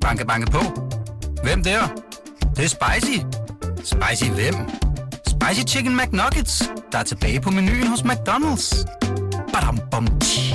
Banke, 0.00 0.26
banke 0.26 0.50
på. 0.50 0.58
Hvem 1.42 1.62
der? 1.62 1.80
Det, 2.40 2.56
det 2.56 2.64
er 2.64 2.68
spicy. 2.68 3.18
Spicy 3.84 4.30
hvem? 4.30 4.54
Spicy 5.26 5.74
Chicken 5.74 5.96
McNuggets, 5.96 6.70
der 6.92 6.98
er 6.98 7.02
tilbage 7.02 7.40
på 7.40 7.50
menuen 7.50 7.86
hos 7.86 8.00
McDonald's. 8.00 8.84
Badum, 9.52 9.78
bom, 9.90 10.06
tji. 10.20 10.54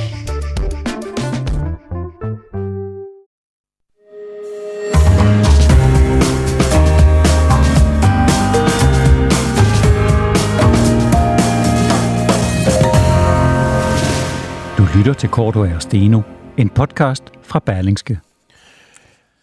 Du 14.77 14.87
lytter 14.97 15.13
til 15.13 15.29
Korto 15.29 15.59
og 15.59 15.81
Steno, 15.81 16.21
en 16.57 16.69
podcast 16.69 17.23
fra 17.43 17.59
Berlingske. 17.59 18.19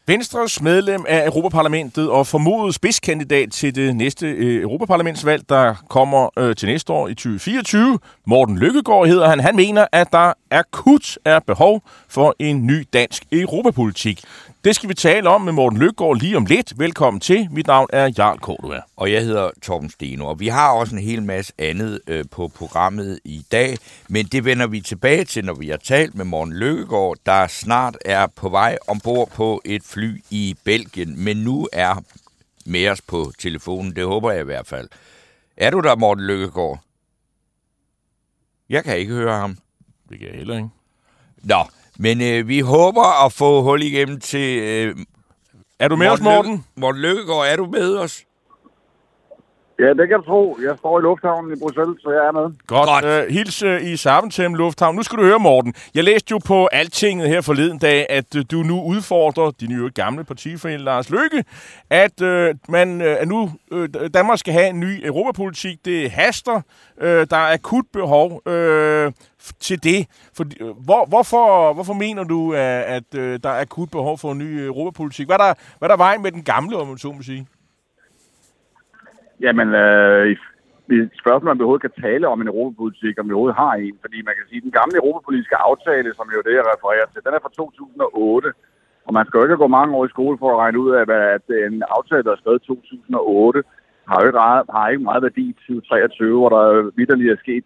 Venstres 0.06 0.62
medlem 0.62 1.04
af 1.08 1.26
Europaparlamentet 1.26 2.10
og 2.10 2.26
formodet 2.26 2.74
spidskandidat 2.74 3.52
til 3.52 3.74
det 3.74 3.96
næste 3.96 4.26
øh, 4.26 4.62
Europaparlamentsvalg, 4.62 5.48
der 5.48 5.74
kommer 5.88 6.38
øh, 6.38 6.56
til 6.56 6.68
næste 6.68 6.92
år 6.92 7.08
i 7.08 7.14
2024. 7.14 7.98
Morten 8.26 8.58
Lykkegaard 8.58 9.06
hedder 9.06 9.28
han. 9.28 9.40
Han 9.40 9.56
mener, 9.56 9.86
at 9.92 10.12
der 10.12 10.32
akut 10.50 11.18
er 11.24 11.38
behov 11.38 11.82
for 12.08 12.36
en 12.38 12.66
ny 12.66 12.88
dansk 12.92 13.22
europapolitik. 13.32 14.24
Det 14.64 14.74
skal 14.74 14.88
vi 14.88 14.94
tale 14.94 15.28
om 15.28 15.40
med 15.40 15.52
Morten 15.52 15.78
Lykkegaard 15.78 16.20
lige 16.20 16.36
om 16.36 16.46
lidt. 16.46 16.78
Velkommen 16.78 17.20
til. 17.20 17.48
Mit 17.50 17.66
navn 17.66 17.88
er 17.92 18.12
Jarl 18.18 18.38
Cordua. 18.38 18.80
Og 18.96 19.12
jeg 19.12 19.24
hedder 19.24 19.50
Torben 19.62 19.90
Steno, 19.90 20.26
og 20.26 20.40
vi 20.40 20.48
har 20.48 20.72
også 20.72 20.94
en 20.96 21.02
hel 21.02 21.22
masse 21.22 21.52
andet 21.58 22.00
øh, 22.06 22.24
på 22.30 22.48
programmet 22.48 23.20
i 23.24 23.46
dag, 23.52 23.78
men 24.08 24.26
det 24.26 24.44
vender 24.44 24.66
vi 24.66 24.80
tilbage 24.80 25.24
til, 25.24 25.44
når 25.44 25.54
vi 25.54 25.68
har 25.68 25.76
talt 25.76 26.14
med 26.14 26.24
Morten 26.24 26.54
Lykkegaard, 26.54 27.16
der 27.26 27.46
snart 27.46 27.96
er 28.04 28.26
på 28.26 28.48
vej 28.48 28.78
ombord 28.88 29.30
på 29.30 29.62
et 29.64 29.82
fly 29.84 30.24
i 30.30 30.56
Belgien, 30.64 31.24
men 31.24 31.36
nu 31.36 31.68
er 31.72 32.04
med 32.66 32.88
os 32.88 33.00
på 33.00 33.32
telefonen, 33.38 33.96
det 33.96 34.06
håber 34.06 34.30
jeg 34.30 34.40
i 34.40 34.44
hvert 34.44 34.66
fald. 34.66 34.88
Er 35.56 35.70
du 35.70 35.80
der, 35.80 35.96
Morten 35.96 36.24
Lykkegaard? 36.24 36.80
Jeg 38.68 38.84
kan 38.84 38.98
ikke 38.98 39.12
høre 39.12 39.38
ham. 39.38 39.58
Det 40.08 40.18
kan 40.18 40.28
jeg 40.28 40.36
heller 40.36 40.56
ikke. 40.56 40.68
Nå, 41.42 41.64
men 42.04 42.16
øh, 42.22 42.48
vi 42.48 42.60
håber 42.60 43.24
at 43.26 43.32
få 43.32 43.62
hul 43.62 43.82
igennem 43.82 44.20
til... 44.20 44.48
Øh, 44.62 44.96
Er 45.80 45.88
du 45.88 45.96
med 45.96 46.08
os, 46.08 46.20
Morten? 46.20 46.52
Lykke- 46.52 46.80
Morten 46.80 47.00
Lykkegaard, 47.02 47.46
er 47.52 47.56
du 47.56 47.66
med 47.66 47.96
os? 47.98 48.24
Ja, 49.78 49.88
det 49.88 50.08
kan 50.08 50.18
du 50.18 50.24
tro. 50.24 50.58
Jeg 50.62 50.74
står 50.78 50.98
i 50.98 51.02
lufthavnen 51.02 51.52
i 51.56 51.58
Bruxelles, 51.60 52.02
så 52.02 52.10
jeg 52.10 52.26
er 52.26 52.32
med. 52.32 52.56
Godt. 52.66 52.88
Godt. 52.88 53.04
Øh, 53.04 53.30
hils 53.30 53.62
øh, 53.62 53.82
i 53.92 53.96
Saventem 53.96 54.54
Lufthavn. 54.54 54.96
Nu 54.96 55.02
skal 55.02 55.18
du 55.18 55.24
høre, 55.24 55.38
Morten. 55.38 55.74
Jeg 55.94 56.04
læste 56.04 56.26
jo 56.30 56.38
på 56.46 56.66
Altinget 56.66 57.28
her 57.28 57.40
forleden 57.40 57.78
dag, 57.78 58.06
at 58.10 58.36
øh, 58.36 58.44
du 58.50 58.56
nu 58.62 58.82
udfordrer 58.82 59.50
din 59.60 59.70
nye 59.70 59.90
gamle 59.94 60.24
partifælle 60.24 60.84
Lars 60.84 61.10
Løkke, 61.10 61.44
at 61.90 62.22
øh, 62.22 62.54
man 62.68 63.00
øh, 63.00 63.16
at 63.20 63.28
nu 63.28 63.50
øh, 63.72 63.88
Danmark 64.14 64.38
skal 64.38 64.52
have 64.54 64.68
en 64.68 64.80
ny 64.80 65.06
europapolitik. 65.06 65.84
Det 65.84 66.10
haster. 66.10 66.60
Øh, 67.00 67.26
der 67.30 67.36
er 67.36 67.52
akut 67.52 67.84
behov 67.92 68.48
øh, 68.48 69.12
til 69.66 69.78
det. 69.84 70.00
For, 70.36 70.44
øh, 70.60 70.76
hvor, 70.86 71.02
hvorfor, 71.12 71.46
hvorfor 71.76 71.96
mener 72.04 72.24
du, 72.24 72.40
øh, 72.54 72.96
at, 72.96 73.14
at 73.14 73.42
der 73.44 73.50
er 73.50 73.60
akut 73.60 73.90
behov 73.90 74.18
for 74.18 74.32
en 74.32 74.38
ny 74.38 74.50
europapolitik? 74.70 75.26
Hvad 75.26 75.36
er 75.36 75.44
der, 75.46 75.54
hvad 75.78 75.88
er 75.88 75.92
der 75.92 76.04
vejen 76.06 76.22
med 76.22 76.32
den 76.32 76.44
gamle, 76.52 76.76
om 76.76 76.86
man 76.86 76.98
så 76.98 77.12
må 77.12 77.22
sige? 77.22 77.46
Jamen, 79.40 79.68
øh, 79.82 80.36
spørgsmålet 81.22 81.52
om 81.52 81.58
vi 81.58 81.64
overhovedet 81.64 81.86
kan 81.86 82.02
tale 82.06 82.24
om 82.32 82.40
en 82.40 82.52
europapolitik, 82.52 83.14
om 83.18 83.26
vi 83.28 83.34
overhovedet 83.34 83.62
har 83.64 83.74
en. 83.86 83.96
Fordi 84.04 84.18
man 84.28 84.34
kan 84.38 84.46
sige, 84.48 84.60
at 84.60 84.66
den 84.68 84.78
gamle 84.80 84.96
europapolitiske 85.02 85.56
aftale, 85.70 86.10
som 86.18 86.26
jo 86.34 86.40
det, 86.46 86.54
jeg 86.58 86.66
refererer 86.72 87.06
til, 87.08 87.24
den 87.26 87.34
er 87.34 87.42
fra 87.44 87.56
2008. 87.56 88.52
Og 89.06 89.12
man 89.16 89.24
skal 89.26 89.38
jo 89.38 89.44
ikke 89.44 89.62
gå 89.64 89.68
mange 89.78 89.94
år 89.96 90.04
i 90.06 90.14
skole 90.14 90.36
for 90.38 90.48
at 90.52 90.60
regne 90.62 90.78
ud 90.84 90.90
af, 90.98 91.02
at 91.36 91.46
en 91.68 91.82
aftale, 91.96 92.24
der 92.26 92.32
er 92.32 92.40
skrevet 92.40 92.62
i 92.62 92.66
2008, 92.66 93.62
har 94.08 94.16
jo 94.20 94.26
ikke, 94.28 94.38
ret- 94.38 94.70
har 94.76 94.88
ikke 94.88 95.08
meget 95.10 95.22
værdi 95.26 95.44
i 95.50 95.52
2023, 95.52 96.38
hvor 96.38 96.50
der 96.56 96.64
vidderligt 96.98 97.32
er 97.32 97.44
sket 97.44 97.64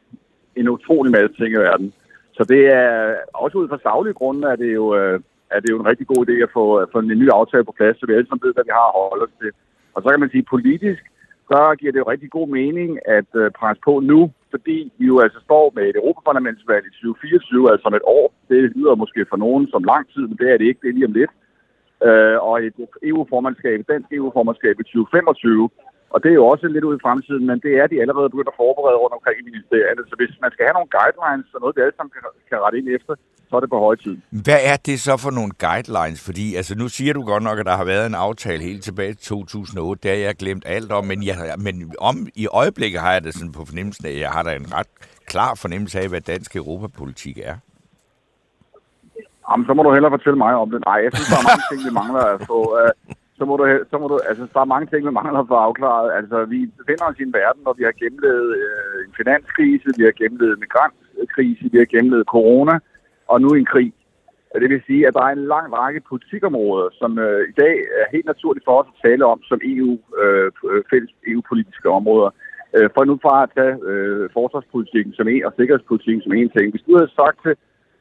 en 0.57 0.69
utrolig 0.69 1.13
masse 1.13 1.37
ting 1.37 1.51
i 1.55 1.65
verden. 1.69 1.93
Så 2.37 2.43
det 2.53 2.63
er 2.67 3.15
også 3.35 3.59
ud 3.59 3.69
fra 3.69 3.79
savlige 3.83 4.19
grunde, 4.21 4.53
at 4.53 4.59
det 4.59 4.75
jo, 4.75 4.97
øh, 4.99 5.21
er 5.51 5.61
det 5.61 5.71
jo 5.71 5.81
en 5.81 5.87
rigtig 5.91 6.07
god 6.07 6.21
idé 6.27 6.37
at 6.43 6.55
få, 6.59 6.77
at 6.77 6.89
få 6.93 6.99
en 6.99 7.19
ny 7.23 7.29
aftale 7.31 7.65
på 7.65 7.75
plads, 7.79 7.97
så 7.99 8.07
vi 8.07 8.13
alle 8.15 8.29
sammen 8.29 8.47
ved, 8.47 8.55
hvad 8.55 8.65
vi 8.69 8.75
har 8.81 8.89
at 8.89 9.09
holde 9.11 9.27
os 9.27 9.39
til. 9.41 9.51
Og 9.95 10.03
så 10.03 10.09
kan 10.09 10.21
man 10.21 10.31
sige, 10.31 10.53
politisk, 10.55 11.03
så 11.51 11.59
giver 11.79 11.93
det 11.93 11.99
jo 12.03 12.11
rigtig 12.11 12.31
god 12.31 12.49
mening 12.49 12.91
at 13.19 13.31
øh, 13.43 13.51
presse 13.59 13.81
på 13.89 14.01
nu, 14.01 14.21
fordi 14.51 14.93
vi 14.99 15.07
jo 15.13 15.17
altså 15.25 15.39
står 15.49 15.73
med 15.77 15.85
et 15.89 15.97
Europaparlamentsvalg 15.97 16.85
i 16.87 16.91
2024, 16.91 17.73
altså 17.73 17.85
om 17.89 17.95
et 17.95 18.07
år. 18.19 18.27
Det 18.49 18.59
lyder 18.77 18.95
måske 19.03 19.27
for 19.31 19.37
nogen 19.37 19.65
som 19.73 19.85
lang 19.93 20.05
tid, 20.15 20.25
men 20.27 20.37
det 20.41 20.49
er 20.53 20.57
det 20.59 20.67
ikke, 20.67 20.81
det 20.83 20.89
er 20.89 20.99
lige 20.99 21.11
om 21.11 21.19
lidt. 21.21 21.33
Øh, 22.07 22.37
og 22.49 22.55
et 22.67 22.75
EU-formandskab, 23.11 23.79
dansk 23.89 24.09
EU-formandskab 24.13 24.75
i 24.81 24.85
2025. 24.85 25.71
Og 26.15 26.19
det 26.23 26.31
er 26.31 26.39
jo 26.41 26.47
også 26.53 26.67
lidt 26.69 26.85
ud 26.89 26.97
i 26.97 27.05
fremtiden, 27.07 27.45
men 27.51 27.59
det 27.65 27.73
er 27.81 27.87
de 27.87 28.01
allerede 28.03 28.31
begyndt 28.31 28.53
at 28.53 28.61
forberede 28.63 28.99
rundt 29.03 29.15
omkring 29.19 29.37
i 29.41 29.49
ministerierne. 29.51 30.03
Så 30.11 30.15
hvis 30.21 30.33
man 30.45 30.51
skal 30.53 30.65
have 30.67 30.77
nogle 30.79 30.95
guidelines 30.99 31.55
og 31.55 31.61
noget, 31.61 31.77
vi 31.77 31.83
alle 31.85 31.97
sammen 31.97 32.13
kan, 32.15 32.23
kan 32.51 32.59
rette 32.65 32.79
ind 32.81 32.89
efter, 32.99 33.15
så 33.49 33.53
er 33.57 33.61
det 33.61 33.71
på 33.75 33.81
høje 33.87 34.01
tid. 34.05 34.17
Hvad 34.47 34.61
er 34.73 34.77
det 34.89 34.97
så 35.01 35.15
for 35.25 35.33
nogle 35.39 35.53
guidelines? 35.67 36.21
Fordi 36.29 36.47
altså, 36.59 36.73
nu 36.83 36.87
siger 36.97 37.13
du 37.15 37.23
godt 37.33 37.45
nok, 37.49 37.59
at 37.59 37.67
der 37.71 37.77
har 37.81 37.89
været 37.93 38.07
en 38.07 38.19
aftale 38.29 38.63
helt 38.71 38.83
tilbage 38.89 39.13
til 39.15 39.27
2008. 39.27 40.03
Det 40.03 40.11
har 40.11 40.19
jeg 40.29 40.37
glemt 40.45 40.65
alt 40.67 40.91
om. 40.99 41.05
Men, 41.11 41.19
jeg, 41.29 41.37
men 41.67 41.75
om, 42.01 42.17
i 42.35 42.47
øjeblikket 42.63 43.01
har 43.01 43.13
jeg 43.13 43.25
det 43.25 43.35
sådan 43.35 43.53
på 43.59 43.65
fornemmelsen 43.71 44.07
af, 44.07 44.11
at 44.11 44.21
jeg 44.21 44.31
har 44.37 44.43
da 44.43 44.53
en 44.55 44.69
ret 44.79 44.93
klar 45.33 45.55
fornemmelse 45.55 46.01
af, 46.01 46.09
hvad 46.09 46.21
dansk 46.21 46.57
europapolitik 46.57 47.39
er. 47.51 47.57
Jamen, 49.49 49.67
så 49.67 49.75
må 49.75 49.83
du 49.83 49.93
hellere 49.93 50.13
fortælle 50.17 50.39
mig 50.45 50.55
om 50.55 50.71
det. 50.71 50.81
Nej, 50.91 50.99
jeg 51.05 51.11
synes, 51.15 51.29
der 51.33 51.39
er 51.43 51.49
mange 51.51 51.67
ting, 51.71 51.81
vi 51.89 51.93
mangler 52.01 52.23
at 52.35 52.41
få. 52.51 52.59
Så 53.39 53.45
må 53.45 53.57
du, 53.57 53.65
så 53.91 53.99
må 53.99 54.09
du, 54.09 54.17
altså, 54.29 54.45
der 54.55 54.61
er 54.61 54.73
mange 54.75 54.87
ting, 54.87 55.07
vi 55.07 55.19
mangler 55.21 55.45
for 55.51 55.59
afklaret. 55.67 56.09
Altså, 56.19 56.37
vi 56.45 56.59
befinder 56.79 57.05
os 57.05 57.19
i 57.19 57.23
en 57.23 57.39
verden, 57.41 57.63
hvor 57.63 57.75
vi 57.79 57.85
har 57.89 58.01
gennemlevet 58.03 58.49
øh, 58.63 58.97
en 59.07 59.15
finanskrise, 59.21 59.89
vi 59.99 60.05
har 60.09 60.15
gennemlevet 60.21 60.55
en 60.55 60.65
migrantkrise, 60.65 61.65
vi 61.73 61.79
har 61.79 61.93
gennemlevet 61.95 62.33
corona, 62.35 62.75
og 63.33 63.41
nu 63.41 63.49
en 63.49 63.73
krig. 63.75 63.93
Og 64.53 64.61
Det 64.61 64.71
vil 64.71 64.83
sige, 64.87 65.07
at 65.07 65.15
der 65.15 65.23
er 65.25 65.33
en 65.35 65.51
lang 65.55 65.67
række 65.81 66.01
politikområder, 66.11 66.89
som 67.01 67.19
øh, 67.19 67.49
i 67.53 67.55
dag 67.63 67.75
er 68.01 68.07
helt 68.15 68.27
naturligt 68.33 68.65
for 68.65 68.75
os 68.81 68.93
at 68.93 69.01
tale 69.09 69.25
om 69.33 69.39
som 69.43 69.61
EU, 69.73 69.93
øh, 70.23 70.53
fælles 70.91 71.13
EU-politiske 71.31 71.89
områder. 71.99 72.31
Øh, 72.77 72.89
for 72.95 73.05
nu 73.05 73.15
fra 73.23 73.43
at 73.43 73.51
tage 73.59 73.75
øh, 73.91 74.29
forsvarspolitikken 74.37 75.13
som 75.15 75.29
en, 75.29 75.45
og 75.47 75.53
sikkerhedspolitikken 75.57 76.23
som 76.23 76.33
en 76.33 76.51
ting. 76.57 76.67
Hvis 76.71 76.87
du 76.87 76.93
havde 76.97 77.17
sagt 77.21 77.39
til, 77.45 77.55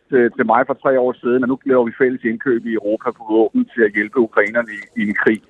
til, 0.09 0.31
til 0.35 0.45
mig 0.45 0.61
for 0.67 0.73
tre 0.73 0.99
år 0.99 1.13
siden, 1.21 1.43
at 1.43 1.49
nu 1.49 1.57
laver 1.65 1.85
vi 1.85 1.93
fælles 1.97 2.23
indkøb 2.23 2.65
i 2.65 2.73
Europa 2.73 3.09
på 3.11 3.23
våben 3.29 3.65
til 3.73 3.81
at 3.87 3.93
hjælpe 3.93 4.19
ukrainerne 4.19 4.71
i, 4.77 5.01
i 5.01 5.07
en 5.07 5.15
krig, 5.23 5.41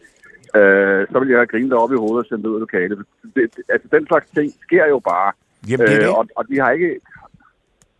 øh, 0.58 1.02
så 1.12 1.16
ville 1.20 1.32
jeg 1.34 1.40
have 1.40 1.54
grinet 1.54 1.74
op 1.74 1.92
i 1.92 2.02
hovedet 2.04 2.24
og 2.24 2.30
sendt 2.30 2.46
ud 2.46 2.56
af 2.60 2.60
lokalet. 2.60 2.98
Det, 3.36 3.56
det, 3.56 3.64
altså, 3.70 3.88
den 3.96 4.08
slags 4.08 4.28
ting 4.38 4.50
sker 4.66 4.86
jo 4.94 5.00
bare. 5.00 5.32
Jamen, 5.70 5.88
det 5.88 5.96
er 5.96 6.00
det. 6.00 6.10
Øh, 6.10 6.18
og, 6.20 6.28
og, 6.36 6.46
vi 6.50 6.58
har 6.58 6.72
ikke, 6.72 7.00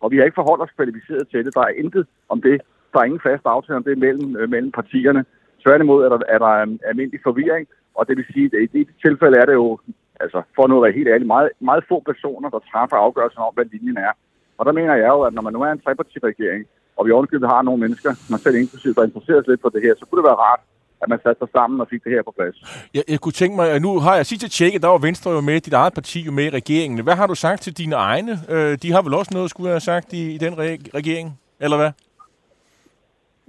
og 0.00 0.10
vi 0.10 0.16
har 0.16 0.24
ikke 0.24 0.40
forholdt 0.42 0.62
os 0.62 0.76
kvalificeret 0.76 1.28
til 1.28 1.44
det. 1.44 1.54
Der 1.54 1.60
er 1.60 1.78
intet 1.82 2.06
om 2.28 2.42
det. 2.42 2.56
Der 2.92 2.98
er 2.98 3.04
ingen 3.04 3.26
fast 3.28 3.44
aftale 3.44 3.76
om 3.76 3.84
det 3.84 3.98
mellem, 3.98 4.36
øh, 4.36 4.50
mellem 4.50 4.72
partierne. 4.72 5.24
Tværtimod 5.64 6.04
er 6.04 6.08
der, 6.08 6.18
er 6.28 6.38
der 6.38 6.52
en 6.62 6.80
almindelig 6.88 7.20
forvirring, 7.22 7.66
og 7.94 8.08
det 8.08 8.16
vil 8.16 8.26
sige, 8.32 8.46
at 8.46 8.62
i 8.62 8.66
det 8.78 8.88
tilfælde 9.04 9.38
er 9.38 9.46
det 9.46 9.54
jo, 9.54 9.78
altså 10.20 10.42
for 10.54 10.66
nu 10.66 10.76
at 10.76 10.82
være 10.82 10.98
helt 10.98 11.08
ærlig, 11.08 11.26
meget, 11.26 11.50
meget 11.60 11.84
få 11.88 12.02
personer, 12.10 12.48
der 12.50 12.58
træffer 12.70 12.96
afgørelsen 12.96 13.42
om, 13.48 13.54
hvad 13.54 13.64
linjen 13.64 13.96
er. 13.96 14.12
Og 14.58 14.66
der 14.66 14.72
mener 14.72 14.94
jeg 14.94 15.08
jo, 15.08 15.20
at 15.22 15.34
når 15.34 15.42
man 15.42 15.52
nu 15.52 15.60
er 15.62 15.72
en 15.72 15.80
trepartiregering, 15.84 16.66
og 16.96 17.06
vi 17.06 17.10
ovenikøbet 17.10 17.48
har 17.48 17.62
nogle 17.62 17.80
mennesker, 17.80 18.10
man 18.30 18.38
selv 18.38 18.56
inklusive, 18.56 18.94
der 18.94 19.04
interesserer 19.04 19.40
sig 19.42 19.50
lidt 19.50 19.62
for 19.62 19.68
det 19.68 19.82
her, 19.82 19.94
så 19.98 20.06
kunne 20.06 20.20
det 20.20 20.28
være 20.30 20.42
rart, 20.48 20.60
at 21.02 21.08
man 21.08 21.18
satte 21.22 21.38
sig 21.38 21.48
sammen 21.52 21.80
og 21.80 21.86
fik 21.90 22.04
det 22.04 22.12
her 22.12 22.22
på 22.22 22.32
plads. 22.38 22.56
Jeg, 22.94 23.04
jeg 23.08 23.20
kunne 23.20 23.38
tænke 23.40 23.56
mig, 23.56 23.66
at 23.70 23.82
nu 23.82 23.98
har 23.98 24.14
jeg 24.16 24.26
sidst 24.26 24.50
tjekket, 24.58 24.82
der 24.82 24.88
var 24.88 24.98
Venstre 24.98 25.30
jo 25.30 25.40
med, 25.40 25.60
dit 25.60 25.72
eget 25.72 25.94
parti 25.94 26.20
jo 26.28 26.32
med 26.32 26.44
i 26.44 26.50
regeringen. 26.50 27.04
Hvad 27.06 27.16
har 27.20 27.26
du 27.26 27.34
sagt 27.34 27.60
til 27.62 27.78
dine 27.78 27.96
egne? 27.96 28.32
Øh, 28.54 28.78
de 28.82 28.92
har 28.92 29.02
vel 29.02 29.14
også 29.14 29.30
noget, 29.34 29.50
skulle 29.50 29.68
jeg 29.68 29.74
have 29.74 29.90
sagt, 29.92 30.12
i, 30.12 30.34
i 30.36 30.38
den 30.38 30.52
re- 30.52 30.90
regering? 30.98 31.40
Eller 31.60 31.76
hvad? 31.76 31.90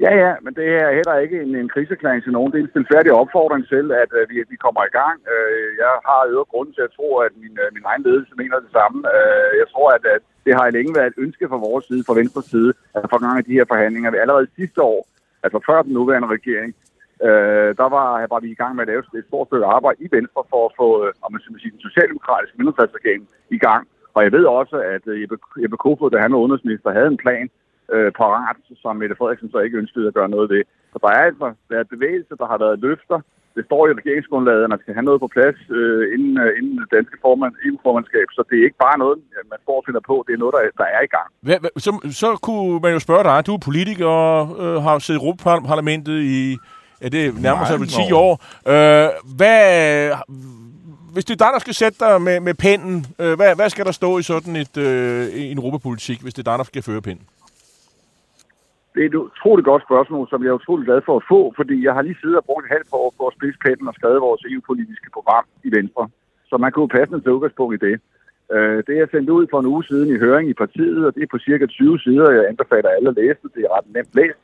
Ja, 0.06 0.12
ja, 0.24 0.32
men 0.44 0.52
det 0.60 0.68
er 0.82 0.98
heller 1.00 1.18
ikke 1.26 1.38
en, 1.46 1.52
en 1.62 1.70
kriserklæring 1.74 2.22
til 2.24 2.36
nogen. 2.36 2.52
Det 2.52 2.58
er 2.60 2.66
en 2.66 2.74
stilfærdig 2.76 3.12
opfordring 3.22 3.64
til, 3.74 3.86
at 4.04 4.12
øh, 4.20 4.24
vi, 4.32 4.36
vi 4.54 4.58
kommer 4.66 4.82
i 4.86 4.96
gang. 5.00 5.18
Øh, 5.34 5.68
jeg 5.84 5.94
har 6.08 6.20
øvrigt 6.34 6.54
grund 6.54 6.70
til 6.74 6.84
at 6.88 6.96
tro, 6.98 7.08
at 7.26 7.34
min, 7.44 7.56
øh, 7.64 7.68
min 7.76 7.86
egen 7.90 8.04
ledelse 8.08 8.34
mener 8.42 8.66
det 8.66 8.72
samme. 8.80 8.98
Øh, 9.16 9.52
jeg 9.62 9.68
tror, 9.74 9.88
at, 9.98 10.04
at 10.16 10.24
det 10.48 10.56
har 10.60 10.76
længe 10.78 10.96
været 10.98 11.12
et 11.12 11.24
ønske 11.26 11.50
fra 11.52 11.64
vores 11.68 11.86
side, 11.90 12.04
fra 12.08 12.18
Venstres 12.22 12.48
side, 12.54 12.72
at 12.96 13.10
få 13.12 13.18
gang 13.26 13.40
i 13.40 13.48
de 13.50 13.58
her 13.58 13.66
forhandlinger. 13.72 14.12
Vi 14.12 14.18
allerede 14.18 14.48
sidste 14.60 14.82
år, 14.94 15.02
altså 15.44 15.60
før 15.68 15.82
den 15.82 15.94
nuværende 15.94 16.30
regering, 16.38 16.72
øh, 17.28 17.70
der 17.82 17.88
var, 17.96 18.10
var 18.34 18.40
vi 18.44 18.50
i 18.52 18.60
gang 18.62 18.74
med 18.76 18.84
at 18.84 18.92
lave 18.92 19.04
et 19.20 19.28
stort 19.30 19.48
stykke 19.48 19.66
arbejde 19.76 20.00
i 20.06 20.08
Venstre 20.18 20.42
for 20.52 20.62
at 20.68 20.76
få, 20.82 20.88
øh, 21.04 21.12
om 21.24 21.32
man 21.32 21.42
skal 21.42 21.60
sige, 21.62 21.76
den 21.76 21.88
socialdemokratiske 21.88 22.58
mindretalsregering 22.60 23.24
i 23.58 23.60
gang. 23.68 23.84
Og 24.16 24.20
jeg 24.26 24.32
ved 24.32 24.46
også, 24.60 24.78
at 24.96 25.04
øh, 25.12 25.22
Jeppe, 25.22 25.38
Jeppe 25.64 25.78
Kofod, 25.84 26.12
da 26.12 26.18
han 26.26 26.34
var 26.34 26.44
udenrigsminister, 26.44 26.98
havde 26.98 27.14
en 27.16 27.24
plan 27.26 27.48
øh, 27.94 28.12
parat, 28.20 28.58
som 28.82 28.96
Mette 28.96 29.16
Frederiksen 29.16 29.52
så 29.52 29.60
ikke 29.60 29.78
ønskede 29.78 30.08
at 30.08 30.18
gøre 30.18 30.34
noget 30.36 30.50
ved. 30.50 30.64
Så 30.94 30.98
der 31.04 31.10
er 31.18 31.24
altså 31.30 31.48
været 31.70 31.94
bevægelse, 31.96 32.34
der 32.42 32.48
har 32.52 32.58
været 32.58 32.80
løfter, 32.80 33.20
det 33.58 33.64
står 33.70 33.82
i 33.88 33.98
regeringsgrundlaget, 34.00 34.64
at 34.66 34.72
man 34.74 34.82
skal 34.84 34.94
have 34.98 35.08
noget 35.10 35.20
på 35.26 35.30
plads 35.36 35.60
øh, 35.80 36.04
inden, 36.16 36.34
øh, 36.44 36.50
inden 36.60 36.76
det 36.82 36.90
danske 36.98 37.18
formand, 37.26 37.54
EU-formandskab, 37.66 38.28
så 38.38 38.42
det 38.50 38.56
er 38.58 38.66
ikke 38.68 38.84
bare 38.88 38.98
noget, 39.04 39.16
man 39.54 39.60
står 39.66 39.78
og 39.80 39.86
finder 39.88 40.04
på, 40.12 40.16
det 40.28 40.34
er 40.34 40.42
noget, 40.44 40.54
der, 40.58 40.64
der 40.82 40.88
er 40.98 41.02
i 41.08 41.12
gang. 41.18 41.30
Hvad, 41.48 41.58
hvad, 41.62 41.72
så, 41.86 41.92
så 42.22 42.30
kunne 42.46 42.80
man 42.86 42.92
jo 42.98 43.00
spørge 43.08 43.24
dig, 43.30 43.38
du 43.48 43.54
er 43.58 43.68
politiker 43.70 44.10
og 44.30 44.42
øh, 44.64 44.76
har 44.86 45.00
siddet 45.00 45.20
i 45.20 45.24
Europaparlamentet 45.24 46.18
i, 46.38 46.58
ja, 47.02 47.08
det 47.16 47.24
nærmer 47.46 47.66
sig 47.66 47.80
vel 47.82 47.88
10 47.88 48.12
år. 48.24 48.34
Øh, 48.74 49.10
hvad, 49.38 49.60
hvis 51.14 51.26
det 51.26 51.34
er 51.34 51.46
dig, 51.46 51.52
der 51.54 51.60
skal 51.60 51.74
sætte 51.74 51.98
dig 52.06 52.22
med, 52.22 52.40
med 52.40 52.54
pinden, 52.54 53.06
øh, 53.20 53.34
hvad, 53.40 53.56
hvad 53.56 53.70
skal 53.70 53.86
der 53.86 53.92
stå 53.92 54.10
i 54.18 54.24
sådan 54.24 54.56
et, 54.56 54.78
øh, 54.78 55.28
en 55.34 55.58
europapolitik, 55.58 56.22
hvis 56.22 56.34
det 56.34 56.48
er 56.48 56.52
dig, 56.52 56.58
der 56.58 56.64
skal 56.64 56.84
føre 56.84 57.02
pinden? 57.02 57.26
Det 58.98 59.04
er 59.06 59.12
et 59.12 59.26
utroligt 59.30 59.70
godt 59.72 59.84
spørgsmål, 59.88 60.26
som 60.30 60.44
jeg 60.44 60.50
er 60.50 60.62
utrolig 60.62 60.86
glad 60.86 61.02
for 61.06 61.16
at 61.18 61.28
få, 61.32 61.40
fordi 61.60 61.76
jeg 61.86 61.94
har 61.94 62.02
lige 62.02 62.22
siddet 62.22 62.38
og 62.38 62.46
brugt 62.46 62.66
et 62.66 62.74
halvt 62.76 62.92
år 63.02 63.14
på 63.18 63.24
at 63.28 63.36
spidse 63.38 63.60
pinden 63.66 63.88
og 63.88 63.94
skrevet 63.98 64.26
vores 64.28 64.42
EU-politiske 64.52 65.10
program 65.14 65.46
i 65.68 65.70
Venstre. 65.78 66.04
Så 66.50 66.56
man 66.58 66.72
kunne 66.72 66.96
passende 66.98 67.22
til 67.22 67.36
udgangspunkt 67.36 67.74
i 67.76 67.86
det. 67.88 67.96
Øh, 68.54 68.78
det 68.88 68.96
er 68.98 69.08
sendt 69.12 69.30
ud 69.30 69.46
for 69.52 69.60
en 69.60 69.72
uge 69.74 69.84
siden 69.84 70.10
i 70.16 70.22
høring 70.26 70.50
i 70.50 70.60
partiet, 70.64 71.06
og 71.06 71.16
det 71.16 71.24
er 71.24 71.34
på 71.34 71.40
cirka 71.48 71.66
20 71.66 72.00
sider. 72.00 72.32
Jeg 72.32 72.48
anbefaler 72.52 72.90
alle 72.90 73.10
at 73.10 73.18
læse 73.22 73.40
det. 73.44 73.52
Det 73.56 73.64
er 73.64 73.76
ret 73.78 73.88
nemt 73.96 74.16
læst. 74.20 74.44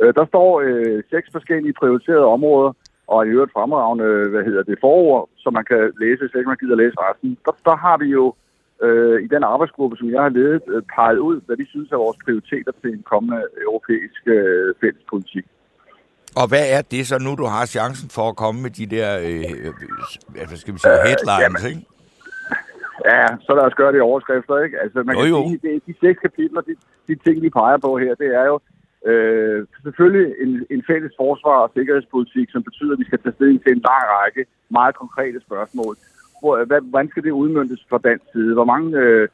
Øh, 0.00 0.14
der 0.18 0.24
står 0.32 0.50
øh, 0.66 1.02
seks 1.10 1.26
forskellige 1.32 1.78
prioriterede 1.80 2.32
områder, 2.36 2.72
og 3.06 3.26
i 3.26 3.30
øvrigt 3.34 3.52
fremragende, 3.52 4.08
hvad 4.32 4.44
hedder 4.48 4.62
det, 4.62 4.78
forord, 4.80 5.28
som 5.42 5.52
man 5.58 5.64
kan 5.64 5.82
læse, 6.02 6.20
hvis 6.20 6.34
ikke 6.38 6.52
man 6.52 6.60
gider 6.62 6.76
læse 6.82 6.96
resten. 7.06 7.38
Der, 7.46 7.54
der 7.68 7.76
har 7.76 7.96
vi 8.02 8.08
jo 8.18 8.34
øh, 8.86 9.22
i 9.24 9.28
den 9.34 9.42
arbejdsgruppe, 9.52 9.96
som 9.96 10.10
jeg 10.10 10.22
har 10.22 10.28
ledet, 10.28 10.62
øh, 10.74 10.82
peget 10.94 11.18
ud, 11.18 11.40
hvad 11.46 11.56
vi 11.56 11.66
synes 11.66 11.90
er 11.92 11.96
vores 11.96 12.18
prioriteter 12.24 12.72
til 12.80 12.90
en 12.92 13.04
kommende 13.12 13.40
europæisk 13.66 14.22
øh, 14.26 14.74
fællespolitik. 14.80 15.44
Og 16.40 16.46
hvad 16.48 16.66
er 16.76 16.82
det 16.92 17.06
så 17.06 17.16
nu, 17.18 17.30
du 17.42 17.46
har 17.54 17.64
chancen 17.66 18.08
for 18.16 18.26
at 18.28 18.36
komme 18.36 18.58
med 18.62 18.70
de 18.70 18.86
der, 18.96 19.08
øh, 19.28 19.50
øh, 19.64 20.46
hvad 20.48 20.58
skal 20.62 20.74
vi 20.74 20.78
sige, 20.78 20.98
headlines, 21.08 21.64
øh, 21.64 21.70
ikke? 21.70 21.82
Ja, 23.10 23.26
så 23.46 23.50
lad 23.56 23.64
os 23.70 23.78
gøre 23.80 23.92
det 23.92 23.98
i 23.98 24.08
overskrifter, 24.10 24.54
ikke? 24.64 24.76
Altså, 24.84 24.98
man 25.02 25.16
jo, 25.16 25.22
kan 25.22 25.30
jo. 25.30 25.40
sige, 25.48 25.60
det, 25.64 25.82
de 25.86 25.94
seks 26.06 26.18
kapitler, 26.26 26.60
de, 26.60 26.74
de 27.08 27.14
ting, 27.24 27.36
vi 27.42 27.50
peger 27.50 27.78
på 27.86 27.90
her, 28.02 28.14
det 28.22 28.30
er 28.40 28.46
jo 28.52 28.56
øh, 29.10 29.66
selvfølgelig 29.84 30.28
en, 30.44 30.52
en 30.74 30.82
fælles 30.90 31.12
forsvar 31.22 31.58
og 31.64 31.70
sikkerhedspolitik, 31.76 32.46
som 32.50 32.62
betyder, 32.68 32.92
at 32.92 32.98
vi 33.02 33.08
skal 33.08 33.20
tage 33.22 33.34
stilling 33.36 33.58
til 33.62 33.72
en 33.72 33.82
lang 33.90 34.04
række 34.16 34.42
meget 34.78 34.94
konkrete 35.02 35.40
spørgsmål 35.46 35.94
hvor, 36.42 36.64
hvad, 36.70 36.80
hvordan 36.90 37.10
skal 37.10 37.24
det 37.26 37.40
udmyndtes 37.42 37.82
fra 37.90 37.98
dansk 38.08 38.26
side? 38.32 38.52
Hvor 38.58 38.68
mange 38.72 38.88
øh, 39.02 39.28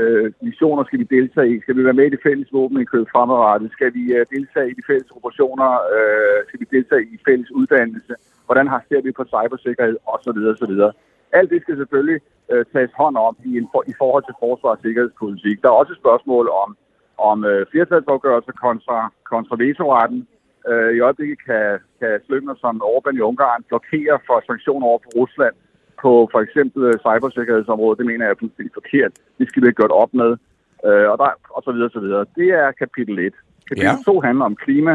øh, 0.00 0.32
missioner 0.48 0.84
skal 0.84 0.98
vi 1.02 1.06
deltage 1.16 1.48
i? 1.54 1.60
Skal 1.60 1.76
vi 1.76 1.84
være 1.84 1.98
med 1.98 2.06
i 2.06 2.14
det 2.14 2.24
fælles 2.26 2.52
våbenindkøb 2.52 3.06
fremadrettet? 3.14 3.68
Skal 3.76 3.90
vi 3.98 4.04
øh, 4.16 4.26
deltage 4.34 4.70
i 4.70 4.74
de 4.78 4.84
fælles 4.90 5.10
operationer? 5.18 5.70
Øh, 5.94 6.38
skal 6.48 6.60
vi 6.62 6.66
deltage 6.76 7.04
i 7.14 7.16
fælles 7.28 7.50
uddannelse? 7.50 8.14
Hvordan 8.46 8.66
har 8.72 8.80
ser 8.88 9.00
vi 9.06 9.12
på 9.18 9.24
cybersikkerhed? 9.34 9.96
Og 10.10 10.18
så 10.24 10.30
videre, 10.36 10.56
så 10.56 10.66
videre. 10.72 10.92
Alt 11.38 11.50
det 11.50 11.62
skal 11.62 11.76
selvfølgelig 11.76 12.20
øh, 12.52 12.64
tages 12.72 12.92
hånd 13.00 13.16
om 13.16 13.34
i, 13.44 13.50
en, 13.58 13.68
for, 13.72 13.82
i 13.92 13.94
forhold 14.00 14.24
til 14.26 14.40
forsvars- 14.42 14.78
og 14.78 14.82
sikkerhedspolitik. 14.84 15.56
Der 15.62 15.68
er 15.68 15.80
også 15.80 15.92
et 15.92 16.02
spørgsmål 16.04 16.46
om, 16.62 16.68
om 17.30 17.44
øh, 17.50 17.66
flertalsafgørelser 17.70 18.52
kontra, 18.66 18.98
kontra 19.32 19.54
vetoretten. 19.64 20.20
Øh, 20.70 20.90
I 20.96 21.00
øjeblikket 21.00 21.38
kan, 21.48 21.66
kan 22.00 22.12
slyngner 22.26 22.54
som 22.64 22.82
Orbán 22.92 23.16
i 23.16 23.26
Ungarn 23.30 23.62
blokere 23.70 24.16
for 24.26 24.36
sanktioner 24.46 24.86
over 24.86 25.00
for 25.04 25.12
Rusland 25.20 25.54
på 26.02 26.28
for 26.32 26.40
eksempel 26.40 26.82
øh, 26.82 26.94
cybersikkerhedsområdet, 27.06 27.98
det 27.98 28.06
mener 28.06 28.24
jeg 28.24 28.32
er 28.32 28.42
fuldstændig 28.42 28.74
forkert. 28.74 29.12
Det 29.38 29.48
skal 29.48 29.62
vi 29.62 29.66
ikke 29.68 29.82
gøre 29.82 30.00
op 30.04 30.14
med. 30.14 30.30
Øh, 30.86 31.06
og, 31.12 31.16
der, 31.18 31.30
og 31.56 31.62
så 31.66 31.72
videre, 31.72 31.90
så 31.90 32.00
videre. 32.00 32.24
Det 32.36 32.48
er 32.62 32.78
kapitel 32.82 33.18
1. 33.18 33.32
Kapitel 33.68 33.98
ja. 34.06 34.12
2 34.12 34.20
handler 34.20 34.44
om 34.44 34.56
klima. 34.56 34.94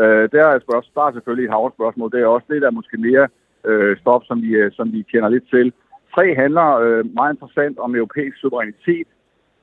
Øh, 0.00 0.24
der, 0.34 0.44
er 0.46 0.58
spørgsmål, 0.66 0.94
der 0.94 1.08
er 1.08 1.12
selvfølgelig 1.12 1.46
et 1.46 1.54
havspørgsmål. 1.56 2.12
Det 2.12 2.20
er 2.20 2.26
også 2.26 2.46
det, 2.50 2.62
der 2.62 2.68
er 2.68 2.78
måske 2.80 2.96
mere 2.96 3.28
øh, 3.68 3.96
stof, 3.96 4.22
som 4.24 4.42
vi, 4.42 4.50
øh, 4.60 4.72
som 4.72 4.92
vi 4.92 5.02
kender 5.12 5.28
lidt 5.28 5.46
til. 5.50 5.72
3 6.14 6.34
handler 6.34 6.68
øh, 6.84 7.14
meget 7.14 7.32
interessant 7.34 7.78
om 7.78 7.94
europæisk 7.94 8.36
suverænitet. 8.40 9.08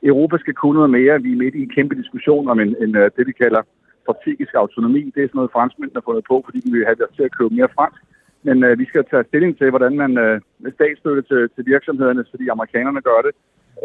Europa 0.03 0.37
skal 0.37 0.53
kunne 0.53 0.77
noget 0.79 0.89
mere. 0.89 1.21
Vi 1.21 1.31
er 1.31 1.41
midt 1.43 1.55
i 1.55 1.61
en 1.63 1.75
kæmpe 1.77 1.95
diskussion 1.95 2.49
om 2.49 2.59
en, 2.59 2.75
en, 2.83 2.95
øh, 2.95 3.11
det, 3.17 3.27
vi 3.27 3.31
kalder 3.31 3.61
strategisk 4.03 4.53
autonomi. 4.53 5.03
Det 5.15 5.21
er 5.23 5.27
sådan 5.27 5.39
noget, 5.39 5.55
franskmændene 5.57 5.99
har 5.99 6.07
fundet 6.09 6.25
på, 6.31 6.41
fordi 6.45 6.59
de 6.59 6.71
vil 6.71 6.85
have 6.85 7.03
os 7.09 7.15
til 7.15 7.23
at 7.23 7.35
købe 7.37 7.55
mere 7.55 7.75
fransk. 7.77 8.01
Men 8.47 8.57
øh, 8.63 8.79
vi 8.79 8.85
skal 8.85 9.03
tage 9.11 9.27
stilling 9.29 9.57
til, 9.57 9.69
hvordan 9.69 9.93
man 10.03 10.11
øh, 10.25 10.41
med 10.63 10.71
statsstøtte 10.77 11.23
til, 11.31 11.41
til 11.55 11.63
virksomhederne, 11.73 12.23
fordi 12.31 12.45
amerikanerne 12.47 13.01
gør 13.09 13.21
det. 13.27 13.33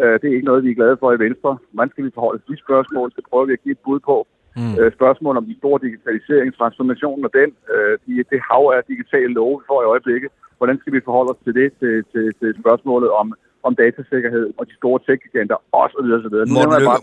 Øh, 0.03 0.15
det 0.21 0.27
er 0.27 0.37
ikke 0.37 0.51
noget, 0.51 0.65
vi 0.65 0.71
er 0.71 0.81
glade 0.81 0.97
for 1.01 1.11
i 1.13 1.23
Venstre. 1.27 1.53
Hvordan 1.73 1.91
skal 1.91 2.05
vi 2.05 2.17
forholde 2.17 2.43
de 2.49 2.57
spørgsmål? 2.65 3.13
Det 3.17 3.25
prøver 3.31 3.47
vi 3.47 3.53
at 3.57 3.63
give 3.65 3.77
et 3.79 3.85
bud 3.87 4.01
på. 4.11 4.17
Mm. 4.61 4.75
Øh, 4.81 4.89
spørgsmål 4.99 5.37
om 5.41 5.47
de 5.51 5.57
store 5.61 5.79
digitaliseringstransformationen 5.87 7.25
og 7.29 7.33
den, 7.41 7.51
øh, 7.75 7.95
de, 8.05 8.13
det 8.33 8.41
hav 8.51 8.65
af 8.77 8.81
digitale 8.93 9.33
love, 9.39 9.57
vi 9.61 9.65
får 9.71 9.81
i 9.83 9.91
øjeblikket. 9.95 10.31
Hvordan 10.59 10.79
skal 10.81 10.93
vi 10.97 11.01
forholde 11.09 11.31
os 11.35 11.41
til 11.45 11.55
det, 11.61 11.69
til, 11.81 11.95
til, 12.13 12.25
til 12.41 12.51
spørgsmålet 12.63 13.11
om, 13.21 13.27
om 13.67 13.73
datasikkerhed 13.83 14.47
og 14.59 14.65
de 14.71 14.75
store 14.81 14.99
tech-giganter 15.07 15.59
osv. 15.83 16.09
osv. 16.19 16.37
Nu, 16.51 16.61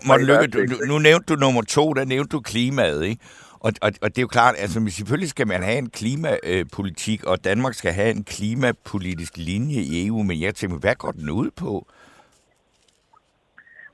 Morten 0.08 0.26
Lykke, 0.30 0.46
du, 0.54 0.58
nu 0.90 0.96
nævnte 1.08 1.26
du 1.32 1.36
nummer 1.44 1.62
to, 1.76 1.84
der 1.98 2.04
nævnte 2.14 2.30
du 2.36 2.40
klimaet, 2.52 3.00
ikke? 3.10 3.20
Og, 3.66 3.72
og, 3.84 3.90
og 4.02 4.08
det 4.12 4.18
er 4.18 4.28
jo 4.28 4.36
klart, 4.38 4.54
altså 4.58 4.78
selvfølgelig 4.98 5.28
skal 5.28 5.46
man 5.46 5.62
have 5.62 5.78
en 5.78 5.90
klimapolitik, 6.00 7.20
og 7.30 7.44
Danmark 7.44 7.74
skal 7.74 7.92
have 7.92 8.10
en 8.16 8.24
klimapolitisk 8.24 9.32
linje 9.36 9.80
i 9.90 10.06
EU, 10.06 10.22
men 10.22 10.40
jeg 10.40 10.54
tænker, 10.54 10.78
hvad 10.78 10.94
går 10.94 11.12
den 11.20 11.30
ud 11.30 11.50
på? 11.62 11.86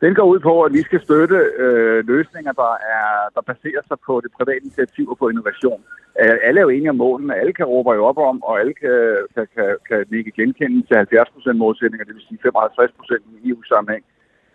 Den 0.00 0.15
går 0.15 0.26
ud 0.32 0.41
på, 0.49 0.62
at 0.62 0.73
vi 0.73 0.82
skal 0.82 1.00
støtte 1.03 1.38
øh, 1.65 2.06
løsninger, 2.12 2.53
der, 2.53 2.73
er, 2.97 3.09
der 3.35 3.43
baserer 3.50 3.82
sig 3.88 3.99
på 4.06 4.20
det 4.25 4.31
private 4.38 4.62
initiativ 4.65 5.11
og 5.11 5.19
på 5.19 5.29
innovation. 5.29 5.81
Øh, 6.21 6.37
alle 6.47 6.59
er 6.61 6.67
jo 6.67 6.69
enige 6.69 6.91
om 6.91 6.97
målene, 6.97 7.41
alle 7.41 7.53
kan 7.53 7.67
råbe 7.67 7.91
jo 7.93 8.05
op 8.05 8.19
om, 8.19 8.43
og 8.43 8.61
alle 8.61 8.75
kan, 8.75 8.99
kan, 9.35 9.47
kan, 9.56 9.76
kan 9.88 10.19
ikke 10.19 10.32
genkende 10.41 10.87
til 10.87 10.97
70 10.97 11.31
procent 11.35 11.59
målsætninger, 11.59 12.05
det 12.05 12.14
vil 12.14 12.29
sige 12.29 12.38
55 12.43 12.93
procent 12.99 13.23
i 13.43 13.50
EU-sammenhæng. 13.50 14.05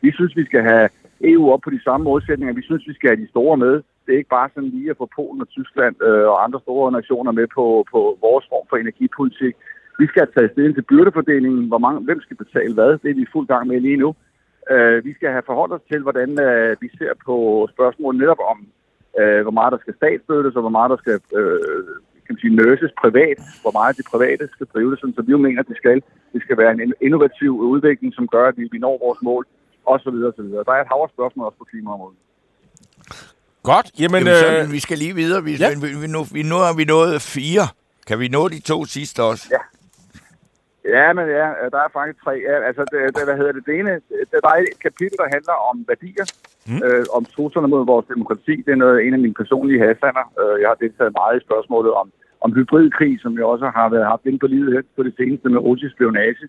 Vi 0.02 0.12
synes, 0.12 0.36
vi 0.36 0.46
skal 0.46 0.64
have 0.64 0.90
EU 1.22 1.52
op 1.54 1.62
på 1.64 1.70
de 1.70 1.84
samme 1.84 2.04
målsætninger. 2.04 2.54
Vi 2.54 2.66
synes, 2.70 2.88
vi 2.88 2.94
skal 2.94 3.10
have 3.10 3.22
de 3.24 3.30
store 3.30 3.58
med 3.58 3.82
det 4.04 4.14
er 4.14 4.18
ikke 4.22 4.36
bare 4.38 4.50
sådan 4.54 4.70
lige 4.70 4.90
at 4.90 4.98
få 4.98 5.10
Polen 5.16 5.42
og 5.42 5.50
Tyskland 5.50 5.96
øh, 6.08 6.26
og 6.32 6.44
andre 6.44 6.60
store 6.66 6.92
nationer 6.92 7.32
med 7.32 7.48
på, 7.58 7.86
på 7.92 8.00
vores 8.26 8.46
form 8.52 8.66
for 8.70 8.78
energipolitik. 8.78 9.56
Vi 10.00 10.08
skal 10.08 10.28
tage 10.36 10.52
stilling 10.52 10.76
til 10.76 10.90
byrdefordelingen, 10.92 11.68
hvor 11.68 11.82
mange, 11.86 12.00
hvem 12.08 12.22
skal 12.22 12.38
betale 12.38 12.74
hvad. 12.74 12.92
Det 13.02 13.10
er 13.10 13.18
vi 13.20 13.22
i 13.22 13.34
fuld 13.34 13.48
gang 13.48 13.68
med 13.68 13.80
lige 13.80 14.02
nu. 14.04 14.16
Øh, 14.72 15.06
vi 15.06 15.14
skal 15.14 15.30
have 15.32 15.50
forholdt 15.50 15.74
os 15.74 15.90
til, 15.92 16.02
hvordan 16.02 16.30
øh, 16.48 16.76
vi 16.82 16.90
ser 16.98 17.14
på 17.26 17.36
spørgsmålet 17.74 18.20
netop 18.22 18.42
om, 18.52 18.60
øh, 19.20 19.42
hvor 19.42 19.56
meget 19.60 19.72
der 19.72 19.82
skal 19.82 19.96
statsstøttes, 19.96 20.56
og 20.56 20.62
hvor 20.62 20.76
meget 20.78 20.90
der 20.94 21.00
skal 21.04 21.18
øh, 21.40 21.96
kan 22.26 22.34
man 22.34 22.44
sige, 22.44 22.56
nurses 22.62 22.94
privat, 23.04 23.40
hvor 23.64 23.74
meget 23.80 23.98
de 24.00 24.10
private 24.14 24.44
skal 24.56 24.68
drive 24.74 24.92
det, 24.92 25.00
sådan, 25.00 25.16
så 25.16 25.22
vi 25.22 25.32
jo 25.32 25.38
mener, 25.48 25.60
at 25.62 25.72
det 25.72 25.78
skal. 25.78 26.00
Det 26.34 26.42
skal 26.42 26.58
være 26.58 26.72
en 26.72 26.94
innovativ 27.02 27.52
udvikling, 27.74 28.14
som 28.14 28.28
gør, 28.28 28.46
at 28.48 28.58
vi 28.58 28.80
når 28.86 28.96
vores 29.06 29.22
mål, 29.22 29.44
osv. 29.86 30.18
osv. 30.30 30.50
Der 30.68 30.74
er 30.74 30.82
et 30.82 30.92
hav 30.92 31.10
spørgsmål 31.16 31.46
også 31.48 31.58
på 31.58 31.70
klimaområdet. 31.72 32.18
Godt, 33.64 33.88
jamen... 34.00 34.22
jamen 34.24 34.36
så, 34.44 34.48
øh... 34.58 34.72
Vi 34.72 34.80
skal 34.80 34.98
lige 34.98 35.16
videre. 35.16 35.44
Vi, 35.44 35.54
ja. 35.56 35.70
vi, 35.84 35.90
vi, 36.02 36.08
nu, 36.16 36.22
vi, 36.36 36.42
nu 36.52 36.56
har 36.66 36.74
vi 36.80 36.84
nået 36.96 37.22
fire. 37.22 37.66
Kan 38.08 38.20
vi 38.20 38.28
nå 38.28 38.42
de 38.56 38.62
to 38.72 38.78
sidste 38.86 39.20
også? 39.32 39.46
Ja. 39.56 39.62
Ja, 40.96 41.14
men 41.18 41.26
ja, 41.40 41.48
der 41.74 41.82
er 41.86 41.90
faktisk 41.98 42.18
tre. 42.24 42.34
Ja, 42.50 42.56
altså, 42.70 42.84
det, 42.92 43.00
det, 43.16 43.24
hvad 43.28 43.38
hedder 43.40 43.54
det? 43.58 43.64
Det 43.70 43.76
ene, 43.80 43.94
det, 44.32 44.40
der 44.46 44.52
er 44.56 44.60
et 44.62 44.80
kapitel, 44.88 45.18
der 45.22 45.34
handler 45.36 45.56
om 45.70 45.76
værdier, 45.92 46.26
mm. 46.70 46.82
øh, 46.86 47.06
om 47.18 47.24
truslerne 47.26 47.68
mod 47.74 47.86
vores 47.94 48.06
demokrati. 48.14 48.56
Det 48.66 48.72
er 48.74 48.82
noget, 48.86 48.98
en 49.08 49.14
af 49.18 49.22
mine 49.26 49.40
personlige 49.42 49.84
hassander. 49.86 50.26
Øh, 50.42 50.56
jeg 50.62 50.68
har 50.72 50.78
deltaget 50.84 51.14
meget 51.22 51.34
i 51.38 51.46
spørgsmålet 51.48 51.92
om, 52.02 52.08
om 52.46 52.50
hybridkrig, 52.58 53.14
som 53.24 53.32
jeg 53.40 53.46
også 53.54 53.68
har 53.78 53.88
været 53.90 54.12
haft 54.14 54.26
ind 54.30 54.40
på 54.40 54.48
livet 54.48 54.74
her 54.74 54.82
på 54.98 55.04
det 55.08 55.14
seneste 55.20 55.50
med 55.50 55.60
russisk 55.68 55.94
spionage. 55.96 56.46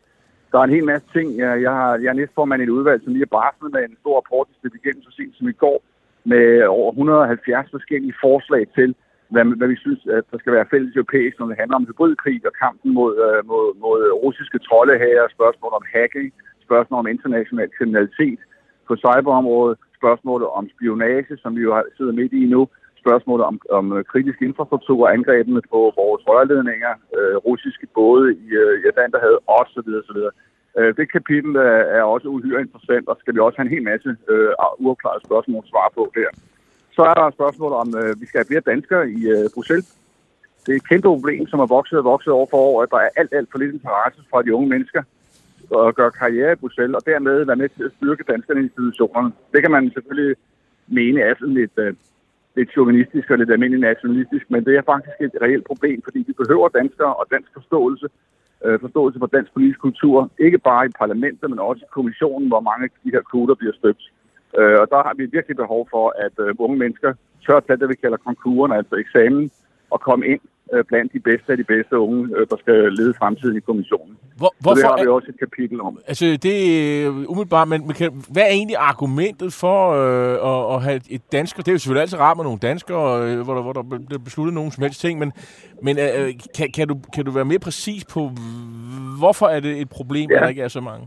Der 0.50 0.58
er 0.58 0.64
en 0.66 0.76
hel 0.76 0.86
masse 0.92 1.06
ting. 1.16 1.28
Jeg, 1.44 1.62
jeg, 1.66 1.72
har, 1.80 1.90
jeg 2.02 2.10
er 2.12 2.18
næstformand 2.20 2.62
i 2.62 2.66
et 2.68 2.76
udvalg, 2.78 3.00
som 3.02 3.12
lige 3.12 3.26
har 3.28 3.36
barslet 3.38 3.72
med 3.72 3.82
en 3.82 3.96
stor 4.02 4.14
rapport, 4.20 4.46
der 4.62 4.68
igennem 4.80 5.02
så 5.02 5.10
sent 5.16 5.34
som 5.38 5.48
i 5.48 5.56
går, 5.64 5.78
med 6.24 6.46
over 6.78 6.90
170 6.90 7.70
forskellige 7.70 8.14
forslag 8.24 8.62
til, 8.78 8.94
hvad, 9.32 9.44
hvad 9.58 9.68
vi 9.68 9.78
synes, 9.84 10.00
at 10.18 10.24
der 10.30 10.38
skal 10.38 10.52
være 10.52 10.70
fælles 10.72 10.96
europæisk, 10.96 11.34
når 11.38 11.46
det 11.46 11.60
handler 11.62 11.76
om 11.76 11.86
hybridkrig 11.86 12.40
og 12.46 12.54
kampen 12.64 12.90
mod, 12.98 13.12
uh, 13.26 13.40
mod, 13.50 13.66
mod 13.84 13.98
russiske 14.24 14.58
troldehager, 14.66 15.34
spørgsmål 15.36 15.72
om 15.80 15.84
hacking, 15.94 16.28
spørgsmål 16.66 16.98
om 16.98 17.12
international 17.14 17.68
kriminalitet 17.78 18.40
på 18.88 18.92
cyberområdet, 18.96 19.78
spørgsmålet 20.00 20.48
om 20.58 20.64
spionage, 20.74 21.36
som 21.42 21.50
vi 21.56 21.62
jo 21.68 21.82
sidder 21.96 22.12
midt 22.20 22.32
i 22.32 22.44
nu, 22.54 22.68
spørgsmålet 23.04 23.44
om, 23.50 23.56
om 23.78 23.86
kritisk 24.12 24.38
infrastruktur, 24.42 25.08
angrebene 25.16 25.62
på 25.72 25.80
vores 26.00 26.22
rørledninger, 26.30 26.92
øh, 27.16 27.36
russiske 27.48 27.86
både 27.94 28.24
i 28.44 28.46
uh, 28.62 28.74
Atlanterhavet 28.90 29.38
osv. 29.58 29.88
osv. 30.00 30.20
Øh, 30.78 30.96
det 30.96 31.12
kapitel 31.12 31.56
øh, 31.56 31.98
er 31.98 32.02
også 32.02 32.28
uhyre 32.28 32.60
interessant, 32.60 33.08
og 33.08 33.16
skal 33.20 33.34
vi 33.34 33.40
også 33.40 33.56
have 33.58 33.66
en 33.66 33.74
hel 33.76 33.82
masse 33.82 34.16
øh, 34.28 34.50
uafklarede 34.78 35.24
spørgsmål 35.24 35.62
at 35.64 35.70
svare 35.70 35.90
på 35.94 36.12
der. 36.14 36.30
Så 36.96 37.02
er 37.02 37.14
der 37.14 37.24
et 37.26 37.34
spørgsmål 37.34 37.72
om, 37.72 37.88
øh, 38.00 38.20
vi 38.20 38.26
skal 38.26 38.38
have 38.38 38.50
flere 38.50 38.68
danskere 38.72 39.10
i 39.10 39.20
øh, 39.34 39.44
Bruxelles. 39.54 39.88
Det 40.66 40.72
er 40.72 40.76
et 40.76 40.88
kæmpe 40.88 41.08
problem, 41.08 41.46
som 41.46 41.58
har 41.58 41.66
vokset 41.66 41.98
og 41.98 42.04
vokset 42.04 42.32
over 42.32 42.46
for 42.50 42.56
år, 42.56 42.82
at 42.82 42.90
der 42.90 43.00
er 43.06 43.10
alt, 43.16 43.32
alt 43.38 43.48
for 43.50 43.58
lidt 43.58 43.74
interesse 43.74 44.20
fra 44.30 44.42
de 44.42 44.54
unge 44.54 44.68
mennesker 44.68 45.02
at 45.78 45.94
gøre 45.94 46.10
karriere 46.10 46.52
i 46.52 46.60
Bruxelles, 46.62 46.96
og 46.96 47.06
dermed 47.06 47.44
være 47.44 47.62
med 47.62 47.68
til 47.68 47.84
at 47.84 47.92
styrke 47.96 48.24
danskerne 48.32 48.60
i 48.60 48.64
institutionerne. 48.64 49.32
Det 49.52 49.60
kan 49.62 49.70
man 49.70 49.90
selvfølgelig 49.94 50.36
mene 50.86 51.20
er 51.20 51.34
sådan 51.38 51.54
lidt, 51.54 51.76
øh, 51.76 51.94
lidt 52.56 52.70
chauvinistisk 52.70 53.30
og 53.30 53.38
lidt 53.38 53.50
almindelig 53.50 53.80
nationalistisk, 53.90 54.50
men 54.50 54.64
det 54.64 54.76
er 54.76 54.82
faktisk 54.92 55.16
et 55.20 55.42
reelt 55.42 55.66
problem, 55.66 56.02
fordi 56.02 56.18
vi 56.26 56.32
behøver 56.32 56.68
danskere 56.68 57.14
og 57.14 57.26
dansk 57.30 57.50
forståelse, 57.54 58.06
øh, 58.64 58.80
forståelse 58.80 59.18
for 59.18 59.26
dansk 59.26 59.52
politisk 59.52 59.80
kultur, 59.80 60.30
ikke 60.38 60.58
bare 60.58 60.86
i 60.86 60.96
parlamentet, 60.98 61.50
men 61.50 61.58
også 61.58 61.82
i 61.84 61.94
kommissionen, 61.96 62.48
hvor 62.48 62.60
mange 62.60 62.84
af 62.84 62.90
de 63.04 63.10
her 63.14 63.22
kvoter 63.30 63.54
bliver 63.54 63.72
støbt. 63.80 64.04
Øh, 64.58 64.76
og 64.82 64.86
der 64.92 65.00
har 65.06 65.14
vi 65.16 65.24
virkelig 65.36 65.56
behov 65.56 65.88
for, 65.90 66.14
at 66.24 66.34
øh, 66.44 66.54
unge 66.58 66.78
mennesker 66.78 67.10
tør 67.46 67.56
at 67.56 67.64
tage 67.66 67.76
det, 67.80 67.88
vi 67.88 67.94
kalder 67.94 68.16
konkuren, 68.16 68.72
altså 68.72 68.94
eksamen, 68.94 69.50
og 69.90 70.00
komme 70.00 70.26
ind 70.26 70.40
blandt 70.88 71.12
de 71.12 71.20
bedste 71.20 71.52
af 71.52 71.56
de 71.58 71.64
bedste 71.64 71.98
unge, 71.98 72.36
øh, 72.36 72.46
der 72.50 72.56
skal 72.56 72.92
lede 72.92 73.14
fremtiden 73.14 73.56
i 73.56 73.60
kommissionen. 73.60 74.16
Hvor, 74.36 74.46
Så 74.48 74.54
hvorfor 74.62 74.74
det 74.76 74.84
har 74.84 75.02
vi 75.04 75.08
også 75.08 75.28
et 75.28 75.38
kapitel 75.38 75.80
om. 75.80 75.98
altså, 76.06 76.24
det 76.42 76.56
er 77.04 77.08
umiddelbart, 77.08 77.68
men, 77.68 77.80
men 77.86 77.94
kan, 77.94 78.24
hvad 78.32 78.42
er 78.42 78.46
egentlig 78.60 78.76
argumentet 78.78 79.52
for 79.52 79.78
øh, 80.02 80.34
at, 80.50 80.74
at 80.74 80.82
have 80.82 81.00
et 81.10 81.32
dansker? 81.32 81.62
Det 81.62 81.68
er 81.68 81.72
jo 81.72 81.78
selvfølgelig 81.78 82.00
altid 82.02 82.18
rart 82.18 82.36
med 82.36 82.44
nogle 82.44 82.58
danskere, 82.58 83.06
øh, 83.26 83.40
hvor 83.44 83.54
der, 83.54 83.62
hvor 83.62 83.72
der 83.72 83.82
bliver 84.08 84.22
besluttet 84.28 84.54
nogen 84.54 84.70
som 84.70 84.82
helst 84.82 85.00
ting, 85.00 85.18
men, 85.18 85.32
men 85.82 85.98
øh, 85.98 86.28
kan, 86.56 86.68
kan, 86.76 86.88
du, 86.88 86.96
kan 87.14 87.24
du 87.24 87.30
være 87.30 87.44
mere 87.44 87.58
præcis 87.58 88.04
på, 88.14 88.20
hvorfor 89.18 89.46
er 89.46 89.60
det 89.60 89.80
et 89.80 89.88
problem, 89.88 90.30
ja. 90.30 90.34
Ja. 90.34 90.38
at 90.38 90.42
der 90.42 90.48
ikke 90.48 90.62
er 90.62 90.68
så 90.68 90.80
mange? 90.80 91.04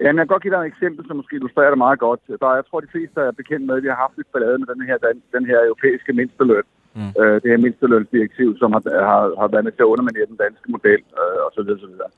Jamen, 0.00 0.18
jeg 0.18 0.24
kan 0.26 0.32
godt 0.34 0.42
give 0.42 0.54
dig 0.54 0.60
et 0.62 0.66
eksempel, 0.74 1.02
som 1.06 1.16
måske 1.16 1.36
illustrerer 1.36 1.70
det 1.74 1.78
meget 1.86 1.98
godt. 2.06 2.20
Der, 2.40 2.46
er- 2.50 2.54
jeg 2.60 2.66
tror, 2.70 2.80
de 2.80 2.92
fleste 2.94 3.20
er 3.20 3.30
bekendt 3.42 3.66
med, 3.66 3.76
at 3.76 3.82
vi 3.82 3.88
har 3.92 4.00
haft 4.04 4.16
lidt 4.16 4.32
ballade 4.32 4.58
med 4.58 4.66
den 4.74 4.82
her, 4.88 4.96
den, 5.06 5.16
den 5.36 5.44
her 5.50 5.58
europæiske 5.68 6.12
mindsteløn. 6.12 6.66
Mm. 6.94 7.12
Øh, 7.20 7.36
det 7.42 7.48
her 7.52 7.64
mindstelønsdirektiv, 7.64 8.58
som 8.58 8.72
har, 8.72 8.82
har, 9.10 9.22
har 9.40 9.48
været 9.48 9.64
med 9.64 9.72
til 9.72 9.84
at 9.86 9.92
underminere 9.92 10.30
den 10.32 10.42
danske 10.44 10.68
model, 10.74 11.02
øh, 11.20 11.40
og 11.46 11.50
så 11.54 11.62
videre. 11.62 12.10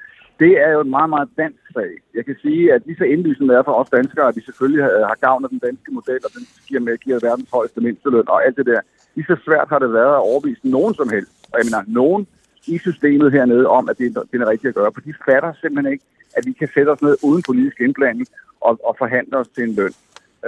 Det 0.43 0.53
er 0.65 0.71
jo 0.77 0.81
en 0.81 0.91
meget, 0.97 1.11
meget 1.11 1.29
dansk 1.43 1.63
sag. 1.77 1.93
Jeg 2.15 2.25
kan 2.25 2.37
sige, 2.45 2.73
at 2.75 2.83
lige 2.87 3.01
så 3.01 3.05
indlysende 3.05 3.55
er 3.55 3.63
for 3.63 3.75
os 3.81 3.91
danskere, 3.91 4.29
at 4.29 4.37
vi 4.37 4.43
selvfølgelig 4.49 4.85
øh, 4.95 5.05
har, 5.11 5.19
gavn 5.27 5.45
af 5.45 5.51
den 5.51 5.59
danske 5.69 5.91
model, 5.99 6.21
og 6.27 6.31
den 6.37 6.45
giver, 6.69 6.81
med, 6.81 6.97
giver 7.05 7.19
verdens 7.29 7.51
højeste 7.57 7.81
mindsteløn 7.81 8.29
og 8.35 8.47
alt 8.47 8.57
det 8.57 8.67
der. 8.67 8.81
Lige 9.15 9.27
så 9.33 9.37
svært 9.47 9.69
har 9.69 9.79
det 9.79 9.93
været 9.93 10.15
at 10.17 10.27
overbevise 10.31 10.69
nogen 10.77 10.95
som 10.95 11.09
helst, 11.09 11.33
og 11.53 11.57
jeg 11.59 11.67
mener 11.69 11.85
nogen 12.01 12.27
i 12.67 12.79
systemet 12.79 13.33
hernede 13.33 13.67
om, 13.67 13.89
at 13.89 13.99
det 13.99 14.07
er, 14.17 14.23
det 14.33 14.41
er 14.41 14.49
rigtigt 14.49 14.69
at 14.69 14.75
gøre. 14.75 14.91
For 14.95 15.01
de 15.01 15.15
fatter 15.27 15.53
simpelthen 15.61 15.93
ikke, 15.93 16.05
at 16.37 16.47
vi 16.47 16.53
kan 16.53 16.69
sætte 16.75 16.91
os 16.91 17.03
ned 17.03 17.17
uden 17.23 17.43
politisk 17.43 17.81
indblanding 17.81 18.29
og, 18.61 18.81
og 18.89 18.95
forhandle 18.99 19.39
os 19.39 19.49
til 19.49 19.65
en 19.65 19.75
løn. 19.75 19.95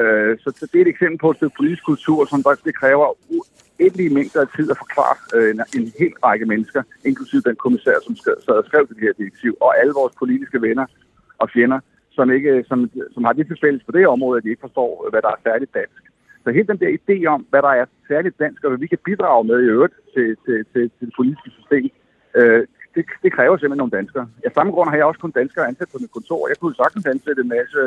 Øh, 0.01 0.39
så, 0.39 0.53
så 0.59 0.67
det 0.73 0.79
er 0.79 0.85
et 0.85 0.95
eksempel 0.95 1.19
på 1.19 1.31
et 1.31 1.37
stykke 1.37 1.57
politisk 1.57 1.85
kultur, 1.85 2.25
som 2.25 2.43
faktisk 2.43 2.65
det 2.65 2.77
kræver 2.83 3.07
uendelige 3.81 4.15
mængder 4.15 4.41
af 4.41 4.49
tid 4.57 4.71
at 4.71 4.79
forklare 4.79 5.17
øh, 5.35 5.51
en, 5.55 5.61
en 5.79 5.93
hel 5.99 6.13
række 6.25 6.47
mennesker, 6.47 6.83
inklusive 7.05 7.43
den 7.49 7.57
kommissær, 7.57 7.97
som 8.07 8.17
skrev, 8.17 8.37
sad 8.45 8.55
og 8.55 8.65
skrev 8.65 8.89
det 8.89 8.97
her 9.01 9.13
direktiv, 9.13 9.57
og 9.61 9.81
alle 9.81 9.93
vores 9.93 10.15
politiske 10.19 10.63
venner 10.63 10.87
og 11.39 11.51
fjender, 11.55 11.81
som, 12.11 12.31
ikke, 12.31 12.51
øh, 12.51 12.65
som, 12.65 12.91
som 13.15 13.25
har 13.25 13.33
det 13.33 13.47
til 13.47 13.59
fælles 13.61 13.85
på 13.85 13.93
det 13.93 14.07
område, 14.07 14.37
at 14.39 14.45
de 14.45 14.51
ikke 14.51 14.67
forstår, 14.69 15.09
hvad 15.11 15.23
der 15.23 15.29
er 15.29 15.41
særligt 15.43 15.75
dansk. 15.75 16.03
Så 16.45 16.51
hele 16.51 16.67
den 16.67 16.81
der 16.83 16.97
idé 16.99 17.27
om, 17.27 17.47
hvad 17.51 17.63
der 17.63 17.69
er 17.81 17.87
særligt 18.09 18.39
dansk, 18.39 18.65
og 18.65 18.71
hvad 18.71 18.79
vi 18.79 18.87
kan 18.87 18.99
bidrage 19.05 19.45
med 19.45 19.59
i 19.63 19.71
øvrigt 19.75 19.95
til, 20.15 20.37
til, 20.45 20.65
til, 20.73 20.91
til 20.99 21.07
det 21.07 21.15
politiske 21.17 21.51
system, 21.51 21.91
øh, 22.35 22.67
det, 22.95 23.05
det 23.23 23.33
kræver 23.33 23.57
simpelthen 23.57 23.79
nogle 23.79 23.99
danskere. 23.99 24.27
Af 24.45 24.53
samme 24.55 24.73
grund 24.73 24.91
har 24.91 24.97
jeg 24.97 25.07
også 25.07 25.21
kun 25.21 25.31
danskere 25.31 25.69
ansat 25.69 25.89
på 25.93 25.99
mit 26.01 26.13
kontor. 26.13 26.49
Jeg 26.49 26.57
kunne 26.59 26.75
sagtens 26.75 27.07
ansætte 27.07 27.43
en 27.43 27.49
masse 27.49 27.81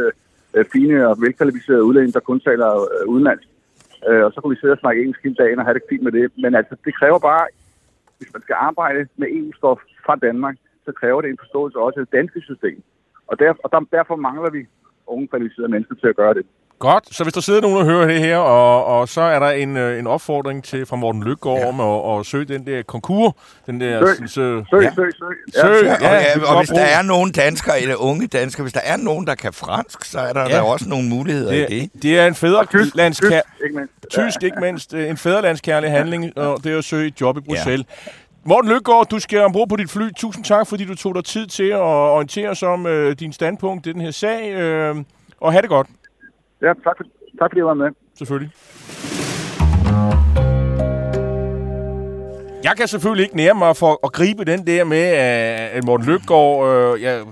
øh, 0.56 0.66
fine 0.74 1.08
og 1.10 1.22
velkvalificerede 1.22 1.84
udlændinge, 1.84 2.14
der 2.14 2.30
kun 2.30 2.40
taler 2.40 2.70
øh, 2.76 3.08
udenlandsk. 3.08 3.48
Øh, 4.08 4.24
og 4.26 4.32
så 4.32 4.42
kunne 4.42 4.56
vi 4.56 4.60
sidde 4.60 4.78
og 4.78 4.84
snakke 4.84 5.02
engelsk 5.02 5.24
hele 5.24 5.42
dagen 5.44 5.60
og 5.60 5.66
have 5.66 5.74
det 5.74 5.90
fint 5.90 6.04
med 6.04 6.12
det. 6.12 6.32
Men 6.44 6.56
altså, 6.56 6.76
det 6.86 6.96
kræver 7.00 7.20
bare, 7.20 7.48
hvis 8.18 8.34
man 8.34 8.42
skal 8.42 8.56
arbejde 8.60 9.08
med 9.16 9.28
EU-stof 9.38 9.80
fra 10.06 10.16
Danmark, 10.16 10.56
så 10.86 10.92
kræver 10.92 11.22
det 11.22 11.30
en 11.30 11.44
forståelse 11.44 11.78
også 11.80 12.00
af 12.00 12.06
det 12.06 12.14
danske 12.20 12.42
system. 12.42 12.84
Og, 13.28 13.40
der, 13.40 13.54
og 13.64 13.72
der, 13.72 13.80
derfor 13.98 14.16
mangler 14.16 14.50
vi 14.50 14.62
unge 15.08 15.28
kvalificerede 15.28 15.72
mennesker 15.72 15.96
til 15.96 16.08
at 16.08 16.16
gøre 16.16 16.34
det. 16.34 16.46
Godt, 16.80 17.04
så 17.16 17.24
hvis 17.24 17.34
der 17.34 17.42
sidder 17.42 17.62
nogen 17.62 17.78
og 17.78 17.86
hører 17.86 18.08
det 18.08 18.20
her, 18.20 18.38
og, 18.38 18.86
og 18.86 19.10
så 19.10 19.22
er 19.22 19.40
der 19.40 19.50
en, 19.50 19.78
øh, 19.78 20.00
en 20.00 20.08
opfordring 20.08 20.64
til 20.64 20.86
fra 20.86 20.96
Morten 20.96 21.24
Lykgaard 21.24 21.58
ja. 21.60 21.68
om 21.68 21.80
at, 22.16 22.20
at 22.20 22.26
søge 22.26 22.46
den 22.46 22.66
der 22.66 22.82
konkurs, 22.84 23.34
den 23.66 23.82
der... 23.82 24.00
Søg. 24.00 24.30
Så, 24.30 24.64
Søg, 24.70 24.82
Ja. 24.84 24.92
søg, 24.96 25.12
søg. 25.20 25.62
Søg. 25.62 25.84
Ja, 25.86 25.94
og, 25.94 26.02
Ja, 26.02 26.14
ja, 26.14 26.34
det 26.36 26.44
og 26.44 26.58
hvis 26.58 26.70
der 26.70 26.82
er 26.82 27.02
nogen 27.02 27.32
danskere, 27.32 27.82
eller 27.82 27.96
unge 27.96 28.28
danskere, 28.28 28.64
hvis 28.64 28.74
der 28.74 28.80
er 28.84 28.98
nogen, 28.98 29.28
der 29.28 29.36
kan 29.36 29.54
fransk, 29.54 30.06
så 30.06 30.20
er 30.20 30.34
der 30.34 30.42
Ja. 30.42 30.48
ja. 30.50 30.56
der 30.56 30.62
også 30.62 30.90
nogle 30.90 31.10
muligheder 31.10 31.52
i 31.52 31.60
det, 31.60 31.70
det. 31.70 32.04
det 32.04 32.20
er 32.20 32.28
en 32.28 32.34
Tysk, 32.34 32.70
tysk, 32.70 32.72
fædrelandskær... 32.72 33.42
ikke 33.66 33.76
mindst. 33.78 33.94
Tysk, 34.12 34.44
ikke 34.44 34.58
mindst. 34.62 34.94
øh, 34.94 35.10
En 35.10 35.18
fædrelandskærlig 35.18 35.92
handling, 35.92 36.38
og 36.38 36.64
det 36.64 36.74
er 36.74 36.78
at 36.78 36.84
søge 36.84 37.08
et 37.08 37.22
job 37.22 37.38
i 37.38 37.42
Bruxelles. 37.42 37.86
Ja. 38.06 38.12
Morten 38.44 38.72
Lykgaard, 38.72 39.08
du 39.08 39.20
skal 39.20 39.40
ombord 39.40 39.70
på 39.70 39.76
dit 39.76 39.90
fly. 39.92 40.10
Tusind 40.18 40.44
tak, 40.46 40.68
fordi 40.68 40.86
du 40.86 40.96
tog 40.96 41.16
dig 41.16 41.26
tid 41.26 41.48
til 41.48 41.70
at 41.70 41.80
orientere 41.80 42.50
os 42.50 42.64
om 42.64 42.86
øh, 42.86 43.16
din 43.20 43.34
standpunkt 43.34 43.88
i 43.88 43.94
den 43.94 44.02
her 44.02 44.12
sag. 44.12 44.52
Øh, 44.54 44.96
og 45.42 45.52
have 45.52 45.62
det 45.62 45.70
godt, 45.70 45.88
Ja, 46.62 46.68
tak, 46.68 46.98
for, 46.98 47.04
tak 47.40 47.50
fordi 47.52 47.58
jeg 47.58 47.66
var 47.66 47.74
med. 47.74 47.90
selvfølgelig. 48.18 48.52
Jeg 52.64 52.74
kan 52.78 52.88
selvfølgelig 52.88 53.24
ikke 53.24 53.36
nære 53.38 53.54
mig 53.56 53.78
for 53.78 54.00
at 54.06 54.12
gribe 54.12 54.46
den 54.46 54.68
der 54.68 54.84
med, 54.84 55.04
at 55.04 55.84
Morten 55.84 56.06
Løbgaard, 56.06 56.68
Øh, 56.68 57.02
jeg, 57.02 57.24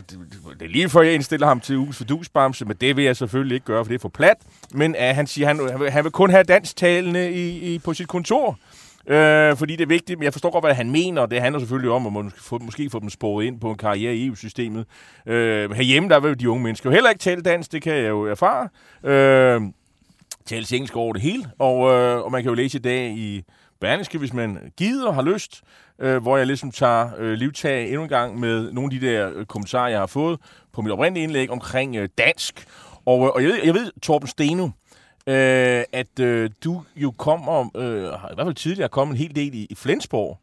det 0.60 0.65
er 0.65 0.70
lige 0.70 0.89
før, 0.89 1.01
jeg 1.01 1.13
indstiller 1.13 1.48
ham 1.48 1.60
til 1.60 1.77
ugens 1.77 1.98
fordusbamse, 1.98 2.65
men 2.65 2.77
det 2.82 2.96
vil 2.96 3.03
jeg 3.05 3.15
selvfølgelig 3.15 3.55
ikke 3.55 3.65
gøre, 3.65 3.86
for 3.86 3.89
det 3.89 3.96
er 3.96 4.00
for 4.00 4.10
plat. 4.10 4.38
Men 4.74 4.96
at 4.96 5.15
han 5.15 5.27
siger, 5.27 5.50
at 5.50 5.55
han, 5.55 5.70
han, 5.70 5.79
vil, 5.79 5.91
han 5.91 6.03
vil 6.03 6.12
kun 6.12 6.29
have 6.29 6.44
dansktalende 6.44 7.32
i, 7.32 7.74
i, 7.74 7.79
på 7.79 7.94
sit 7.94 8.08
kontor. 8.08 8.58
Øh, 9.07 9.57
fordi 9.57 9.75
det 9.75 9.81
er 9.81 9.88
vigtigt, 9.88 10.19
men 10.19 10.24
jeg 10.24 10.33
forstår 10.33 10.51
godt, 10.51 10.63
hvad 10.63 10.74
han 10.74 10.91
mener. 10.91 11.25
Det 11.25 11.41
handler 11.41 11.59
selvfølgelig 11.59 11.91
om, 11.91 12.07
at 12.07 12.13
man 12.13 12.24
måske 12.24 12.43
få, 12.43 12.59
måske 12.59 12.89
få 12.89 13.00
dem 13.00 13.09
sporet 13.09 13.45
ind 13.45 13.59
på 13.59 13.71
en 13.71 13.77
karriere 13.77 14.15
i 14.15 14.27
EU-systemet. 14.27 14.85
Øh, 15.25 15.71
herhjemme, 15.71 16.09
der 16.09 16.19
vil 16.19 16.39
de 16.39 16.50
unge 16.50 16.63
mennesker 16.63 16.89
jo 16.89 16.93
heller 16.93 17.09
ikke 17.09 17.19
tale 17.19 17.41
dansk, 17.41 17.71
det 17.71 17.81
kan 17.81 17.93
jeg 17.93 18.09
jo 18.09 18.25
erfare. 18.25 18.69
Øh, 19.03 19.62
tales 20.45 20.71
engelsk 20.71 20.95
over 20.95 21.13
det 21.13 21.21
hele, 21.21 21.45
og, 21.59 21.91
øh, 21.91 22.21
og 22.21 22.31
man 22.31 22.43
kan 22.43 22.50
jo 22.50 22.55
læse 22.55 22.77
i 22.77 22.81
dag 22.81 23.09
i 23.09 23.43
Berlingske, 23.81 24.17
hvis 24.17 24.33
man 24.33 24.71
gider 24.77 25.07
og 25.07 25.15
har 25.15 25.21
lyst, 25.21 25.62
øh, 26.00 26.21
hvor 26.21 26.38
jeg 26.38 26.47
ligesom 26.47 26.71
tager 26.71 27.09
øh, 27.17 27.33
livtag 27.33 27.88
endnu 27.88 28.03
en 28.03 28.09
gang 28.09 28.39
med 28.39 28.71
nogle 28.71 28.93
af 28.93 29.00
de 29.00 29.07
der 29.07 29.31
øh, 29.35 29.45
kommentarer, 29.45 29.89
jeg 29.89 30.00
har 30.00 30.05
fået 30.05 30.39
på 30.74 30.81
mit 30.81 30.91
oprindelige 30.91 31.24
indlæg 31.24 31.50
omkring 31.50 31.95
øh, 31.95 32.09
dansk. 32.17 32.65
Og, 33.05 33.25
øh, 33.25 33.29
og 33.29 33.43
jeg, 33.43 33.50
ved, 33.50 33.59
jeg 33.63 33.74
ved, 33.74 33.91
Torben 34.01 34.27
Steno, 34.27 34.69
øh, 35.27 35.84
at 35.94 36.20
øh, 36.20 36.50
du 36.63 36.84
jo 36.96 37.12
kommer, 37.12 37.70
øh, 37.77 38.03
i 38.32 38.36
hvert 38.36 38.46
fald 38.46 38.55
tidligere 38.55 38.89
kommet 38.89 39.15
en 39.15 39.20
hel 39.20 39.36
del 39.36 39.53
i, 39.53 39.67
i 39.70 39.75
Flensborg, 39.75 40.39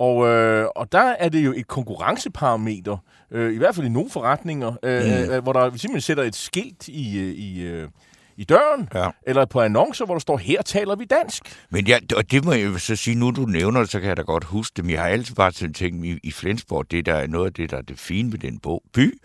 og, 0.00 0.26
øh, 0.26 0.66
og 0.76 0.92
der 0.92 1.14
er 1.18 1.28
det 1.28 1.44
jo 1.44 1.52
et 1.56 1.68
konkurrenceparameter, 1.68 2.96
øh, 3.30 3.54
i 3.54 3.58
hvert 3.58 3.74
fald 3.74 3.86
i 3.86 3.90
nogle 3.90 4.10
forretninger, 4.10 4.72
øh, 4.82 5.04
mm. 5.04 5.10
øh, 5.32 5.42
hvor 5.42 5.52
der 5.52 5.60
simpelthen 5.70 6.00
sætter 6.00 6.22
et 6.24 6.36
skilt 6.36 6.88
i, 6.88 7.18
øh, 7.18 7.34
i, 7.34 7.60
øh, 7.62 7.88
i 8.36 8.44
døren, 8.44 8.88
Ja. 8.94 9.08
eller 9.22 9.44
på 9.44 9.60
annoncer, 9.60 10.04
hvor 10.04 10.14
der 10.14 10.20
står, 10.20 10.36
her 10.36 10.62
taler 10.62 10.96
vi 10.96 11.04
dansk. 11.04 11.42
Men 11.70 11.86
ja, 11.86 11.98
og 12.16 12.30
det 12.30 12.44
må 12.44 12.52
jeg 12.52 12.80
så 12.80 12.96
sige, 12.96 13.14
nu 13.14 13.30
du 13.30 13.40
nævner 13.46 13.80
det, 13.80 13.90
så 13.90 14.00
kan 14.00 14.08
jeg 14.08 14.16
da 14.16 14.22
godt 14.22 14.44
huske 14.44 14.74
det. 14.76 14.84
Men 14.84 14.92
jeg 14.94 15.00
har 15.00 15.08
altid 15.08 15.34
bare 15.34 15.50
tænkt, 15.50 16.04
i, 16.04 16.18
i 16.22 16.30
Flensborg, 16.32 16.90
det 16.90 17.06
der 17.06 17.14
er 17.14 17.26
noget 17.26 17.46
af 17.46 17.52
det, 17.52 17.70
der 17.70 17.76
er 17.76 17.82
det 17.82 17.98
fine 17.98 18.32
ved 18.32 18.38
den 18.38 18.60
by, 18.92 19.18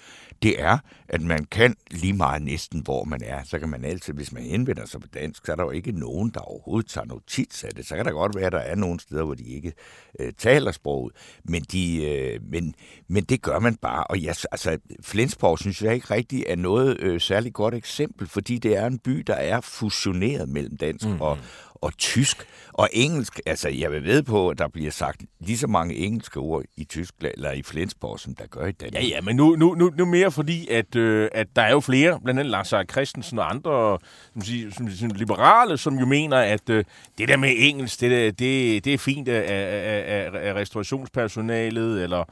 det 0.43 0.61
er, 0.61 0.77
at 1.07 1.21
man 1.21 1.45
kan 1.45 1.75
lige 1.91 2.13
meget 2.13 2.41
næsten, 2.41 2.79
hvor 2.79 3.03
man 3.03 3.21
er. 3.23 3.43
Så 3.43 3.59
kan 3.59 3.69
man 3.69 3.85
altid, 3.85 4.13
hvis 4.13 4.31
man 4.31 4.43
henvender 4.43 4.85
sig 4.85 5.01
på 5.01 5.07
dansk, 5.07 5.45
så 5.45 5.51
er 5.51 5.55
der 5.55 5.63
jo 5.63 5.69
ikke 5.69 5.91
nogen, 5.91 6.29
der 6.29 6.39
overhovedet 6.39 6.89
tager 6.89 7.05
notits 7.05 7.63
af 7.63 7.71
det. 7.71 7.85
Så 7.85 7.95
kan 7.95 8.05
der 8.05 8.11
godt 8.11 8.35
være, 8.35 8.45
at 8.45 8.51
der 8.51 8.59
er 8.59 8.75
nogle 8.75 8.99
steder, 8.99 9.23
hvor 9.23 9.33
de 9.33 9.43
ikke 9.43 9.73
øh, 10.19 10.33
taler 10.37 10.71
sproget. 10.71 11.13
Men, 11.43 11.61
de, 11.61 12.05
øh, 12.05 12.39
men, 12.51 12.75
men 13.07 13.23
det 13.23 13.41
gør 13.41 13.59
man 13.59 13.75
bare. 13.75 14.03
Og 14.03 14.23
jeg, 14.23 14.35
altså, 14.51 14.77
Flensborg 15.01 15.59
synes 15.59 15.81
jeg 15.81 15.93
ikke 15.93 16.13
rigtig 16.13 16.45
er 16.47 16.55
noget 16.55 16.99
øh, 16.99 17.21
særligt 17.21 17.53
godt 17.53 17.73
eksempel, 17.73 18.27
fordi 18.27 18.57
det 18.57 18.77
er 18.77 18.85
en 18.85 18.99
by, 18.99 19.23
der 19.27 19.35
er 19.35 19.61
fusioneret 19.61 20.49
mellem 20.49 20.77
dansk 20.77 21.07
mm. 21.07 21.21
og, 21.21 21.37
og 21.83 21.97
tysk 21.97 22.47
og 22.73 22.89
engelsk. 22.93 23.39
Altså, 23.45 23.69
jeg 23.69 23.91
vil 23.91 24.03
ved 24.03 24.23
på, 24.23 24.49
at 24.49 24.57
der 24.57 24.67
bliver 24.67 24.91
sagt 24.91 25.21
lige 25.39 25.57
så 25.57 25.67
mange 25.67 25.95
engelske 25.95 26.39
ord 26.39 26.63
i 26.77 26.83
Tyskland 26.83 27.33
eller 27.35 27.51
i 27.51 27.63
Flensborg, 27.63 28.19
som 28.19 28.35
der 28.35 28.47
gør 28.47 28.65
i 28.65 28.71
Danmark. 28.71 29.03
Ja, 29.03 29.07
ja, 29.07 29.21
men 29.21 29.35
nu, 29.35 29.55
nu, 29.55 29.75
nu, 29.75 29.91
nu 29.97 30.05
mere 30.05 30.31
fordi, 30.31 30.67
at, 30.67 30.95
øh, 30.95 31.29
at 31.31 31.47
der 31.55 31.61
er 31.61 31.71
jo 31.71 31.79
flere, 31.79 32.19
blandt 32.23 32.39
andet 32.39 32.51
Lars 32.51 32.67
Seier 32.67 32.83
Christensen 32.83 33.39
og 33.39 33.49
andre 33.49 33.97
som 34.33 34.41
siger, 34.41 34.71
som, 34.71 34.89
som 34.89 35.09
liberale, 35.09 35.77
som 35.77 35.99
jo 35.99 36.05
mener, 36.05 36.37
at 36.37 36.69
øh, 36.69 36.85
det 37.17 37.27
der 37.27 37.37
med 37.37 37.53
engelsk, 37.57 38.01
det, 38.01 38.11
der, 38.11 38.31
det, 38.31 38.85
det 38.85 38.93
er 38.93 38.97
fint 38.97 39.27
af, 39.27 39.45
af, 39.47 40.31
af, 40.33 40.49
af 40.49 40.53
restaurationspersonalet, 40.53 42.03
eller 42.03 42.23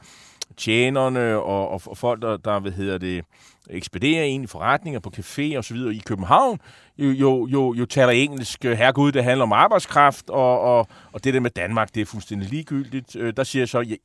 tjenerne 0.56 1.36
og, 1.36 1.68
og, 1.68 1.82
og 1.86 1.96
folk, 1.96 2.22
der, 2.22 2.36
der 2.36 2.60
hvad 2.60 2.72
hedder 2.72 2.98
det, 2.98 3.24
ekspederer 3.70 4.24
ind 4.24 4.44
i 4.44 4.46
forretninger 4.46 5.00
på 5.00 5.12
café 5.16 5.56
og 5.56 5.64
så 5.64 5.74
videre 5.74 5.94
i 5.94 6.02
København, 6.06 6.60
jo, 6.98 7.10
jo, 7.10 7.46
jo, 7.46 7.74
jo 7.74 7.84
taler 7.84 8.10
engelsk. 8.10 8.64
Øh, 8.64 8.72
Herregud, 8.78 9.12
det 9.12 9.24
handler 9.24 9.42
om 9.42 9.52
arbejdskraft, 9.52 10.30
og, 10.30 10.60
og, 10.60 10.88
og 11.12 11.24
det 11.24 11.34
der 11.34 11.40
med 11.40 11.50
Danmark, 11.50 11.94
det 11.94 12.00
er 12.00 12.04
fuldstændig 12.04 12.48
ligegyldigt. 12.48 13.16
Øh, 13.16 13.32
der 13.36 13.44
siger 13.44 13.60
jeg 13.60 13.68
så, 13.68 13.80
jeg, 13.80 13.98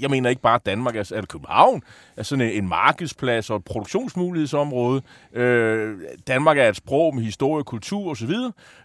jeg 0.00 0.10
mener 0.10 0.30
ikke 0.30 0.42
bare, 0.42 0.60
Danmark 0.66 0.96
er, 0.96 1.12
eller 1.14 1.26
København 1.26 1.82
er 2.16 2.22
sådan 2.22 2.44
en, 2.44 2.52
en 2.52 2.68
markedsplads 2.68 3.50
og 3.50 3.56
et 3.56 3.64
produktionsmulighedsområde. 3.64 5.02
Øh, 5.32 5.98
Danmark 6.26 6.58
er 6.58 6.68
et 6.68 6.76
sprog 6.76 7.14
med 7.14 7.24
historie, 7.24 7.64
kultur 7.64 8.10
osv., 8.10 8.32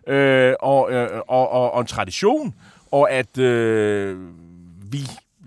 øh, 0.07 0.53
og, 0.59 0.91
øh, 0.91 1.21
og, 1.27 1.49
og, 1.49 1.71
og 1.71 1.81
en 1.81 1.87
tradition, 1.87 2.53
og 2.91 3.11
at 3.11 3.37
øh, 3.37 4.17
vi 4.91 4.99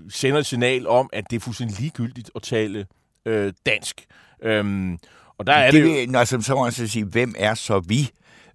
sender 0.09 0.39
et 0.39 0.47
signal 0.47 0.87
om, 0.87 1.11
at 1.13 1.25
det 1.31 1.37
er 1.37 1.41
fuldstændig 1.41 1.81
ligegyldigt 1.81 2.31
at 2.35 2.43
tale 2.43 2.87
øh, 3.27 3.53
dansk. 3.67 4.05
Øhm, 4.43 4.99
og 5.39 5.47
der 5.47 5.53
er 5.53 5.71
det, 5.71 5.83
det 5.83 5.89
jo... 5.89 6.07
vil, 6.07 6.17
altså, 6.17 6.41
så 6.43 6.55
må 6.55 6.67
jeg 6.67 6.73
så 6.73 6.87
sige, 6.87 7.05
hvem 7.05 7.35
er 7.39 7.55
så 7.55 7.81
vi? 7.81 8.11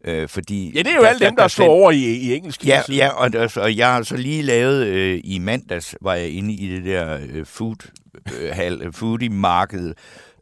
Øh, 0.05 0.29
fordi 0.29 0.71
Ja, 0.75 0.79
det 0.79 0.91
er 0.91 0.95
jo 0.95 1.03
alle 1.03 1.25
dem, 1.25 1.35
der 1.35 1.47
slår 1.47 1.67
over 1.67 1.91
i, 1.91 1.97
i 1.97 2.33
engelsk. 2.33 2.67
Ja, 2.67 2.81
ja 2.89 3.09
og, 3.09 3.49
og 3.55 3.77
jeg 3.77 3.93
har 3.93 4.03
så 4.03 4.17
lige 4.17 4.41
lavet 4.41 4.87
øh, 4.87 5.21
i 5.23 5.39
mandags, 5.39 5.95
var 6.01 6.13
jeg 6.13 6.29
inde 6.29 6.53
i 6.53 6.75
det 6.75 6.85
der 6.85 7.19
øh, 7.29 7.45
food, 7.45 7.91
øh, 8.41 8.93
foodie-marked. 8.93 9.93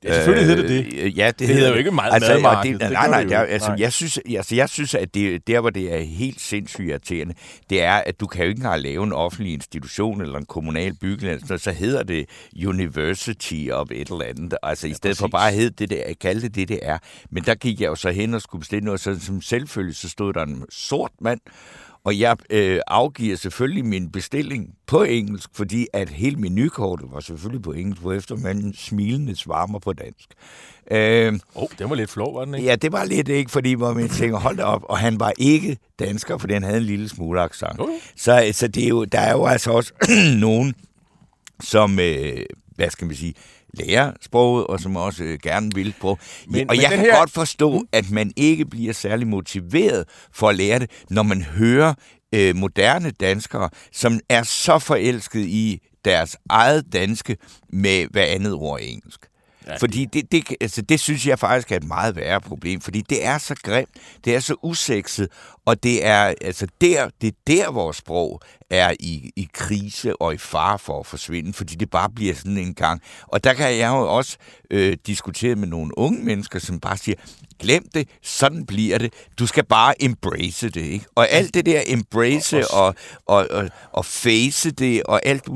Ja, 0.03 0.13
selvfølgelig 0.13 0.47
hedder 0.47 0.67
det 0.67 0.85
det. 0.85 1.03
Øh, 1.03 1.17
ja, 1.17 1.27
det, 1.27 1.39
Det 1.39 1.47
hedder 1.47 1.69
jo 1.69 1.75
ikke 1.75 1.91
meget 1.91 2.21
madmarked. 2.21 2.71
Det, 2.73 2.81
Det 2.81 2.91
nej, 2.91 3.07
nej, 3.07 3.19
det 3.21 3.29
det 3.29 3.37
er, 3.37 3.41
altså, 3.41 3.67
Nej. 3.69 3.77
jeg 3.79 3.93
synes, 3.93 4.19
altså, 4.37 4.55
jeg 4.55 4.69
synes, 4.69 4.95
at 4.95 5.13
det, 5.13 5.47
der, 5.47 5.59
hvor 5.59 5.69
det 5.69 5.93
er 5.93 5.99
helt 5.99 6.41
sindssygt 6.41 6.89
irriterende, 6.89 7.33
det 7.69 7.83
er, 7.83 7.93
at 7.93 8.19
du 8.19 8.27
kan 8.27 8.43
jo 8.43 8.49
ikke 8.49 8.59
engang 8.59 8.81
lave 8.81 9.03
en 9.03 9.13
offentlig 9.13 9.53
institution 9.53 10.21
eller 10.21 10.37
en 10.37 10.45
kommunal 10.45 10.93
bygning, 10.93 11.47
så, 11.47 11.57
så 11.57 11.71
hedder 11.71 12.03
det 12.03 12.25
University 12.67 13.69
of 13.71 13.87
et 13.91 14.07
eller 14.09 14.25
andet. 14.25 14.53
Altså, 14.63 14.87
i 14.87 14.93
stedet 14.93 15.17
for 15.17 15.27
præcis. 15.27 15.31
bare 15.31 15.47
at 15.49 15.55
hedde 15.55 15.69
det, 15.69 15.89
der, 15.89 16.03
at 16.05 16.19
kalde 16.19 16.41
det 16.41 16.55
det, 16.55 16.67
det 16.67 16.79
er. 16.81 16.97
Men 17.31 17.43
der 17.43 17.55
gik 17.55 17.81
jeg 17.81 17.87
jo 17.87 17.95
så 17.95 18.11
hen 18.11 18.33
og 18.33 18.41
skulle 18.41 18.59
bestille 18.59 18.85
noget, 18.85 18.99
så 18.99 19.19
som 19.19 19.41
selvfølgelig, 19.41 19.95
så 19.95 20.09
stod 20.09 20.33
der 20.33 20.43
en 20.43 20.65
sort 20.69 21.11
mand, 21.21 21.39
og 22.05 22.19
jeg 22.19 22.37
øh, 22.49 22.79
afgiver 22.87 23.35
selvfølgelig 23.35 23.85
min 23.85 24.11
bestilling 24.11 24.75
på 24.87 25.03
engelsk, 25.03 25.49
fordi 25.53 25.87
at 25.93 26.09
hele 26.09 26.35
menukortet 26.35 27.11
var 27.11 27.19
selvfølgelig 27.19 27.61
på 27.61 27.71
engelsk, 27.71 28.01
hvorefter 28.01 28.35
man 28.35 28.73
smilende 28.73 29.35
svarer 29.35 29.79
på 29.79 29.93
dansk. 29.93 30.29
Øh, 30.91 31.39
oh, 31.55 31.67
den 31.79 31.89
var 31.89 31.95
lidt 31.95 32.09
flov, 32.09 32.35
var 32.35 32.45
den 32.45 32.55
ikke? 32.55 32.67
ja, 32.67 32.75
det 32.75 32.91
var 32.91 33.03
lidt 33.03 33.27
ikke, 33.27 33.51
fordi 33.51 33.73
hvor 33.73 33.93
man 33.93 34.09
tænker, 34.09 34.39
hold 34.39 34.57
da 34.57 34.63
op, 34.63 34.83
og 34.89 34.97
han 34.97 35.19
var 35.19 35.33
ikke 35.37 35.77
dansker, 35.99 36.37
for 36.37 36.47
han 36.53 36.63
havde 36.63 36.77
en 36.77 36.83
lille 36.83 37.09
smule 37.09 37.41
accent. 37.41 37.79
Jo. 37.79 37.89
Så, 38.15 38.49
så 38.51 38.67
det 38.67 38.83
er 38.83 38.87
jo, 38.87 39.03
der 39.03 39.19
er 39.19 39.31
jo 39.31 39.45
altså 39.45 39.71
også 39.71 39.93
nogen, 40.39 40.75
som, 41.63 41.99
øh, 41.99 42.45
hvad 42.75 42.89
skal 42.89 43.07
man 43.07 43.15
sige, 43.15 43.33
lærer 43.73 44.11
sproget, 44.21 44.67
og 44.67 44.79
som 44.79 44.95
også 44.95 45.23
øh, 45.23 45.37
gerne 45.43 45.71
vil 45.75 45.93
sprog. 45.97 46.19
Men- 46.47 46.69
og 46.69 46.75
men 46.75 46.81
jeg 46.81 46.89
kan 46.89 46.99
her- 46.99 47.17
godt 47.17 47.31
forstå, 47.31 47.83
at 47.91 48.11
man 48.11 48.31
ikke 48.35 48.65
bliver 48.65 48.93
særlig 48.93 49.27
motiveret 49.27 50.05
for 50.33 50.49
at 50.49 50.55
lære 50.55 50.79
det, 50.79 50.91
når 51.09 51.23
man 51.23 51.41
hører 51.41 51.93
øh, 52.35 52.55
moderne 52.55 53.11
danskere, 53.11 53.69
som 53.91 54.19
er 54.29 54.43
så 54.43 54.79
forelsket 54.79 55.39
i 55.45 55.79
deres 56.05 56.37
eget 56.49 56.93
danske 56.93 57.37
med 57.73 58.05
hver 58.11 58.25
andet 58.25 58.53
ord 58.53 58.79
engelsk. 58.81 59.19
Ja, 59.67 59.75
fordi 59.75 60.05
det, 60.05 60.31
det, 60.31 60.55
altså, 60.61 60.81
det 60.81 60.99
synes 60.99 61.27
jeg 61.27 61.39
faktisk 61.39 61.71
er 61.71 61.75
et 61.75 61.83
meget 61.83 62.15
værre 62.15 62.41
problem, 62.41 62.81
fordi 62.81 63.01
det 63.01 63.25
er 63.25 63.37
så 63.37 63.55
grimt, 63.63 63.89
det 64.25 64.35
er 64.35 64.39
så 64.39 64.55
usekset, 64.63 65.29
og 65.65 65.83
det 65.83 66.05
er 66.05 66.33
altså 66.41 66.67
der, 66.81 67.09
det 67.21 67.27
er 67.27 67.37
der, 67.47 67.71
vores 67.71 67.97
sprog 67.97 68.41
er 68.69 68.93
i, 68.99 69.31
i 69.35 69.47
krise 69.53 70.21
og 70.21 70.33
i 70.33 70.37
fare 70.37 70.79
for 70.79 70.99
at 70.99 71.05
forsvinde, 71.05 71.53
fordi 71.53 71.75
det 71.75 71.89
bare 71.89 72.09
bliver 72.09 72.35
sådan 72.35 72.57
en 72.57 72.73
gang. 72.73 73.01
Og 73.27 73.43
der 73.43 73.53
kan 73.53 73.77
jeg 73.77 73.89
jo 73.89 74.15
også 74.17 74.37
øh, 74.71 74.97
diskutere 75.07 75.55
med 75.55 75.67
nogle 75.67 75.97
unge 75.97 76.25
mennesker, 76.25 76.59
som 76.59 76.79
bare 76.79 76.97
siger, 76.97 77.15
glem 77.59 77.87
det, 77.93 78.07
sådan 78.21 78.65
bliver 78.65 78.97
det. 78.97 79.13
Du 79.39 79.47
skal 79.47 79.65
bare 79.65 80.03
embrace 80.03 80.69
det, 80.69 80.81
ikke? 80.81 81.05
Og 81.15 81.29
alt 81.29 81.53
det 81.53 81.65
der 81.65 81.81
embrace 81.87 82.67
og, 82.67 82.95
og, 83.25 83.47
og, 83.51 83.69
og 83.91 84.05
face 84.05 84.71
det 84.71 85.03
og 85.03 85.25
alt 85.25 85.47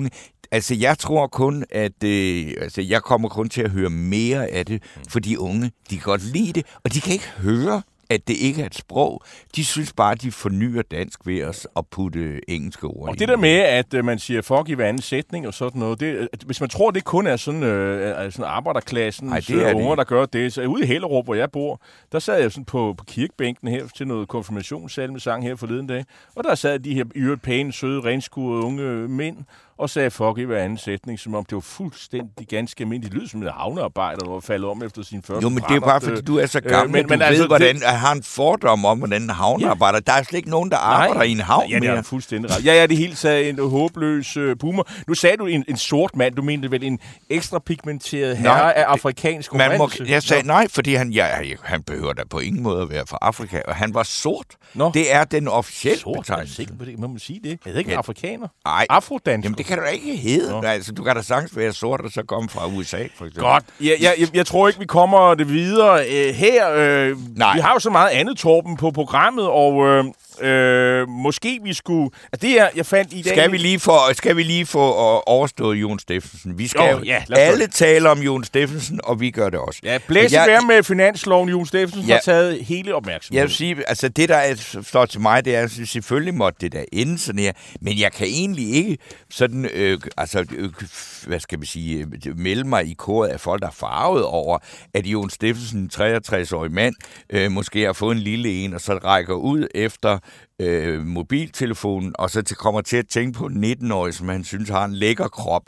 Altså, 0.52 0.76
jeg 0.76 1.00
tror 1.00 1.28
kun, 1.28 1.64
at 1.70 2.04
øh, 2.04 2.54
altså, 2.62 2.82
jeg 2.82 3.02
kommer 3.02 3.30
kun 3.30 3.50
til 3.50 3.62
at 3.62 3.72
høre 3.72 3.90
mere 3.90 4.48
af 4.48 4.66
det, 4.66 4.84
for 5.10 5.20
de 5.20 5.40
unge, 5.40 5.72
de 5.90 5.96
kan 5.96 6.04
godt 6.04 6.34
lide 6.34 6.54
det, 6.54 6.66
og 6.84 6.94
de 6.94 7.02
kan 7.02 7.14
ikke 7.14 7.30
høre, 7.38 7.82
at 8.10 8.28
det 8.28 8.34
ikke 8.38 8.62
er 8.62 8.66
et 8.66 8.76
sprog. 8.76 9.22
De 9.56 9.66
synes 9.66 9.94
bare, 9.94 10.12
at 10.12 10.22
de 10.22 10.32
fornyer 10.32 10.82
dansk 10.82 11.20
ved 11.26 11.44
os 11.44 11.68
at 11.78 11.88
putte 11.88 12.50
engelske 12.50 12.88
ord 12.88 13.10
Og 13.10 13.20
det 13.20 13.28
der 13.28 13.38
med, 13.38 13.50
at 13.60 13.94
øh, 13.94 14.06
man 14.06 14.20
siger 14.20 14.42
fuck 14.42 14.70
i 14.70 14.74
hver 14.74 14.88
anden 14.88 15.02
sætning 15.02 15.48
og 15.48 15.54
sådan 15.54 15.80
noget, 15.80 16.00
det, 16.00 16.30
at 16.34 16.44
hvis 16.46 16.60
man 16.60 16.70
tror, 16.70 16.92
det 16.92 17.04
kun 17.04 17.28
er 17.28 17.36
sådan, 17.36 17.64
øh, 17.64 18.32
sådan 18.32 18.46
arbejderklassen, 18.46 19.30
Ej, 19.30 19.40
det 19.40 19.50
er 19.50 19.68
det 19.68 19.74
unger, 19.74 19.92
ikke. 19.92 19.98
der 19.98 20.04
gør 20.04 20.26
det, 20.26 20.54
så 20.54 20.66
ude 20.66 20.84
i 20.84 20.86
Hellerup, 20.86 21.26
hvor 21.26 21.36
jeg 21.36 21.52
bor, 21.52 21.82
der 22.12 22.20
sad 22.20 22.42
jeg 22.42 22.52
sådan 22.52 22.66
på, 22.66 22.96
på 22.98 23.04
kirkebænken 23.04 23.68
her 23.68 23.88
til 23.96 24.08
noget 24.08 24.28
konfirmationssalmesang 24.28 25.44
her 25.44 25.56
forleden 25.56 25.88
dag, 25.88 26.06
og 26.36 26.44
der 26.44 26.56
sad 26.56 26.80
de 26.80 26.94
her 26.94 27.06
i 27.16 27.20
øvrigt 27.20 27.42
pæne, 27.42 27.74
søde, 27.74 28.02
renskurede 28.02 28.64
unge 28.64 29.08
mænd, 29.08 29.38
og 29.78 29.90
sagde 29.90 30.12
fuck 30.12 30.38
i 30.38 30.44
hver 30.44 30.58
anden 30.64 30.78
sætning, 30.78 31.20
som 31.20 31.36
om 31.36 31.46
det 31.46 31.56
var 31.56 31.62
fuldstændig 31.62 32.48
ganske 32.50 32.82
almindeligt. 32.82 33.12
Det 33.14 33.20
lød 33.22 33.28
som 33.30 33.42
en 33.42 33.50
havnearbejder, 33.50 34.20
der 34.20 34.32
var 34.32 34.40
faldet 34.40 34.70
om 34.70 34.84
efter 34.84 35.04
sin 35.04 35.24
første 35.24 35.44
Jo, 35.44 35.50
men 35.50 35.64
det 35.70 35.76
er 35.76 35.80
bare, 35.80 36.02
fordi 36.02 36.22
du 36.22 36.38
er 36.38 36.46
så 36.46 36.62
gammel, 36.62 36.96
øh, 36.96 37.00
øh, 37.00 37.10
men- 37.10 37.10
men, 37.10 37.20
du 37.20 37.26
altså, 37.26 37.42
ved, 37.44 37.48
hvordan, 37.48 37.76
det... 37.76 37.84
har 37.84 38.12
en 38.14 38.24
fordom 38.24 38.86
om, 38.86 38.98
hvordan 38.98 39.22
en 39.22 39.30
havnearbejder... 39.30 40.00
Der 40.00 40.14
er 40.14 40.24
slet 40.24 40.38
ikke 40.38 40.50
nogen, 40.50 40.72
der 40.72 40.78
arbejder 40.78 41.22
i 41.24 41.32
en 41.32 41.40
havn 41.40 41.70
Ja, 41.70 41.80
det 41.80 41.90
er 41.90 42.02
fuldstændig 42.02 42.52
ret. 42.58 42.66
Ja, 42.66 42.74
ja, 42.74 42.86
det 42.88 42.98
hele 42.98 43.16
taget 43.16 43.50
en 43.50 43.60
håbløs 43.70 44.38
øh, 44.38 44.58
boomer. 44.60 44.84
Nu 45.08 45.14
sagde 45.14 45.38
du 45.38 45.46
en, 45.46 45.66
en 45.68 45.78
sort 45.78 46.16
mand. 46.16 46.36
Du 46.36 46.42
mente 46.42 46.72
vel 46.72 46.84
en 46.84 47.00
ekstra 47.30 47.60
pigmenteret 47.60 48.38
herre 48.38 48.58
Nej, 48.58 48.74
af 48.76 48.84
afrikansk 48.84 49.54
Man 49.54 49.78
må, 49.78 49.84
oprindelse? 49.84 50.14
jeg 50.14 50.24
sagde 50.24 50.48
Nå. 50.48 50.54
nej, 50.54 50.68
fordi 50.70 50.94
han, 50.96 51.12
ja, 51.12 51.28
han 51.64 51.84
behøver 51.84 52.14
da 52.14 52.24
på 52.30 52.40
ingen 52.40 52.64
måde 52.64 52.82
at 52.82 52.90
være 52.90 53.04
fra 53.08 53.18
Afrika, 53.22 53.62
og 53.68 53.76
han 53.76 53.94
var 53.94 54.04
sort. 54.04 54.46
Nå. 54.74 54.92
Det 54.94 55.14
er 55.14 55.24
den 55.24 55.48
officielle 55.48 56.00
Sort, 56.00 56.18
betegnelse. 56.18 56.68
på 56.80 56.86
det? 56.86 57.00
Må 57.00 57.08
man 57.08 57.20
sige 57.20 57.40
det? 57.44 57.50
Jeg 57.50 57.58
hedder 57.66 57.80
ikke 57.80 57.92
Ja. 57.92 57.98
afrikaner. 57.98 58.48
Nej. 58.66 58.86
Afrodansk. 58.90 59.44
Jamen, 59.46 59.58
det 59.58 59.66
kan 59.68 59.78
du 59.78 59.84
ikke 59.84 60.16
hedde. 60.16 60.52
Nå. 60.52 60.62
Altså, 60.62 60.92
du 60.92 61.04
kan 61.04 61.16
da 61.16 61.22
sagtens 61.22 61.58
være 61.58 61.74
sort, 61.74 62.02
og 62.02 62.12
så 62.12 62.24
komme 62.24 62.50
fra 62.50 62.68
USA, 62.68 62.98
for 62.98 63.26
eksempel. 63.26 63.44
Godt. 63.44 63.64
Ja, 63.82 63.94
ja, 64.02 64.12
jeg, 64.20 64.28
jeg 64.36 64.46
tror 64.46 64.68
ikke, 64.68 64.80
vi 64.80 64.86
kommer 64.86 65.34
det 65.34 65.50
videre 65.50 66.06
øh, 66.10 66.34
her. 66.36 66.72
Øh, 66.76 67.18
Nej. 67.36 67.54
Vi 67.56 67.60
har 67.60 67.74
jo 67.74 67.80
så 67.80 67.90
meget 67.90 68.10
andet, 68.10 68.38
Torben, 68.38 68.78
på 68.78 68.92
programmet, 68.92 69.48
og 69.48 69.88
øh, 69.88 70.06
øh, 70.42 71.08
måske 71.10 71.60
vi 71.64 71.74
skulle... 71.74 72.10
Altså, 72.34 72.48
det 72.48 72.60
er, 72.62 72.70
jeg 72.76 72.86
fandt 72.86 73.14
i 73.14 73.22
dag... 73.22 73.34
Skal 73.34 73.52
vi 73.52 73.58
lige 73.58 73.80
få, 73.80 73.98
skal 74.14 74.38
vi 74.38 74.44
lige 74.44 74.66
få 74.66 74.80
øh, 74.90 75.22
overstået 75.26 75.76
Jon 75.76 76.00
Steffensen? 76.00 76.58
Vi 76.58 76.68
skal 76.68 76.82
Jo, 76.92 77.02
ja, 77.06 77.24
alle 77.38 77.68
tale 77.68 78.10
om 78.10 78.20
Jon 78.20 78.44
Steffensen, 78.44 79.00
og 79.04 79.20
vi 79.20 79.32
gør 79.32 79.50
det 79.50 79.60
også. 79.60 79.80
Ja, 79.84 79.98
blæs 80.08 80.34
Jeg- 80.34 80.46
jeg, 80.50 80.60
med 80.68 80.84
finansloven. 80.84 81.50
Jon 81.50 81.66
Steffensen 81.66 82.08
ja. 82.08 82.14
Har 82.14 82.22
taget 82.22 82.66
hele 82.66 82.88
Jeg 82.88 82.96
opmærksomheden. 82.96 83.48
vil 83.48 83.56
sige, 83.56 83.90
altså 83.90 84.08
det, 84.10 84.30
der 84.30 84.36
er, 84.36 84.56
står 84.84 85.06
til 85.06 85.22
mig, 85.22 85.46
det 85.46 85.56
er, 85.56 85.62
at 85.64 85.72
selvfølgelig 85.86 86.34
måtte 86.34 86.58
det 86.62 86.72
der 86.72 86.84
ende 86.92 87.20
sådan 87.20 87.40
her, 87.42 87.52
men 87.82 88.00
jeg 88.00 88.12
kan 88.12 88.28
egentlig 88.28 88.74
ikke 88.76 88.98
sådan, 89.30 89.70
øh, 89.74 90.00
altså, 90.18 90.46
øh, 90.56 90.70
hvad 91.28 91.40
skal 91.40 91.60
man 91.60 91.66
sige, 91.66 92.08
øh, 92.28 92.38
melde 92.38 92.64
mig 92.64 92.86
i 92.86 92.94
koret 92.94 93.30
af 93.30 93.40
folk, 93.40 93.62
der 93.62 93.68
er 93.68 93.72
farvet 93.72 94.24
over, 94.24 94.58
at 94.94 95.06
Jon 95.06 95.30
Steffensen, 95.30 95.80
en 95.80 95.90
63-årig 95.94 96.72
mand, 96.72 96.96
øh, 97.30 97.52
måske 97.52 97.84
har 97.86 97.94
fået 97.94 98.16
en 98.16 98.22
lille 98.22 98.50
en, 98.64 98.74
og 98.74 98.82
så 98.82 98.94
rækker 98.94 99.34
ud 99.34 99.68
efter 99.76 100.20
øh, 100.62 101.06
mobiltelefonen, 101.06 102.14
og 102.20 102.30
så 102.30 102.42
til, 102.42 102.58
kommer 102.58 102.82
til 102.82 102.98
at 102.98 103.08
tænke 103.08 103.40
på 103.40 103.46
en 103.46 103.64
19-årig, 103.64 104.14
som 104.14 104.30
han 104.30 104.44
synes 104.44 104.70
har 104.70 104.86
en 104.86 104.94
lækker 104.94 105.28
krop. 105.28 105.64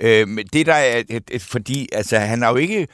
Øh, 0.00 0.28
men 0.28 0.46
det 0.52 0.66
der 0.66 0.74
er, 0.74 1.02
et, 1.08 1.24
et, 1.30 1.42
fordi 1.42 1.88
altså, 1.92 2.18
han 2.18 2.42
har 2.42 2.50
jo 2.50 2.56
ikke 2.56 2.86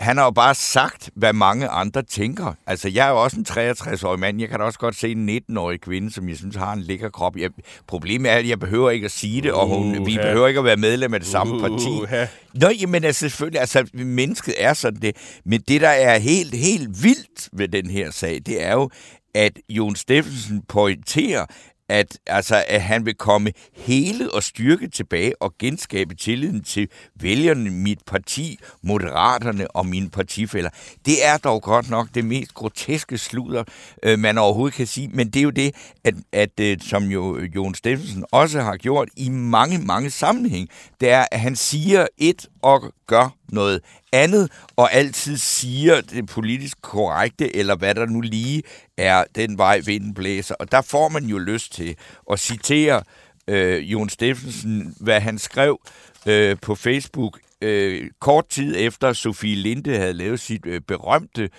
han 0.00 0.16
har 0.16 0.24
jo 0.24 0.30
bare 0.30 0.54
sagt, 0.54 1.10
hvad 1.14 1.32
mange 1.32 1.68
andre 1.68 2.02
tænker. 2.02 2.52
Altså, 2.66 2.88
jeg 2.88 3.06
er 3.06 3.10
jo 3.10 3.22
også 3.22 3.36
en 3.36 3.46
63-årig 3.48 4.20
mand. 4.20 4.40
Jeg 4.40 4.48
kan 4.48 4.58
da 4.58 4.64
også 4.64 4.78
godt 4.78 4.96
se 4.96 5.12
en 5.12 5.28
19-årig 5.28 5.80
kvinde, 5.80 6.12
som 6.12 6.28
jeg 6.28 6.36
synes 6.36 6.56
har 6.56 6.72
en 6.72 6.80
lækker 6.80 7.10
krop. 7.10 7.36
Jeg, 7.36 7.50
problemet 7.86 8.32
er, 8.32 8.36
at 8.36 8.48
jeg 8.48 8.60
behøver 8.60 8.90
ikke 8.90 9.04
at 9.04 9.10
sige 9.10 9.42
det, 9.42 9.52
og 9.52 9.66
hun, 9.66 10.06
vi 10.06 10.16
behøver 10.16 10.48
ikke 10.48 10.58
at 10.58 10.64
være 10.64 10.76
medlem 10.76 11.14
af 11.14 11.20
det 11.20 11.28
samme 11.28 11.60
parti. 11.60 11.88
Uha. 11.88 12.26
Nå, 12.54 12.68
jamen 12.80 13.04
altså, 13.04 13.20
selvfølgelig, 13.20 13.60
altså, 13.60 13.86
mennesket 13.92 14.54
er 14.58 14.74
sådan 14.74 15.02
det. 15.02 15.16
Men 15.44 15.60
det, 15.68 15.80
der 15.80 15.88
er 15.88 16.18
helt, 16.18 16.54
helt 16.54 17.02
vildt 17.02 17.48
ved 17.52 17.68
den 17.68 17.90
her 17.90 18.10
sag, 18.10 18.40
det 18.46 18.62
er 18.62 18.72
jo, 18.72 18.90
at 19.34 19.58
Jon 19.68 19.96
Steffensen 19.96 20.62
pointerer, 20.68 21.46
at, 21.88 22.18
altså, 22.26 22.64
at 22.68 22.82
han 22.82 23.06
vil 23.06 23.14
komme 23.14 23.52
hele 23.72 24.34
og 24.34 24.42
styrke 24.42 24.88
tilbage 24.88 25.42
og 25.42 25.54
genskabe 25.58 26.14
tilliden 26.14 26.62
til 26.62 26.88
vælgerne, 27.20 27.70
mit 27.70 27.98
parti, 28.06 28.58
moderaterne 28.82 29.70
og 29.70 29.86
mine 29.86 30.10
partifælder. 30.10 30.70
Det 31.06 31.24
er 31.24 31.36
dog 31.36 31.62
godt 31.62 31.90
nok 31.90 32.08
det 32.14 32.24
mest 32.24 32.54
groteske 32.54 33.18
sludder, 33.18 33.64
øh, 34.02 34.18
man 34.18 34.38
overhovedet 34.38 34.76
kan 34.76 34.86
sige, 34.86 35.08
men 35.08 35.30
det 35.30 35.36
er 35.40 35.42
jo 35.42 35.50
det, 35.50 35.74
at, 36.04 36.14
at 36.32 36.60
øh, 36.60 36.76
som 36.80 37.04
jo 37.04 37.40
Jon 37.54 37.74
Steffensen 37.74 38.24
også 38.32 38.60
har 38.60 38.76
gjort 38.76 39.08
i 39.16 39.28
mange, 39.28 39.78
mange 39.78 40.10
sammenhæng, 40.10 40.68
det 41.00 41.10
er, 41.10 41.24
at 41.32 41.40
han 41.40 41.56
siger 41.56 42.06
et 42.18 42.46
og 42.64 42.92
gør 43.06 43.36
noget 43.48 43.80
andet, 44.12 44.50
og 44.76 44.92
altid 44.92 45.36
siger 45.36 46.00
det 46.00 46.26
politisk 46.26 46.82
korrekte, 46.82 47.56
eller 47.56 47.76
hvad 47.76 47.94
der 47.94 48.06
nu 48.06 48.20
lige 48.20 48.62
er 48.96 49.24
den 49.34 49.58
vej, 49.58 49.80
vinden 49.80 50.14
blæser. 50.14 50.54
Og 50.54 50.72
der 50.72 50.82
får 50.82 51.08
man 51.08 51.24
jo 51.24 51.38
lyst 51.38 51.72
til 51.72 51.96
at 52.32 52.40
citere 52.40 53.02
øh, 53.48 53.92
Jon 53.92 54.08
Steffensen, 54.08 54.96
hvad 55.00 55.20
han 55.20 55.38
skrev 55.38 55.80
øh, 56.26 56.56
på 56.62 56.74
Facebook 56.74 57.38
øh, 57.60 58.10
kort 58.20 58.48
tid 58.48 58.74
efter 58.78 59.12
Sofie 59.12 59.56
Linde 59.56 59.96
havde 59.96 60.12
lavet 60.12 60.40
sit 60.40 60.66
øh, 60.66 60.80
berømte 60.80 61.50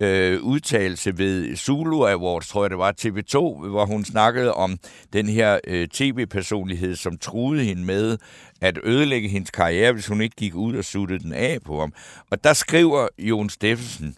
øh, 0.00 0.42
udtalelse 0.42 1.18
ved 1.18 1.56
Zulu 1.56 2.04
Awards, 2.06 2.48
tror 2.48 2.64
jeg 2.64 2.70
det 2.70 2.78
var, 2.78 2.94
TV2, 3.00 3.66
hvor 3.68 3.86
hun 3.86 4.04
snakkede 4.04 4.54
om 4.54 4.78
den 5.12 5.28
her 5.28 5.58
øh, 5.66 5.88
tv-personlighed, 5.88 6.96
som 6.96 7.18
truede 7.18 7.64
hende 7.64 7.84
med 7.84 8.18
at 8.60 8.78
ødelægge 8.84 9.28
hendes 9.28 9.50
karriere, 9.50 9.92
hvis 9.92 10.06
hun 10.06 10.20
ikke 10.20 10.36
gik 10.36 10.54
ud 10.54 10.76
og 10.76 10.84
suttede 10.84 11.18
den 11.18 11.32
af 11.32 11.58
på 11.64 11.80
ham. 11.80 11.92
Og 12.30 12.44
der 12.44 12.52
skriver 12.52 13.08
Jon 13.18 13.50
Steffensen, 13.50 14.16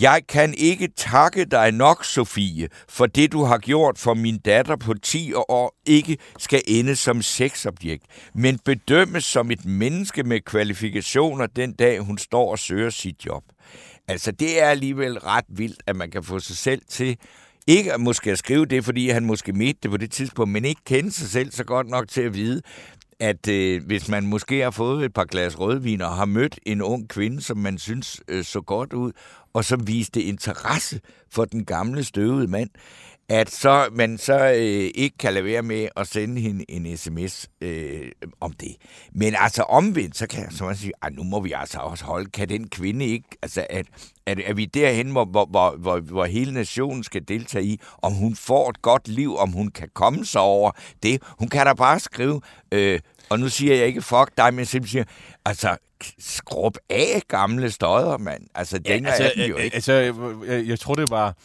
Jeg 0.00 0.22
kan 0.28 0.54
ikke 0.54 0.88
takke 0.96 1.44
dig 1.44 1.72
nok, 1.72 2.04
Sofie, 2.04 2.68
for 2.88 3.06
det 3.06 3.32
du 3.32 3.44
har 3.44 3.58
gjort 3.58 3.98
for 3.98 4.14
min 4.14 4.38
datter 4.38 4.76
på 4.76 4.94
10 4.94 5.32
år 5.34 5.74
ikke 5.86 6.18
skal 6.38 6.62
ende 6.66 6.96
som 6.96 7.22
sexobjekt, 7.22 8.04
men 8.34 8.58
bedømmes 8.64 9.24
som 9.24 9.50
et 9.50 9.64
menneske 9.64 10.22
med 10.22 10.40
kvalifikationer 10.40 11.46
den 11.46 11.72
dag 11.72 12.00
hun 12.00 12.18
står 12.18 12.50
og 12.50 12.58
søger 12.58 12.90
sit 12.90 13.26
job. 13.26 13.42
Altså, 14.08 14.32
det 14.32 14.62
er 14.62 14.66
alligevel 14.66 15.18
ret 15.18 15.44
vildt, 15.48 15.82
at 15.86 15.96
man 15.96 16.10
kan 16.10 16.22
få 16.22 16.38
sig 16.38 16.56
selv 16.56 16.82
til 16.88 17.18
ikke 17.66 17.92
at 17.92 18.00
måske 18.00 18.30
at 18.30 18.38
skrive 18.38 18.66
det, 18.66 18.84
fordi 18.84 19.08
han 19.08 19.24
måske 19.24 19.52
mente 19.52 19.78
det 19.82 19.90
på 19.90 19.96
det 19.96 20.10
tidspunkt, 20.10 20.52
men 20.52 20.64
ikke 20.64 20.80
kende 20.84 21.12
sig 21.12 21.28
selv 21.28 21.52
så 21.52 21.64
godt 21.64 21.88
nok 21.88 22.08
til 22.08 22.20
at 22.20 22.34
vide, 22.34 22.62
at 23.20 23.48
øh, 23.48 23.86
hvis 23.86 24.08
man 24.08 24.26
måske 24.26 24.60
har 24.60 24.70
fået 24.70 25.04
et 25.04 25.14
par 25.14 25.24
glas 25.24 25.60
rødvin 25.60 26.00
og 26.00 26.16
har 26.16 26.24
mødt 26.24 26.58
en 26.66 26.82
ung 26.82 27.08
kvinde, 27.08 27.42
som 27.42 27.56
man 27.56 27.78
synes 27.78 28.20
øh, 28.28 28.44
så 28.44 28.60
godt 28.60 28.92
ud, 28.92 29.12
og 29.52 29.64
som 29.64 29.86
viste 29.86 30.22
interesse 30.22 31.00
for 31.30 31.44
den 31.44 31.64
gamle 31.64 32.04
støvede 32.04 32.48
mand, 32.48 32.70
at 33.28 33.50
så 33.50 33.88
man 33.92 34.18
så 34.18 34.38
øh, 34.38 34.90
ikke 34.94 35.18
kan 35.18 35.32
lade 35.34 35.44
være 35.44 35.62
med 35.62 35.88
at 35.96 36.08
sende 36.08 36.40
hende 36.40 36.70
en 36.70 36.96
sms 36.96 37.48
øh, 37.60 38.10
om 38.40 38.52
det. 38.52 38.76
Men 39.14 39.34
altså 39.38 39.62
omvendt, 39.62 40.16
så 40.16 40.26
kan 40.26 40.42
jeg 40.42 40.52
så 40.52 40.74
sige, 40.74 40.92
at 41.02 41.12
nu 41.14 41.22
må 41.22 41.40
vi 41.40 41.52
altså 41.52 41.78
også 41.78 42.04
holde, 42.04 42.30
kan 42.30 42.48
den 42.48 42.68
kvinde 42.68 43.06
ikke, 43.06 43.28
altså 43.42 43.66
at, 43.70 43.86
at 44.26 44.40
er 44.44 44.54
vi 44.54 44.64
derhen, 44.64 45.10
hvor, 45.10 45.24
hvor, 45.24 45.44
hvor, 45.44 45.76
hvor, 45.76 46.00
hvor 46.00 46.24
hele 46.24 46.52
nationen 46.54 47.04
skal 47.04 47.22
deltage 47.28 47.64
i, 47.64 47.80
om 48.02 48.12
hun 48.12 48.36
får 48.36 48.70
et 48.70 48.82
godt 48.82 49.08
liv, 49.08 49.36
om 49.36 49.52
hun 49.52 49.68
kan 49.68 49.88
komme 49.94 50.24
sig 50.24 50.40
over 50.40 50.70
det. 51.02 51.22
Hun 51.38 51.48
kan 51.48 51.66
da 51.66 51.72
bare 51.72 52.00
skrive, 52.00 52.40
øh, 52.72 53.00
og 53.28 53.38
nu 53.40 53.48
siger 53.48 53.74
jeg 53.76 53.86
ikke 53.86 54.02
fuck 54.02 54.30
dig, 54.36 54.54
men 54.54 54.64
simpelthen 54.64 54.98
siger, 54.98 55.04
altså 55.44 55.76
skrub 56.18 56.76
af 56.90 57.22
gamle 57.28 57.70
støder, 57.70 58.18
mand. 58.18 58.42
Altså, 58.54 58.80
Ja, 58.86 58.94
den 58.94 59.06
altså, 59.06 59.24
er 59.24 59.30
den 59.36 59.50
jo 59.50 59.56
ikke. 59.56 59.74
altså 59.74 59.92
jeg, 59.92 60.14
jeg 60.66 60.80
tror, 60.80 60.94
det 60.94 61.10
var... 61.10 61.36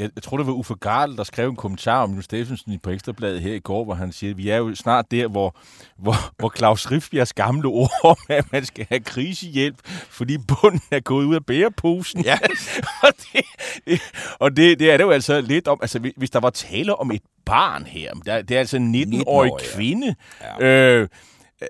Jeg, 0.00 0.10
jeg 0.14 0.22
tror, 0.22 0.36
det 0.36 0.46
var 0.46 0.52
Uffe 0.52 0.74
Garl, 0.74 1.16
der 1.16 1.24
skrev 1.24 1.48
en 1.50 1.56
kommentar 1.56 2.02
om 2.02 2.12
Jon 2.12 2.22
Steffensen 2.22 2.78
på 2.78 2.90
Ekstrabladet 2.90 3.40
her 3.42 3.54
i 3.54 3.58
går, 3.58 3.84
hvor 3.84 3.94
han 3.94 4.12
siger, 4.12 4.30
at 4.30 4.36
vi 4.36 4.48
er 4.48 4.56
jo 4.56 4.74
snart 4.74 5.10
der, 5.10 5.26
hvor, 5.28 5.56
hvor, 5.98 6.14
hvor 6.38 6.52
Claus 6.56 6.90
Riffbjergs 6.90 7.32
gamle 7.32 7.68
ord 7.68 7.90
om, 8.04 8.16
at 8.28 8.52
man 8.52 8.64
skal 8.64 8.86
have 8.88 9.00
krisehjælp, 9.00 9.76
fordi 10.10 10.36
bunden 10.38 10.80
er 10.90 11.00
gået 11.00 11.24
ud 11.24 11.34
af 11.34 11.46
bæreposen. 11.46 12.24
Ja. 12.24 12.38
og 13.02 13.12
det, 13.32 13.44
det, 13.86 14.00
og 14.38 14.56
det, 14.56 14.78
det 14.78 14.90
er 14.90 14.96
det 14.96 15.04
jo 15.04 15.10
altså 15.10 15.40
lidt 15.40 15.68
om, 15.68 15.78
altså 15.82 15.98
hvis- 16.16 16.30
der 16.30 16.40
var 16.40 16.50
tale 16.50 16.96
om 16.96 17.10
et 17.10 17.22
barn 17.44 17.84
her, 17.86 18.12
der, 18.14 18.42
det 18.42 18.54
er 18.54 18.58
altså 18.58 18.76
en 18.76 18.94
19-årig 18.94 19.20
19-årig, 19.22 19.52
ja. 19.62 19.76
kvinde, 19.76 20.14
Ja. 20.60 20.66
øh, 20.66 21.08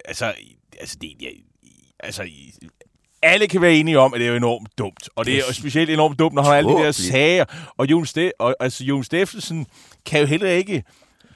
altså, 0.05 0.33
altså, 0.81 0.97
det, 1.01 1.12
jeg, 1.21 1.31
altså, 2.01 2.23
alle 3.23 3.47
kan 3.47 3.61
være 3.61 3.75
enige 3.75 3.99
om, 3.99 4.15
at 4.15 4.21
det 4.21 4.27
er 4.27 4.31
jo 4.31 4.37
enormt 4.37 4.69
dumt. 4.79 5.09
Og 5.17 5.27
det 5.27 5.35
er 5.35 5.39
jo 5.49 5.53
specielt 5.53 5.91
enormt 5.91 6.19
dumt, 6.19 6.35
når 6.35 6.43
han 6.43 6.51
har 6.51 6.57
alle 6.59 6.71
de 6.71 6.77
der 6.77 6.93
sager. 6.93 7.45
Og 7.77 7.91
Jon, 7.91 8.05
Ste- 8.05 8.31
og, 8.39 8.57
altså, 8.61 8.85
Jon 8.85 9.05
Steffensen 9.05 9.67
kan 10.07 10.21
jo 10.21 10.27
heller 10.27 10.49
ikke 10.51 10.83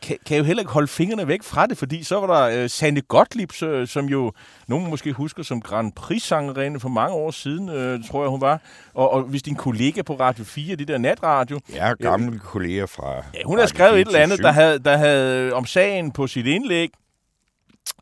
kan, 0.03 0.17
kan 0.27 0.37
jo 0.37 0.45
heller 0.45 0.61
ikke 0.61 0.73
holde 0.73 0.89
fingrene 0.89 1.29
væk 1.29 1.43
fra 1.43 1.67
det, 1.67 1.79
fordi 1.79 2.03
så 2.03 2.21
var 2.21 2.49
der 2.49 2.63
øh, 2.63 2.71
Sanne 2.71 3.01
Gottlieb, 3.01 3.53
så, 3.53 3.87
som 3.87 4.07
jo 4.07 4.33
nogen 4.69 4.91
måske 4.91 5.13
husker 5.13 5.43
som 5.43 5.61
Grand 5.61 5.93
Prix-sangerinde 5.93 6.81
for 6.81 6.89
mange 6.89 7.17
år 7.17 7.31
siden, 7.31 7.69
øh, 7.69 8.05
tror 8.11 8.23
jeg 8.23 8.31
hun 8.31 8.41
var. 8.41 8.61
Og, 8.95 9.11
og 9.11 9.23
hvis 9.23 9.43
din 9.43 9.55
kollega 9.55 10.03
på 10.03 10.15
Radio 10.15 10.45
4, 10.45 10.77
det 10.77 10.89
der 10.89 10.99
natradio, 10.99 11.61
Jeg 11.75 11.91
er 11.91 11.95
gamle 11.95 12.39
kolleger 12.39 12.87
fra... 12.87 13.15
Ja, 13.35 13.41
hun 13.45 13.59
har 13.59 13.67
skrevet 13.67 14.01
et 14.01 14.07
eller 14.07 14.21
andet, 14.21 14.39
der 14.39 14.53
havde, 14.53 14.79
der 14.79 14.97
havde 14.97 15.53
om 15.53 15.67
sagen 15.67 16.13
på 16.13 16.27
sit 16.27 16.47
indlæg, 16.47 16.91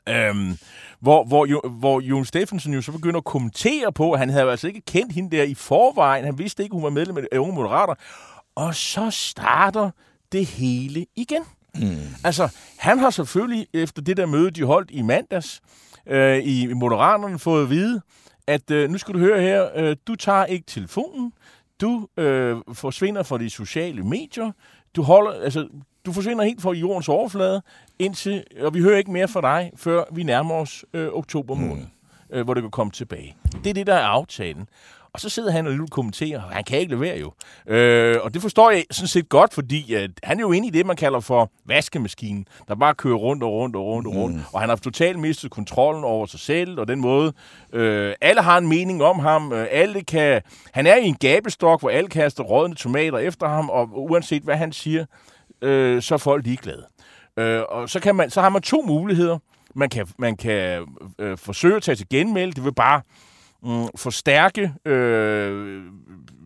øhm, 0.08 0.58
hvor, 1.02 1.24
hvor, 1.24 1.46
jo, 1.46 1.60
hvor 1.64 2.00
Jon 2.00 2.24
Steffensen 2.24 2.74
jo 2.74 2.82
så 2.82 2.92
begynder 2.92 3.18
at 3.18 3.24
kommentere 3.24 3.92
på, 3.92 4.12
at 4.12 4.18
han 4.18 4.30
havde 4.30 4.50
altså 4.50 4.68
ikke 4.68 4.80
kendt 4.80 5.12
hende 5.12 5.36
der 5.36 5.42
i 5.42 5.54
forvejen. 5.54 6.24
Han 6.24 6.38
vidste 6.38 6.62
ikke, 6.62 6.74
hun 6.74 6.82
var 6.82 6.90
medlem 6.90 7.16
af 7.32 7.38
Unge 7.38 7.54
Moderater. 7.54 7.94
Og 8.54 8.74
så 8.74 9.10
starter 9.10 9.90
det 10.32 10.46
hele 10.46 11.06
igen. 11.16 11.42
Mm. 11.74 11.96
Altså, 12.24 12.48
han 12.78 12.98
har 12.98 13.10
selvfølgelig 13.10 13.66
efter 13.74 14.02
det 14.02 14.16
der 14.16 14.26
møde, 14.26 14.50
de 14.50 14.64
holdt 14.64 14.90
i 14.90 15.02
mandags 15.02 15.60
øh, 16.06 16.40
i 16.44 16.72
Moderaterne, 16.72 17.38
fået 17.38 17.62
at 17.62 17.70
vide, 17.70 18.00
at 18.46 18.70
øh, 18.70 18.90
nu 18.90 18.98
skal 18.98 19.14
du 19.14 19.18
høre 19.18 19.40
her, 19.40 19.68
øh, 19.76 19.96
du 20.06 20.14
tager 20.14 20.44
ikke 20.44 20.64
telefonen, 20.66 21.32
du 21.80 22.08
øh, 22.16 22.56
forsvinder 22.72 23.22
fra 23.22 23.38
de 23.38 23.50
sociale 23.50 24.02
medier, 24.02 24.52
du 24.96 25.02
holder, 25.02 25.32
altså, 25.32 25.68
du 26.06 26.12
forsvinder 26.12 26.44
helt 26.44 26.62
fra 26.62 26.72
jordens 26.72 27.08
overflade, 27.08 27.62
indtil, 27.98 28.44
og 28.60 28.74
vi 28.74 28.80
hører 28.80 28.98
ikke 28.98 29.12
mere 29.12 29.28
fra 29.28 29.40
dig, 29.40 29.72
før 29.76 30.04
vi 30.12 30.22
nærmer 30.22 30.54
os 30.54 30.84
øh, 30.94 31.08
oktober 31.12 31.54
måned, 31.54 31.84
mm. 32.30 32.36
øh, 32.36 32.44
hvor 32.44 32.54
det 32.54 32.62
kan 32.62 32.70
komme 32.70 32.90
tilbage. 32.90 33.36
Det 33.64 33.70
er 33.70 33.74
det, 33.74 33.86
der 33.86 33.94
er 33.94 34.06
aftalen. 34.06 34.68
Og 35.14 35.20
så 35.20 35.28
sidder 35.28 35.52
han 35.52 35.66
og 35.66 35.72
lige 35.72 35.88
kommenterer, 35.88 36.42
og 36.42 36.50
han 36.50 36.64
kan 36.64 36.78
ikke 36.78 36.94
levere 36.94 37.18
jo. 37.18 37.32
Øh, 37.66 38.18
og 38.22 38.34
det 38.34 38.42
forstår 38.42 38.70
jeg 38.70 38.84
sådan 38.90 39.08
set 39.08 39.28
godt, 39.28 39.54
fordi 39.54 39.94
øh, 39.94 40.08
han 40.22 40.38
er 40.38 40.40
jo 40.40 40.52
inde 40.52 40.68
i 40.68 40.70
det, 40.70 40.86
man 40.86 40.96
kalder 40.96 41.20
for 41.20 41.50
vaskemaskinen, 41.66 42.46
der 42.68 42.74
bare 42.74 42.94
kører 42.94 43.14
rundt 43.14 43.42
og 43.42 43.52
rundt 43.52 43.76
og 43.76 43.84
rundt 43.84 44.08
og 44.08 44.14
rundt. 44.14 44.36
Mm. 44.36 44.42
Og 44.52 44.60
han 44.60 44.68
har 44.68 44.76
totalt 44.76 45.18
mistet 45.18 45.50
kontrollen 45.50 46.04
over 46.04 46.26
sig 46.26 46.40
selv, 46.40 46.80
og 46.80 46.88
den 46.88 47.00
måde. 47.00 47.32
Øh, 47.72 48.14
alle 48.20 48.42
har 48.42 48.58
en 48.58 48.68
mening 48.68 49.02
om 49.02 49.18
ham. 49.18 49.52
Øh, 49.52 49.66
alle 49.70 50.02
kan, 50.02 50.42
han 50.72 50.86
er 50.86 50.96
i 50.96 51.06
en 51.06 51.16
gabestok, 51.16 51.80
hvor 51.80 51.90
alle 51.90 52.08
kaster 52.08 52.42
rådne 52.42 52.74
tomater 52.74 53.18
efter 53.18 53.48
ham, 53.48 53.70
og 53.70 53.88
uanset 53.92 54.42
hvad 54.42 54.56
han 54.56 54.72
siger, 54.72 55.00
øh, 55.02 55.06
øh, 55.62 56.02
så 56.02 56.14
er 56.14 56.18
folk 56.18 56.44
ligeglade. 56.44 56.86
Øh, 57.36 57.62
og 57.68 57.90
så, 57.90 58.00
kan 58.00 58.14
man, 58.14 58.30
så 58.30 58.40
har 58.40 58.48
man 58.48 58.62
to 58.62 58.82
muligheder. 58.86 59.38
Man 59.74 59.88
kan, 59.88 60.06
man 60.18 60.36
kan 60.36 60.86
øh, 61.18 61.38
forsøge 61.38 61.76
at 61.76 61.82
tage 61.82 61.96
til 61.96 62.08
genmelde. 62.08 62.52
Det 62.52 62.64
vil 62.64 62.74
bare 62.74 63.00
mm, 63.62 63.88
forstærke 63.96 64.72
øh, 64.84 65.82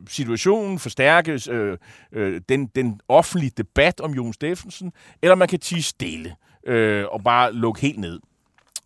situationen, 0.09 0.79
forstærke 0.79 1.41
øh, 1.51 1.79
øh, 2.13 2.41
den, 2.49 2.67
den 2.67 3.01
offentlige 3.09 3.53
debat 3.57 4.01
om 4.01 4.13
Jon 4.13 4.33
Steffensen, 4.33 4.93
eller 5.23 5.35
man 5.35 5.49
kan 5.49 5.59
tige 5.59 5.83
stille 5.83 6.35
øh, 6.67 7.05
og 7.11 7.25
bare 7.25 7.53
lukke 7.53 7.81
helt 7.81 7.99
ned. 7.99 8.21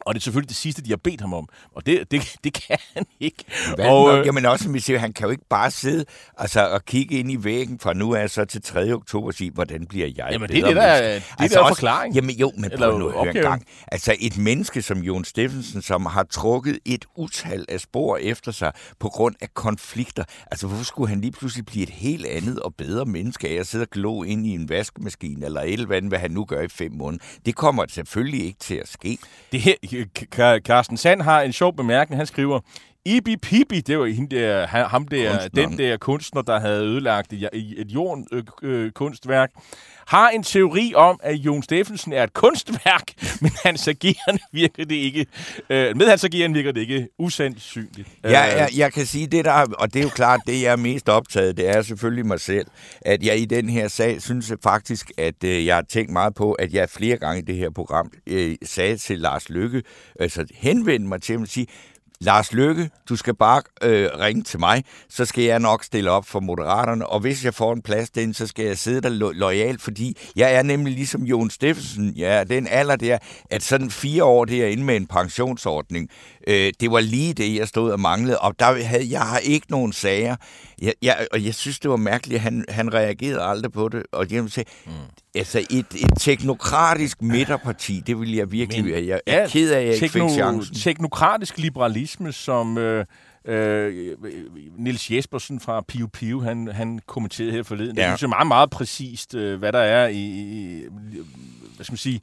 Og 0.06 0.14
det 0.14 0.20
er 0.20 0.22
selvfølgelig 0.22 0.48
det 0.48 0.56
sidste, 0.56 0.82
de 0.82 0.90
har 0.90 0.96
bedt 0.96 1.20
ham 1.20 1.34
om. 1.34 1.48
Og 1.76 1.86
det, 1.86 2.10
det, 2.10 2.36
det 2.44 2.52
kan 2.52 2.78
han 2.94 3.06
ikke. 3.20 3.44
Hvad, 3.74 3.86
og, 3.88 4.18
øh, 4.18 4.26
jamen 4.26 4.46
også, 4.46 4.74
siger, 4.78 4.98
han 4.98 5.12
kan 5.12 5.24
jo 5.24 5.30
ikke 5.30 5.44
bare 5.50 5.70
sidde 5.70 6.04
altså, 6.38 6.68
og 6.68 6.84
kigge 6.84 7.18
ind 7.18 7.32
i 7.32 7.44
væggen 7.44 7.78
fra 7.78 7.92
nu 7.92 8.14
af 8.14 8.30
så 8.30 8.44
til 8.44 8.62
3. 8.62 8.92
oktober 8.92 9.26
og 9.26 9.34
sige, 9.34 9.50
hvordan 9.50 9.86
bliver 9.86 10.06
jeg 10.16 10.28
Jamen, 10.32 10.44
et 10.44 10.50
det 10.50 10.58
er 10.58 10.60
bedre 10.62 10.68
det, 10.68 10.76
der 10.76 10.82
er- 10.82 11.02
menneske? 11.10 11.34
det 11.38 11.44
er 11.44 11.48
der 11.58 11.64
er 11.64 11.68
forklaring. 11.68 12.14
Jamen 12.14 12.36
jo, 12.36 12.52
men 12.56 12.64
Eller 12.64 12.78
prøv 12.90 12.98
nu 12.98 13.08
at 13.08 13.14
høre 13.24 13.36
en 13.36 13.42
gang. 13.42 13.64
Altså 13.92 14.16
et 14.20 14.38
menneske 14.38 14.82
som 14.82 14.98
Jon 14.98 15.24
Steffensen, 15.24 15.82
som 15.82 16.06
har 16.06 16.22
trukket 16.22 16.78
et 16.84 17.04
utal 17.16 17.64
af 17.68 17.80
spor 17.80 18.16
efter 18.16 18.52
sig 18.52 18.72
på 19.00 19.08
grund 19.08 19.34
af 19.40 19.54
konflikter. 19.54 20.24
Altså 20.50 20.66
hvorfor 20.66 20.84
skulle 20.84 21.08
han 21.08 21.20
lige 21.20 21.32
pludselig 21.32 21.66
blive 21.66 21.82
et 21.82 21.90
helt 21.90 22.26
andet 22.26 22.60
og 22.60 22.74
bedre 22.74 23.04
menneske 23.04 23.48
af 23.48 23.54
at 23.54 23.66
sidde 23.66 23.82
og 23.82 23.90
glo 23.90 24.22
ind 24.22 24.46
i 24.46 24.50
en 24.50 24.68
vaskemaskine 24.68 25.46
eller 25.46 25.60
et 25.60 25.72
eller 25.72 25.96
andet, 25.96 26.10
hvad 26.10 26.18
han 26.18 26.30
nu 26.30 26.44
gør 26.44 26.60
i 26.62 26.68
fem 26.68 26.92
måneder? 26.92 27.24
Det 27.46 27.54
kommer 27.54 27.84
selvfølgelig 27.88 28.44
ikke 28.46 28.58
til 28.58 28.74
at 28.74 28.88
ske. 28.88 29.18
Det 29.52 29.60
her, 29.60 29.74
Carsten 30.64 30.96
Sand 30.96 31.22
har 31.22 31.40
en 31.40 31.52
sjov 31.52 31.76
bemærkning. 31.76 32.18
Han 32.18 32.26
skriver, 32.26 32.60
Ibi 33.04 33.36
Pibi, 33.36 33.80
det 33.80 33.98
var 33.98 34.06
hende 34.06 34.36
der, 34.36 34.66
ham 34.66 35.08
der, 35.08 35.30
Kunstneren. 35.32 35.70
den 35.70 35.78
der 35.78 35.96
kunstner, 35.96 36.42
der 36.42 36.60
havde 36.60 36.84
ødelagt 36.84 37.32
et, 37.32 37.48
et 37.52 37.90
jord, 37.90 38.18
øh, 38.32 38.42
øh, 38.62 38.92
kunstværk, 38.92 39.50
har 40.10 40.28
en 40.28 40.42
teori 40.42 40.92
om, 40.96 41.20
at 41.22 41.34
Jon 41.34 41.62
Steffensen 41.62 42.12
er 42.12 42.22
et 42.22 42.32
kunstværk, 42.32 43.12
men 43.42 43.50
hans 43.64 43.88
agerende 43.88 44.42
virker 44.52 44.84
det 44.84 44.94
ikke, 44.94 45.26
øh, 45.70 45.96
med 45.96 46.08
hans 46.08 46.24
agerende 46.24 46.54
virker 46.54 46.72
det 46.72 46.80
ikke 46.80 47.08
usandsynligt. 47.18 48.08
Ja, 48.24 48.40
jeg, 48.40 48.68
jeg 48.76 48.92
kan 48.92 49.06
sige 49.06 49.26
det 49.26 49.44
der, 49.44 49.66
og 49.78 49.94
det 49.94 50.00
er 50.00 50.02
jo 50.02 50.08
klart, 50.08 50.40
det 50.46 50.62
jeg 50.62 50.72
er 50.72 50.76
mest 50.76 51.08
optaget, 51.08 51.56
det 51.56 51.68
er 51.68 51.82
selvfølgelig 51.82 52.26
mig 52.26 52.40
selv, 52.40 52.66
at 53.00 53.22
jeg 53.22 53.38
i 53.38 53.44
den 53.44 53.68
her 53.68 53.88
sag 53.88 54.22
synes 54.22 54.52
faktisk, 54.62 55.12
at 55.18 55.44
øh, 55.44 55.66
jeg 55.66 55.74
har 55.74 55.82
tænkt 55.82 56.12
meget 56.12 56.34
på, 56.34 56.52
at 56.52 56.72
jeg 56.72 56.90
flere 56.90 57.16
gange 57.16 57.42
i 57.42 57.44
det 57.44 57.56
her 57.56 57.70
program 57.70 58.10
øh, 58.26 58.56
sagde 58.62 58.96
til 58.96 59.18
Lars 59.18 59.50
Lykke, 59.50 59.82
altså 60.20 60.46
henvendte 60.54 61.08
mig 61.08 61.22
til 61.22 61.32
ham 61.32 61.42
og 61.42 61.48
sige, 61.48 61.66
Lars 62.22 62.52
Lykke, 62.52 62.90
du 63.08 63.16
skal 63.16 63.34
bare 63.34 63.62
øh, 63.82 64.08
ringe 64.18 64.42
til 64.42 64.60
mig, 64.60 64.84
så 65.08 65.24
skal 65.24 65.44
jeg 65.44 65.58
nok 65.58 65.84
stille 65.84 66.10
op 66.10 66.26
for 66.26 66.40
Moderaterne, 66.40 67.06
og 67.06 67.20
hvis 67.20 67.44
jeg 67.44 67.54
får 67.54 67.72
en 67.72 67.82
plads 67.82 68.10
den, 68.10 68.34
så 68.34 68.46
skal 68.46 68.64
jeg 68.64 68.78
sidde 68.78 69.00
der 69.00 69.08
lo- 69.08 69.32
lojal, 69.32 69.78
fordi 69.78 70.16
jeg 70.36 70.54
er 70.54 70.62
nemlig 70.62 70.94
ligesom 70.94 71.22
Jon 71.22 71.50
Steffensen, 71.50 72.10
ja, 72.10 72.44
den 72.44 72.66
alder 72.66 72.96
der, 72.96 73.18
at 73.50 73.62
sådan 73.62 73.90
fire 73.90 74.24
år 74.24 74.44
derinde 74.44 74.84
med 74.84 74.96
en 74.96 75.06
pensionsordning, 75.06 76.08
øh, 76.48 76.72
det 76.80 76.90
var 76.90 77.00
lige 77.00 77.34
det, 77.34 77.54
jeg 77.56 77.68
stod 77.68 77.90
og 77.92 78.00
manglede, 78.00 78.38
og 78.38 78.54
der 78.58 78.84
havde, 78.84 79.10
jeg 79.10 79.20
har 79.20 79.38
ikke 79.38 79.66
nogen 79.70 79.92
sager, 79.92 80.36
jeg, 80.82 80.94
jeg, 81.02 81.26
og 81.32 81.44
jeg 81.44 81.54
synes, 81.54 81.80
det 81.80 81.90
var 81.90 81.96
mærkeligt, 81.96 82.34
at 82.36 82.42
han, 82.42 82.64
han 82.68 82.94
reagerede 82.94 83.42
aldrig 83.42 83.72
på 83.72 83.88
det, 83.88 84.02
og 84.12 84.32
jeg 84.32 84.50
sige, 84.50 84.64
mm. 84.86 84.92
altså 85.34 85.58
et, 85.70 85.86
et 85.94 86.10
teknokratisk 86.20 87.22
midterparti, 87.22 88.02
det 88.06 88.20
vil 88.20 88.34
jeg 88.34 88.52
virkelig, 88.52 88.84
Men- 88.84 88.94
Men, 88.94 89.06
jeg 89.08 89.20
er 89.26 89.40
Ja, 89.40 89.48
ked 89.48 89.70
af, 89.72 89.78
at 89.80 89.86
jeg 89.86 89.94
ikke 89.94 90.08
fik 90.08 90.22
chancen. 90.30 90.74
teknokratisk 90.74 91.58
liberalisme, 91.58 92.32
som 92.32 92.78
øh, 92.78 93.04
øh, 93.44 94.16
Nils 94.78 95.10
Jespersen 95.10 95.60
fra 95.60 95.80
Pio 95.88 96.06
Pio, 96.06 96.40
han, 96.40 96.68
han 96.72 97.00
kommenterede 97.06 97.52
her 97.52 97.62
forleden. 97.62 97.96
Ja. 97.96 98.02
Det 98.12 98.22
jeg 98.22 98.26
er 98.26 98.28
meget, 98.28 98.46
meget 98.48 98.70
præcist, 98.70 99.34
øh, 99.34 99.58
hvad 99.58 99.72
der 99.72 99.78
er 99.78 100.08
i, 100.08 100.18
i 100.20 100.82
hvad 101.76 101.84
skal 101.84 101.92
man 101.92 101.98
sige, 101.98 102.20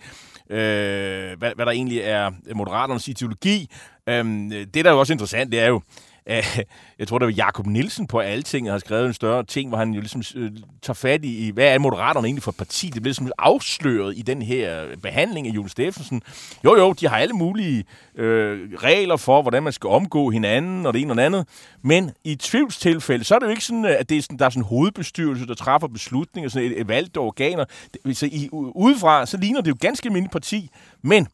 øh, 0.50 1.38
hvad, 1.38 1.52
hvad 1.56 1.66
der 1.66 1.72
egentlig 1.72 2.00
er 2.00 2.32
Moderaternes 2.56 3.08
ideologi. 3.08 3.70
Øhm, 4.10 4.50
det, 4.50 4.86
der 4.86 4.86
er 4.86 4.94
jo 4.94 5.00
også 5.00 5.14
interessant, 5.14 5.52
det 5.52 5.60
er 5.60 5.68
jo, 5.68 5.82
jeg 7.00 7.08
tror 7.08 7.18
det 7.18 7.26
var 7.26 7.32
Jakob 7.32 7.66
Nielsen 7.66 8.08
på 8.08 8.20
Alting, 8.20 8.72
har 8.72 8.78
skrevet 8.78 9.08
en 9.08 9.14
større 9.14 9.44
ting, 9.44 9.70
hvor 9.70 9.78
han 9.78 9.92
jo 9.92 10.00
ligesom 10.00 10.24
øh, 10.36 10.52
tager 10.82 10.94
fat 10.94 11.26
i, 11.26 11.52
hvad 11.54 11.74
er 11.74 11.80
Moderaterne 11.80 12.28
egentlig 12.28 12.44
for 12.44 12.52
et 12.52 12.58
parti? 12.58 12.86
Det 12.86 12.94
bliver 12.94 13.10
ligesom 13.10 13.32
afsløret 13.38 14.18
i 14.18 14.22
den 14.22 14.42
her 14.42 14.86
behandling 15.02 15.48
af 15.48 15.52
Jules 15.52 15.72
Steffensen. 15.72 16.22
Jo 16.64 16.78
jo, 16.78 16.94
de 16.94 17.08
har 17.08 17.18
alle 17.18 17.34
mulige 17.34 17.86
øh, 18.16 18.70
regler 18.74 19.18
for, 19.18 19.42
hvordan 19.42 19.64
man 19.64 19.74
skal 19.74 19.90
omgå 19.90 20.30
hinanden 20.30 20.86
og 20.86 20.94
det 20.94 21.02
ene 21.02 21.12
og 21.12 21.18
det 21.18 21.24
andet, 21.24 21.48
men 21.82 22.12
i 22.24 22.36
tvivlstilfælde, 22.36 23.24
så 23.24 23.36
er 23.36 23.40
det 23.40 23.46
jo 23.46 23.52
ikke 23.52 23.66
sådan, 23.66 23.86
øh, 23.86 23.96
at 24.00 24.10
det 24.10 24.18
er 24.18 24.22
sådan, 24.22 24.40
der 24.40 24.46
er 24.46 24.50
sådan 24.50 24.64
en 24.64 24.68
hovedbestyrelse, 24.68 25.48
der 25.48 25.56
træffer 25.56 25.88
beslutninger, 25.88 26.50
sådan 26.50 26.72
et, 26.72 26.82
et 26.82 26.88
valgt 26.88 27.18
organer. 27.18 27.66
Så 28.14 28.26
i, 28.26 28.50
udefra, 28.52 29.26
så 29.26 29.38
ligner 29.38 29.62
det 29.62 29.70
jo 29.70 29.78
ganske 29.80 30.06
almindeligt 30.08 30.32
parti, 30.32 30.70
men 31.02 31.28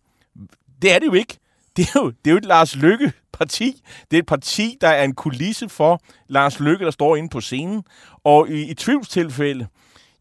det 0.82 0.96
er 0.96 1.00
det 1.00 1.06
jo 1.06 1.14
ikke. 1.14 1.38
Det 1.78 1.84
er 1.84 1.92
jo, 1.96 2.10
det 2.10 2.28
er 2.28 2.32
jo 2.32 2.38
et 2.38 2.46
Lars 2.46 2.76
Lykke-parti. 2.76 3.82
Det 4.12 4.18
er 4.18 4.22
et 4.22 4.26
parti, 4.26 4.78
der 4.82 4.88
er 4.88 5.04
en 5.04 5.16
kulisse 5.16 5.70
for 5.70 6.02
Lars 6.28 6.60
Lykke, 6.60 6.86
der 6.86 6.92
står 6.92 7.16
inde 7.16 7.30
på 7.30 7.42
scenen. 7.42 7.84
Og 8.24 8.50
i, 8.50 8.70
i 8.70 8.74
tvivlstilfælde, 8.74 9.68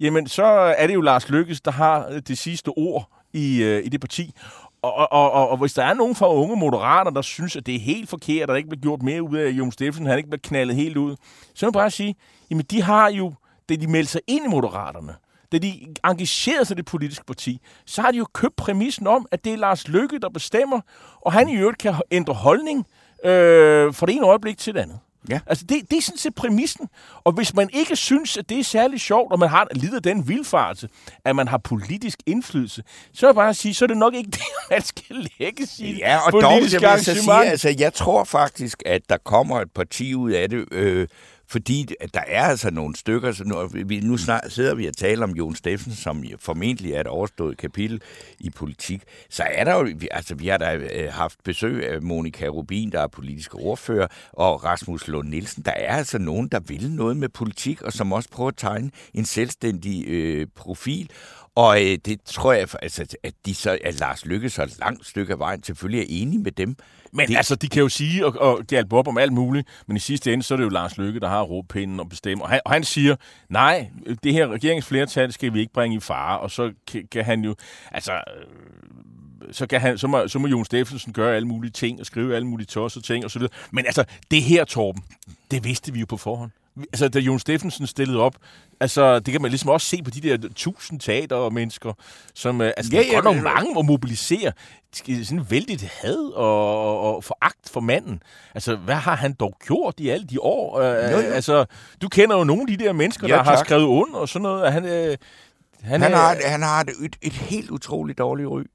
jamen 0.00 0.26
så 0.26 0.44
er 0.78 0.86
det 0.86 0.94
jo 0.94 1.00
Lars 1.00 1.28
Lykkes, 1.28 1.60
der 1.60 1.70
har 1.70 2.08
øh, 2.08 2.22
det 2.28 2.38
sidste 2.38 2.68
ord 2.68 3.08
i, 3.32 3.62
øh, 3.62 3.84
i 3.84 3.88
det 3.88 4.00
parti. 4.00 4.32
Og, 4.82 5.12
og, 5.12 5.32
og, 5.32 5.48
og 5.48 5.56
hvis 5.56 5.72
der 5.72 5.84
er 5.84 5.94
nogen 5.94 6.14
fra 6.14 6.34
unge 6.34 6.56
moderater, 6.56 7.10
der 7.10 7.22
synes, 7.22 7.56
at 7.56 7.66
det 7.66 7.74
er 7.74 7.80
helt 7.80 8.08
forkert, 8.10 8.42
at 8.42 8.48
der 8.48 8.54
ikke 8.54 8.68
bliver 8.68 8.82
gjort 8.82 9.02
mere 9.02 9.22
ud 9.22 9.36
af 9.36 9.50
Jon 9.50 9.72
Steffensen, 9.72 10.06
han 10.06 10.18
ikke 10.18 10.30
bliver 10.30 10.40
knaldet 10.42 10.76
helt 10.76 10.96
ud, 10.96 11.16
så 11.54 11.66
vil 11.66 11.68
jeg 11.68 11.72
bare 11.72 11.90
sige, 11.90 12.14
jamen 12.50 12.64
de 12.70 12.82
har 12.82 13.10
jo, 13.10 13.34
det 13.68 13.80
de 13.80 13.86
melder 13.86 14.08
sig 14.08 14.20
ind 14.26 14.44
i 14.44 14.48
moderaterne, 14.48 15.14
da 15.52 15.58
de 15.58 15.86
engagerede 16.04 16.64
sig 16.64 16.74
i 16.74 16.76
det 16.76 16.84
politiske 16.84 17.24
parti, 17.24 17.60
så 17.86 18.02
har 18.02 18.10
de 18.10 18.18
jo 18.18 18.26
købt 18.32 18.56
præmissen 18.56 19.06
om, 19.06 19.26
at 19.30 19.44
det 19.44 19.52
er 19.52 19.56
Lars 19.56 19.88
Lykke, 19.88 20.18
der 20.18 20.28
bestemmer, 20.28 20.80
og 21.20 21.32
han 21.32 21.48
i 21.48 21.56
øvrigt 21.56 21.78
kan 21.78 21.94
ændre 22.10 22.34
holdning 22.34 22.86
øh, 23.24 23.94
fra 23.94 24.06
det 24.06 24.14
ene 24.14 24.26
øjeblik 24.26 24.58
til 24.58 24.74
det 24.74 24.80
andet. 24.80 24.98
Ja. 25.30 25.40
Altså, 25.46 25.64
det, 25.68 25.90
det 25.90 25.98
er 25.98 26.02
sådan 26.02 26.18
set 26.18 26.34
præmissen. 26.34 26.88
Og 27.24 27.32
hvis 27.32 27.54
man 27.54 27.70
ikke 27.72 27.96
synes, 27.96 28.36
at 28.36 28.48
det 28.48 28.58
er 28.58 28.64
særlig 28.64 29.00
sjovt, 29.00 29.32
og 29.32 29.38
man 29.38 29.48
har 29.48 29.68
lidt 29.72 29.94
af 29.94 30.02
den 30.02 30.28
vildfarelse, 30.28 30.88
at 31.24 31.36
man 31.36 31.48
har 31.48 31.58
politisk 31.58 32.18
indflydelse, 32.26 32.82
så 33.12 33.26
er 33.26 33.30
jeg 33.30 33.34
bare 33.34 33.54
sige, 33.54 33.74
så 33.74 33.84
er 33.84 33.86
det 33.86 33.96
nok 33.96 34.14
ikke 34.14 34.30
det, 34.38 34.40
man 34.70 34.82
skal 34.82 35.28
lægge 35.38 35.66
sig 35.66 35.96
Ja, 35.98 36.18
og 36.26 36.32
dog, 36.32 36.52
jeg 36.52 36.60
vil 36.62 36.70
så 37.04 37.14
sige, 37.14 37.44
altså, 37.44 37.74
jeg 37.78 37.94
tror 37.94 38.24
faktisk, 38.24 38.82
at 38.86 39.02
der 39.08 39.16
kommer 39.16 39.60
et 39.60 39.70
parti 39.70 40.14
ud 40.14 40.30
af 40.30 40.50
det, 40.50 40.64
øh, 40.72 41.08
fordi 41.52 41.94
der 42.14 42.20
er 42.26 42.44
altså 42.44 42.70
nogle 42.70 42.96
stykker, 42.96 43.32
så 43.32 43.44
nu, 43.44 43.68
vi, 43.84 44.00
nu 44.00 44.16
snart 44.16 44.52
sidder 44.52 44.74
vi 44.74 44.86
og 44.86 44.96
taler 44.96 45.24
om 45.24 45.30
Jon 45.30 45.54
Steffensen, 45.54 46.02
som 46.02 46.24
formentlig 46.38 46.92
er 46.92 47.00
et 47.00 47.06
overstået 47.06 47.58
kapitel 47.58 48.02
i 48.38 48.50
politik, 48.50 49.02
så 49.30 49.42
er 49.50 49.64
der 49.64 49.74
jo, 49.74 49.88
altså 50.10 50.34
vi 50.34 50.48
har 50.48 50.58
da 50.58 50.74
øh, 50.74 51.12
haft 51.12 51.38
besøg 51.44 51.88
af 51.88 52.02
Monika 52.02 52.46
Rubin, 52.46 52.92
der 52.92 53.00
er 53.00 53.06
politisk 53.06 53.54
ordfører, 53.54 54.06
og 54.32 54.64
Rasmus 54.64 55.08
Lund 55.08 55.28
Nielsen. 55.28 55.62
Der 55.64 55.72
er 55.72 55.96
altså 55.96 56.18
nogen, 56.18 56.48
der 56.48 56.60
vil 56.60 56.90
noget 56.90 57.16
med 57.16 57.28
politik, 57.28 57.82
og 57.82 57.92
som 57.92 58.12
også 58.12 58.28
prøver 58.28 58.48
at 58.48 58.56
tegne 58.56 58.90
en 59.14 59.24
selvstændig 59.24 60.08
øh, 60.08 60.46
profil. 60.56 61.10
Og 61.54 61.82
øh, 61.82 61.98
det 62.04 62.20
tror 62.24 62.52
jeg, 62.52 62.68
altså, 62.82 63.16
at, 63.22 63.34
de 63.46 63.54
så, 63.54 63.78
at 63.84 64.00
Lars 64.00 64.26
Lykke 64.26 64.50
så 64.50 64.62
et 64.62 64.78
langt 64.78 65.06
stykke 65.06 65.32
af 65.32 65.38
vejen 65.38 65.62
selvfølgelig 65.62 66.00
er 66.00 66.06
enige 66.08 66.42
med 66.42 66.52
dem. 66.52 66.76
Men 67.12 67.28
det... 67.28 67.36
altså, 67.36 67.54
de 67.54 67.68
kan 67.68 67.82
jo 67.82 67.88
sige 67.88 68.26
og, 68.26 68.34
og 68.40 68.64
hjælpe 68.70 68.96
op 68.96 69.08
om 69.08 69.18
alt 69.18 69.32
muligt, 69.32 69.68
men 69.86 69.96
i 69.96 70.00
sidste 70.00 70.32
ende, 70.32 70.44
så 70.44 70.54
er 70.54 70.56
det 70.56 70.64
jo 70.64 70.68
Lars 70.68 70.98
Lykke, 70.98 71.20
der 71.20 71.28
har 71.28 71.42
råpinden 71.42 72.00
og 72.00 72.08
bestemmer. 72.08 72.44
Og 72.44 72.50
han, 72.50 72.60
og 72.64 72.72
han 72.72 72.84
siger, 72.84 73.16
nej, 73.48 73.90
det 74.22 74.32
her 74.32 74.48
regeringsflertal 74.48 75.32
skal 75.32 75.54
vi 75.54 75.60
ikke 75.60 75.72
bringe 75.72 75.96
i 75.96 76.00
fare, 76.00 76.40
og 76.40 76.50
så 76.50 76.72
kan, 76.86 77.08
kan 77.10 77.24
han 77.24 77.44
jo, 77.44 77.54
altså, 77.90 78.12
øh, 78.12 79.52
så, 79.52 79.66
kan 79.66 79.80
han, 79.80 79.98
så, 79.98 80.06
må, 80.06 80.28
så 80.28 80.38
må 80.38 80.48
Jon 80.48 80.64
Steffensen 80.64 81.12
gøre 81.12 81.36
alle 81.36 81.48
mulige 81.48 81.70
ting, 81.70 82.00
og 82.00 82.06
skrive 82.06 82.36
alle 82.36 82.46
mulige 82.46 82.66
tossede 82.66 83.04
ting, 83.04 83.24
og 83.24 83.30
så 83.30 83.38
videre. 83.38 83.54
Men 83.70 83.86
altså, 83.86 84.04
det 84.30 84.42
her, 84.42 84.64
Torben, 84.64 85.02
det 85.50 85.64
vidste 85.64 85.92
vi 85.92 86.00
jo 86.00 86.06
på 86.06 86.16
forhånd. 86.16 86.50
Altså, 86.76 87.08
da 87.08 87.18
Jon 87.18 87.38
Steffensen 87.38 87.86
stillede 87.86 88.20
op, 88.20 88.36
altså, 88.80 89.18
det 89.18 89.32
kan 89.32 89.42
man 89.42 89.50
ligesom 89.50 89.70
også 89.70 89.86
se 89.86 90.02
på 90.02 90.10
de 90.10 90.20
der 90.20 90.48
tusind 90.56 91.00
teater 91.00 91.36
og 91.36 91.52
mennesker, 91.52 91.92
som, 92.34 92.60
øh, 92.60 92.72
altså, 92.76 92.92
ja, 92.92 92.98
der 92.98 93.04
er 93.04 93.08
ja, 93.08 93.14
godt 93.14 93.24
nok 93.24 93.44
mange 93.44 93.78
at 93.78 93.84
mobilisere. 93.84 94.52
Sådan 94.94 95.50
vældigt 95.50 95.82
had 95.82 96.32
og, 96.34 96.86
og, 96.86 97.16
og 97.16 97.24
foragt 97.24 97.70
for 97.70 97.80
manden. 97.80 98.22
Altså, 98.54 98.76
hvad 98.76 98.94
har 98.94 99.16
han 99.16 99.32
dog 99.32 99.54
gjort 99.66 99.94
i 99.98 100.08
alle 100.08 100.26
de 100.26 100.40
år? 100.40 100.80
Øh, 100.80 101.12
jo, 101.12 101.18
jo. 101.18 101.32
Altså, 101.32 101.64
du 102.02 102.08
kender 102.08 102.38
jo 102.38 102.44
nogle 102.44 102.62
af 102.62 102.78
de 102.78 102.84
der 102.84 102.92
mennesker, 102.92 103.28
ja, 103.28 103.34
der 103.34 103.44
tak. 103.44 103.46
har 103.46 103.64
skrevet 103.64 103.84
under 103.84 104.18
og 104.18 104.28
sådan 104.28 104.42
noget. 104.42 104.72
Han, 104.72 104.84
øh, 104.84 105.16
han, 105.82 106.02
han, 106.02 106.12
er, 106.12 106.16
har, 106.16 106.36
han 106.44 106.62
har 106.62 106.80
et, 106.80 106.88
et, 107.04 107.16
et 107.22 107.32
helt 107.32 107.70
utroligt 107.70 108.18
dårligt 108.18 108.48
ryg. 108.48 108.66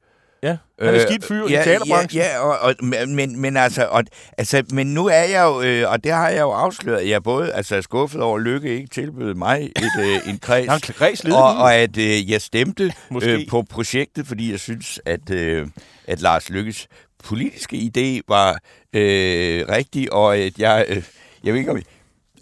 Ja, 0.48 0.86
han 0.86 0.96
er 0.96 1.08
skidt 1.08 1.26
fyr 1.26 1.46
øh, 1.46 1.52
ja, 1.52 1.62
i 1.62 1.64
teaterbranchen. 1.64 2.22
Ja, 2.22 2.28
ja 2.28 2.40
og, 2.40 2.60
og, 2.60 2.76
men, 3.08 3.42
men, 3.42 3.58
altså, 3.58 3.86
og, 3.86 4.04
altså, 4.38 4.64
men 4.74 4.94
nu 4.94 5.08
er 5.08 5.24
jeg 5.24 5.44
jo, 5.44 5.62
øh, 5.62 5.92
og 5.92 6.04
det 6.04 6.12
har 6.12 6.30
jeg 6.30 6.42
jo 6.42 6.52
afsløret, 6.52 7.10
jeg 7.10 7.16
er 7.16 7.20
både 7.20 7.54
altså, 7.54 7.82
skuffet 7.82 8.22
over, 8.22 8.38
at 8.38 8.44
Lykke 8.44 8.76
ikke 8.76 8.88
tilbød 8.88 9.34
mig 9.34 9.72
et, 9.76 9.92
øh, 10.00 10.30
en 10.30 10.40
kreds, 10.48 10.88
en 10.88 10.94
kreds 10.94 11.26
og, 11.26 11.58
og 11.58 11.76
at 11.76 11.98
øh, 11.98 12.32
jeg 12.32 12.42
stemte 12.42 12.94
øh, 13.24 13.48
på 13.50 13.64
projektet, 13.70 14.28
fordi 14.28 14.52
jeg 14.52 14.60
synes, 14.60 15.00
at, 15.06 15.30
øh, 15.30 15.68
at 16.08 16.22
Lars 16.22 16.50
Lykkes 16.50 16.88
politiske 17.24 17.76
idé 17.78 18.22
var 18.28 18.60
øh, 18.94 19.66
rigtig, 19.70 20.14
og 20.14 20.38
at 20.38 20.60
jeg, 20.60 20.86
øh, 20.90 21.04
jeg 21.44 21.54
ved 21.54 21.60
ikke 21.60 21.72
om, 21.72 21.82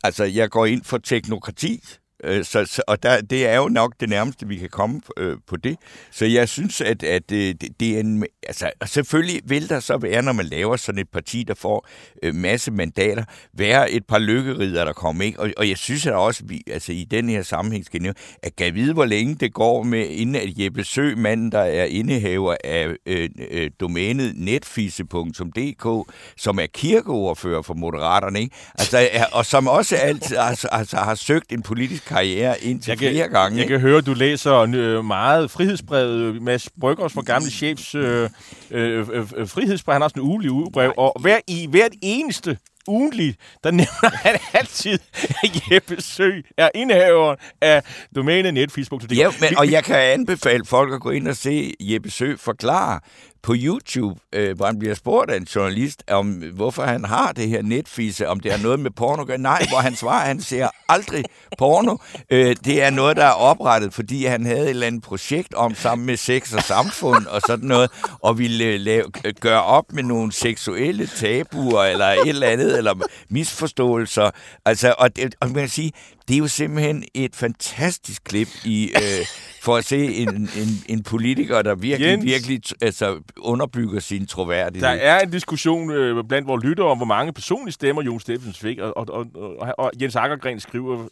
altså, 0.04 0.24
jeg 0.24 0.50
går 0.50 0.66
ind 0.66 0.84
for 0.84 0.98
teknokrati, 0.98 1.84
Øh, 2.26 2.46
så, 2.46 2.66
så, 2.66 2.82
og 2.88 3.04
der, 3.04 3.22
det 3.22 3.48
er 3.48 3.56
jo 3.56 3.68
nok 3.68 3.94
det 4.00 4.10
nærmeste, 4.10 4.48
vi 4.48 4.58
kan 4.58 4.70
komme 4.70 5.02
øh, 5.18 5.38
på 5.48 5.56
det. 5.58 5.78
Så 6.12 6.26
jeg 6.26 6.50
synes, 6.50 6.82
at, 6.82 7.04
at 7.04 7.32
øh, 7.32 7.56
det, 7.62 7.80
det 7.80 7.96
er 7.96 8.00
en... 8.00 8.26
Altså, 8.44 8.72
selvfølgelig 8.86 9.42
vil 9.46 9.70
der 9.70 9.80
så 9.80 9.98
være, 9.98 10.22
når 10.22 10.34
man 10.34 10.46
laver 10.46 10.76
sådan 10.76 11.00
et 11.00 11.10
parti, 11.10 11.44
der 11.44 11.54
får 11.54 11.88
øh, 12.24 12.36
masse 12.36 12.72
mandater, 12.72 13.24
være 13.54 13.92
et 13.92 14.06
par 14.06 14.20
lykkerider, 14.20 14.86
der 14.86 14.94
kommer 14.94 15.24
ikke. 15.24 15.40
Og, 15.40 15.50
og 15.58 15.70
jeg 15.70 15.78
synes 15.78 16.08
at 16.08 16.14
også, 16.14 16.44
vi, 16.46 16.62
altså 16.68 16.92
i 16.92 17.08
den 17.12 17.30
her 17.30 17.42
sammenhæng 17.42 17.86
skal 17.86 18.02
nævne, 18.02 18.16
at 18.44 18.56
kan 18.56 18.76
vide, 18.76 18.94
hvor 18.94 19.06
længe 19.06 19.36
det 19.36 19.54
går 19.54 19.84
med, 19.84 20.08
inden 20.10 20.36
at 20.36 20.60
Jeppe 20.60 20.84
Sø, 20.84 21.16
manden, 21.18 21.52
der 21.52 21.60
er 21.60 21.86
indehaver 21.86 22.56
af 22.64 22.88
øh, 23.06 23.30
øh, 23.52 23.72
domænet 23.80 24.34
netfise.dk, 24.36 26.14
som 26.38 26.60
er 26.60 26.66
kirkeordfører 26.74 27.62
for 27.62 27.74
Moderaterne, 27.74 28.40
ikke? 28.40 28.56
Altså, 28.80 29.10
og 29.32 29.46
som 29.46 29.68
også 29.68 29.96
altid 29.96 30.38
altså, 30.38 30.68
altså, 30.72 30.98
har 30.98 31.16
søgt 31.16 31.52
en 31.52 31.62
politisk 31.62 32.06
karriere 32.16 32.64
indtil 32.64 32.92
jeg 32.92 32.98
kan, 32.98 33.12
flere 33.12 33.30
gange. 33.30 33.58
Jeg 33.58 33.64
ikke? 33.64 33.74
kan 33.74 33.82
høre, 33.82 33.98
at 33.98 34.06
du 34.06 34.14
læser 34.14 34.56
øh, 34.56 35.06
meget 35.06 35.52
frihedsbrevet. 35.52 36.42
Mads 36.42 36.70
Bryggers, 36.82 37.14
for 37.14 37.22
gamle 37.22 37.50
chefs 37.50 37.96
øh, 37.96 38.30
øh, 38.72 39.08
øh, 39.12 39.48
frihedsbrev. 39.48 39.94
Han 39.94 40.02
har 40.02 40.10
sådan 40.10 40.24
en 40.24 40.30
ugelig 40.30 40.52
ugebrev. 40.52 40.94
Og 40.98 41.22
hver, 41.22 41.40
i 41.48 41.68
hvert 41.70 41.92
eneste 42.02 42.58
ugenligt, 42.88 43.38
der 43.64 43.72
nævner 43.82 44.10
han 44.18 44.38
altid, 44.54 45.00
at 45.44 45.72
Jeppe 45.72 46.02
Sø 46.02 46.32
er 46.58 46.70
indehaver 46.76 47.36
af 47.62 47.84
domænet 48.16 48.54
netfacebook. 48.54 49.02
Ja, 49.12 49.30
men, 49.42 49.58
og 49.58 49.72
jeg 49.72 49.84
kan 49.84 49.96
anbefale 49.96 50.66
folk 50.66 50.94
at 50.94 51.02
gå 51.02 51.10
ind 51.10 51.28
og 51.28 51.36
se 51.36 51.74
Jeppe 51.80 52.10
Sø 52.10 52.36
forklare, 52.38 53.00
på 53.46 53.54
YouTube, 53.58 54.20
øh, 54.34 54.56
hvor 54.56 54.66
han 54.66 54.80
bliver 54.80 54.96
spurgt 54.96 55.32
af 55.32 55.38
en 55.38 55.44
journalist, 55.44 56.04
om 56.12 56.28
hvorfor 56.54 56.84
han 56.84 57.06
har 57.06 57.32
det 57.32 57.50
her 57.50 57.62
netfise, 57.62 58.28
om 58.28 58.40
det 58.40 58.52
har 58.52 58.64
noget 58.64 58.80
med 58.80 58.92
porno 58.92 59.22
at 59.22 59.28
gøre. 59.28 59.38
Nej, 59.38 59.66
hvor 59.70 59.78
han 59.78 59.96
svarer, 59.96 60.26
han 60.26 60.42
ser 60.42 60.68
aldrig 60.90 61.24
porno. 61.58 61.98
Øh, 62.30 62.56
det 62.66 62.84
er 62.84 62.90
noget, 62.90 63.18
der 63.18 63.26
er 63.26 63.32
oprettet, 63.32 63.94
fordi 63.94 64.26
han 64.26 64.46
havde 64.46 64.64
et 64.64 64.70
eller 64.70 64.88
andet 64.88 65.04
projekt 65.04 65.54
om 65.54 65.76
sammen 65.76 66.06
med 66.06 66.18
sex 66.18 66.54
og 66.54 66.64
samfund 66.64 67.26
og 67.26 67.42
sådan 67.48 67.68
noget, 67.68 67.92
og 68.20 68.38
ville 68.38 68.66
øh, 68.66 68.80
lave, 68.80 69.04
øh, 69.26 69.34
gøre 69.40 69.64
op 69.64 69.86
med 69.94 70.04
nogle 70.04 70.32
seksuelle 70.32 71.08
tabuer 71.08 71.84
eller 71.84 72.06
et 72.06 72.28
eller 72.28 72.48
andet, 72.48 72.78
eller 72.78 72.94
misforståelser. 73.30 74.32
Altså, 74.66 74.96
og, 74.98 75.16
det, 75.16 75.36
og 75.42 75.48
man 75.48 75.56
kan 75.56 75.70
sige, 75.70 75.92
det 76.28 76.34
er 76.34 76.38
jo 76.38 76.48
simpelthen 76.48 77.04
et 77.14 77.36
fantastisk 77.36 78.24
klip 78.24 78.48
i, 78.64 78.92
øh, 78.96 79.26
for 79.62 79.76
at 79.76 79.86
se 79.86 80.14
en, 80.14 80.30
en, 80.30 80.84
en 80.88 81.04
politiker, 81.04 81.62
der 81.62 81.76
virkelig, 81.76 82.08
Jens, 82.08 82.26
virkelig 82.26 82.62
altså, 82.82 83.20
underbygger 83.38 84.00
sin 84.00 84.28
troværdighed. 84.28 84.88
Der 84.88 84.94
er 84.96 85.20
en 85.20 85.32
diskussion 85.32 85.92
øh, 85.92 86.24
blandt 86.30 86.48
vores 86.48 86.64
lyttere 86.64 86.88
om, 86.88 86.98
hvor 86.98 87.06
mange 87.06 87.34
personlige 87.34 87.74
stemmer 87.74 88.04
Jon 88.04 88.20
Steffensen 88.20 88.68
fik, 88.68 88.80
og, 88.80 88.98
og, 88.98 89.06
og, 89.10 89.26
og, 89.60 89.74
og 89.78 89.92
Jens 90.02 90.16
Akkergren 90.16 90.60
skriver 90.60 91.06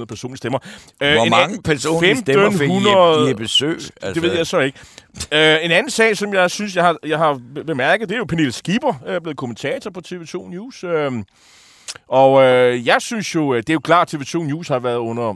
1.500 0.00 0.04
personlige 0.04 0.38
stemmer. 0.38 0.58
Øh, 1.02 1.14
hvor 1.14 1.24
mange 1.24 1.62
personlige 1.62 2.16
stemmer 2.16 2.50
fik 2.50 2.70
Jeppe 3.28 3.48
Sø? 3.48 3.70
Altså. 3.70 4.12
Det 4.14 4.22
ved 4.22 4.36
jeg 4.36 4.46
så 4.46 4.58
ikke. 4.58 4.78
Øh, 5.32 5.56
en 5.62 5.70
anden 5.70 5.90
sag, 5.90 6.16
som 6.16 6.34
jeg 6.34 6.50
synes, 6.50 6.76
jeg 6.76 6.84
har, 6.84 6.96
jeg 7.06 7.18
har 7.18 7.40
bemærket, 7.66 8.08
det 8.08 8.14
er 8.14 8.18
jo 8.18 8.24
Pernille 8.24 8.52
Skipper, 8.52 9.02
er 9.06 9.20
blevet 9.20 9.36
kommentator 9.36 9.90
på 9.90 10.00
TV2 10.06 10.50
News. 10.50 10.84
Øh, 10.84 11.12
og 12.08 12.42
øh, 12.42 12.86
jeg 12.86 13.02
synes 13.02 13.34
jo, 13.34 13.54
øh, 13.54 13.58
det 13.58 13.70
er 13.70 13.74
jo 13.74 13.80
klart, 13.80 14.14
at 14.14 14.20
TV2 14.20 14.38
News 14.38 14.68
har 14.68 14.78
været 14.78 14.96
under 14.96 15.34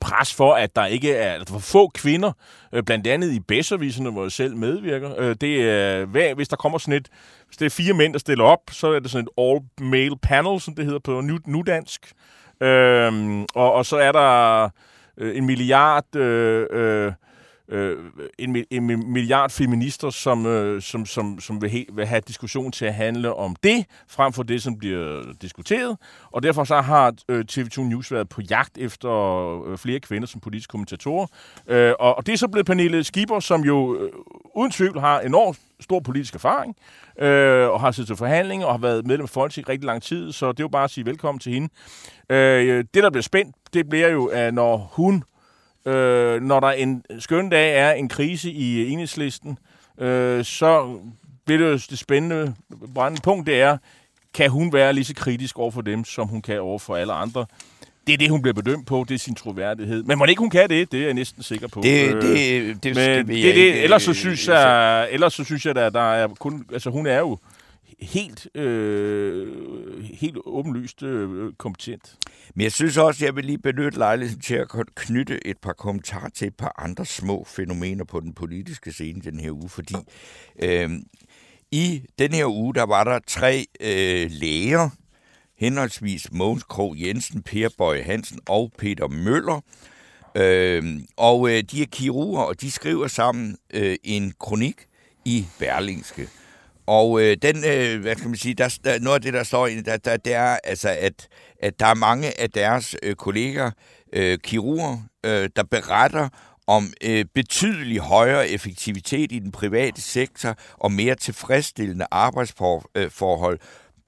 pres 0.00 0.34
for, 0.34 0.54
at 0.54 0.76
der 0.76 0.86
ikke 0.86 1.14
er 1.14 1.44
for 1.48 1.58
få 1.58 1.88
kvinder, 1.88 2.32
øh, 2.72 2.82
blandt 2.82 3.06
andet 3.06 3.32
i 3.32 3.40
bedserviserne, 3.40 4.10
hvor 4.10 4.22
jeg 4.22 4.32
selv 4.32 4.56
medvirker. 4.56 5.14
Øh, 5.18 5.36
det 5.40 5.70
er, 5.70 6.04
hvad, 6.04 6.34
hvis 6.34 6.48
der 6.48 6.56
kommer 6.56 6.78
sådan 6.78 6.94
et, 6.94 7.08
hvis 7.46 7.56
det 7.56 7.66
er 7.66 7.70
fire 7.70 7.94
mænd, 7.94 8.12
der 8.12 8.18
stiller 8.18 8.44
op, 8.44 8.60
så 8.70 8.92
er 8.92 9.00
det 9.00 9.10
sådan 9.10 9.28
et 9.28 9.44
all-male 9.44 10.16
panel, 10.22 10.60
som 10.60 10.74
det 10.74 10.84
hedder 10.84 10.98
på 10.98 11.20
nudansk. 11.46 12.12
Øh, 12.60 13.40
og, 13.54 13.72
og 13.72 13.86
så 13.86 13.96
er 13.96 14.12
der 14.12 14.68
øh, 15.18 15.36
en 15.36 15.46
milliard 15.46 16.16
øh, 16.16 16.66
øh, 16.70 17.12
øh, 17.68 17.98
en, 18.38 18.64
en 18.70 19.12
milliard 19.12 19.50
feminister, 19.50 20.10
som, 20.10 20.46
øh, 20.46 20.82
som, 20.82 21.06
som, 21.06 21.40
som 21.40 21.62
vil, 21.62 21.70
he, 21.70 21.86
vil 21.92 22.06
have 22.06 22.20
diskussion 22.20 22.72
til 22.72 22.84
at 22.84 22.94
handle 22.94 23.34
om 23.34 23.56
det, 23.62 23.86
frem 24.08 24.32
for 24.32 24.42
det, 24.42 24.62
som 24.62 24.78
bliver 24.78 25.22
diskuteret. 25.42 25.96
Og 26.32 26.42
derfor 26.42 26.64
så 26.64 26.80
har 26.80 27.14
øh, 27.28 27.44
TV2 27.50 27.82
News 27.82 28.12
været 28.12 28.28
på 28.28 28.40
jagt 28.50 28.78
efter 28.78 29.10
øh, 29.66 29.78
flere 29.78 30.00
kvinder 30.00 30.26
som 30.26 30.40
politiske 30.40 30.70
kommentatorer. 30.70 31.26
Øh, 31.68 31.92
og, 32.00 32.16
og 32.16 32.26
det 32.26 32.32
er 32.32 32.36
så 32.36 32.48
blevet 32.48 32.66
Pernille 32.66 33.04
Skipper, 33.04 33.40
som 33.40 33.60
jo 33.60 33.98
øh, 34.00 34.12
uden 34.56 34.70
tvivl 34.70 35.00
har 35.00 35.20
enormt 35.20 35.58
stor 35.80 36.00
politisk 36.00 36.34
erfaring, 36.34 36.76
øh, 37.18 37.68
og 37.68 37.80
har 37.80 37.90
siddet 37.90 38.06
til 38.06 38.16
forhandlinger, 38.16 38.66
og 38.66 38.72
har 38.72 38.78
været 38.78 39.06
medlem 39.06 39.24
af 39.24 39.28
Folketinget 39.28 39.68
rigtig 39.68 39.86
lang 39.86 40.02
tid, 40.02 40.32
så 40.32 40.52
det 40.52 40.60
er 40.60 40.64
jo 40.64 40.68
bare 40.68 40.84
at 40.84 40.90
sige 40.90 41.06
velkommen 41.06 41.38
til 41.38 41.52
hende. 41.52 41.68
Øh, 42.30 42.84
det, 42.94 43.02
der 43.02 43.10
bliver 43.10 43.22
spændt, 43.22 43.56
det 43.74 43.88
bliver 43.88 44.08
jo, 44.08 44.26
at 44.26 44.54
når 44.54 44.90
hun, 44.92 45.24
øh, 45.86 46.42
når 46.42 46.60
der 46.60 46.70
en 46.70 47.04
skøn 47.18 47.48
dag 47.48 47.76
er 47.76 47.92
en 47.92 48.08
krise 48.08 48.50
i 48.50 48.92
enhedslisten, 48.92 49.58
øh, 49.98 50.44
så 50.44 50.98
bliver 51.46 51.58
det 51.58 51.66
jo 51.66 51.78
det 51.90 51.98
spændende 51.98 52.54
brændende 52.94 53.22
punkt, 53.22 53.46
det 53.46 53.60
er, 53.60 53.76
kan 54.34 54.50
hun 54.50 54.72
være 54.72 54.92
lige 54.92 55.04
så 55.04 55.14
kritisk 55.14 55.58
over 55.58 55.70
for 55.70 55.80
dem, 55.80 56.04
som 56.04 56.28
hun 56.28 56.42
kan 56.42 56.60
over 56.60 56.78
for 56.78 56.96
alle 56.96 57.12
andre? 57.12 57.46
Det 58.06 58.12
er 58.12 58.16
det, 58.16 58.30
hun 58.30 58.42
bliver 58.42 58.54
bedømt 58.54 58.86
på, 58.86 59.04
det 59.08 59.14
er 59.14 59.18
sin 59.18 59.34
troværdighed. 59.34 60.02
Men 60.02 60.18
må 60.18 60.24
ikke 60.24 60.40
hun 60.40 60.50
kan 60.50 60.68
det, 60.68 60.92
det 60.92 61.00
er 61.00 61.04
jeg 61.04 61.14
næsten 61.14 61.42
sikker 61.42 61.68
på. 61.68 61.80
Det, 61.82 62.14
Øh, 62.14 62.22
det, 62.22 62.84
det, 62.84 62.96
men 62.96 63.28
vi 63.28 63.42
det, 63.42 63.54
det, 63.54 63.60
ikke, 63.60 63.78
ellers 63.78 64.02
så 64.02 64.10
øh, 64.10 64.14
synes 64.14 64.48
jeg, 64.48 65.08
ellers 65.10 65.34
så 65.34 65.44
synes 65.44 65.66
jeg, 65.66 65.76
at 65.76 65.92
der 65.94 66.12
er 66.12 66.28
kun, 66.28 66.64
altså 66.72 66.90
hun 66.90 67.06
er 67.06 67.18
jo 67.18 67.38
helt, 68.00 68.56
øh, 68.56 70.04
helt 70.04 70.38
åbenlyst 70.44 71.02
øh, 71.02 71.52
kompetent. 71.52 72.18
Men 72.54 72.64
jeg 72.64 72.72
synes 72.72 72.96
også, 72.96 73.24
jeg 73.24 73.36
vil 73.36 73.44
lige 73.44 73.58
benytte 73.58 73.98
lejligheden 73.98 74.40
til 74.42 74.54
at 74.54 74.68
knytte 74.94 75.46
et 75.46 75.58
par 75.58 75.72
kommentarer 75.72 76.28
til 76.28 76.46
et 76.46 76.56
par 76.56 76.74
andre 76.78 77.06
små 77.06 77.44
fænomener 77.44 78.04
på 78.04 78.20
den 78.20 78.34
politiske 78.34 78.92
scene 78.92 79.20
den 79.20 79.40
her 79.40 79.50
uge, 79.50 79.68
fordi 79.68 79.94
øh, 80.62 80.90
i 81.70 82.02
den 82.18 82.32
her 82.32 82.46
uge, 82.46 82.74
der 82.74 82.82
var 82.82 83.04
der 83.04 83.18
tre 83.26 83.66
øh, 83.80 84.30
læger, 84.30 84.90
henholdsvis 85.58 86.32
Mogens 86.32 86.62
Krog 86.62 87.00
Jensen, 87.00 87.42
Per 87.42 87.68
Bøje 87.78 88.02
Hansen 88.02 88.40
og 88.48 88.72
Peter 88.78 89.08
Møller. 89.08 89.60
Øh, 90.34 91.00
og 91.16 91.50
øh, 91.50 91.62
de 91.62 91.82
er 91.82 91.86
kirurger, 91.86 92.42
og 92.42 92.60
de 92.60 92.70
skriver 92.70 93.08
sammen 93.08 93.56
øh, 93.70 93.96
en 94.04 94.32
kronik 94.40 94.86
i 95.24 95.46
Berlingske. 95.58 96.28
Og 96.86 97.22
øh, 97.22 97.36
den, 97.42 97.56
øh, 97.56 98.00
hvad 98.00 98.16
skal 98.16 98.28
man 98.28 98.36
sige, 98.36 98.54
der, 98.54 98.78
der, 98.84 98.98
noget 98.98 99.14
af 99.14 99.22
det, 99.22 99.32
der 99.32 99.42
står 99.42 99.66
i 99.66 99.80
der, 99.80 99.96
der, 99.96 100.16
det 100.16 100.34
er, 100.34 100.58
altså, 100.64 100.88
at, 100.88 101.28
at 101.60 101.80
der 101.80 101.86
er 101.86 101.94
mange 101.94 102.40
af 102.40 102.50
deres 102.50 102.96
øh, 103.02 103.14
kolleger, 103.14 103.70
øh, 104.12 104.38
kirurger, 104.38 104.98
øh, 105.26 105.48
der 105.56 105.62
beretter 105.62 106.28
om 106.66 106.92
øh, 107.04 107.24
betydelig 107.34 107.98
højere 107.98 108.48
effektivitet 108.48 109.32
i 109.32 109.38
den 109.38 109.52
private 109.52 110.00
sektor 110.00 110.54
og 110.74 110.92
mere 110.92 111.14
tilfredsstillende 111.14 112.06
arbejdsforhold 112.10 113.58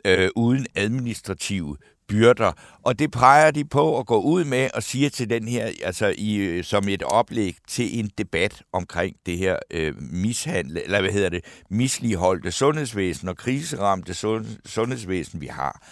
øh, 0.07 0.23
øh 0.23 0.31
uden 0.37 0.67
administrative 0.77 1.77
byrder. 2.09 2.53
Og 2.83 2.99
det 2.99 3.11
peger 3.11 3.51
de 3.51 3.65
på 3.65 3.99
at 3.99 4.07
gå 4.07 4.21
ud 4.21 4.45
med 4.45 4.69
og 4.75 4.83
siger 4.83 5.11
til 5.11 5.31
den 5.31 5.49
her, 5.49 5.71
altså 5.85 6.15
i, 6.19 6.35
øh, 6.35 6.65
som 6.65 6.89
et 6.89 7.03
oplæg 7.03 7.57
til 7.69 7.99
en 7.99 8.11
debat 8.19 8.63
omkring 8.73 9.17
det 9.27 9.39
her 9.39 9.57
øh, 9.71 9.95
mishandle, 10.01 10.85
eller 10.85 11.01
hvad 11.01 11.13
hedder 11.13 11.29
det, 11.29 11.45
misligeholdte 11.71 12.53
sundhedsvæsen 12.53 13.29
og 13.29 13.37
kriseramte 13.37 14.15
sund, 14.15 14.47
sundhedsvæsen, 14.67 15.41
vi 15.41 15.47
har. 15.47 15.83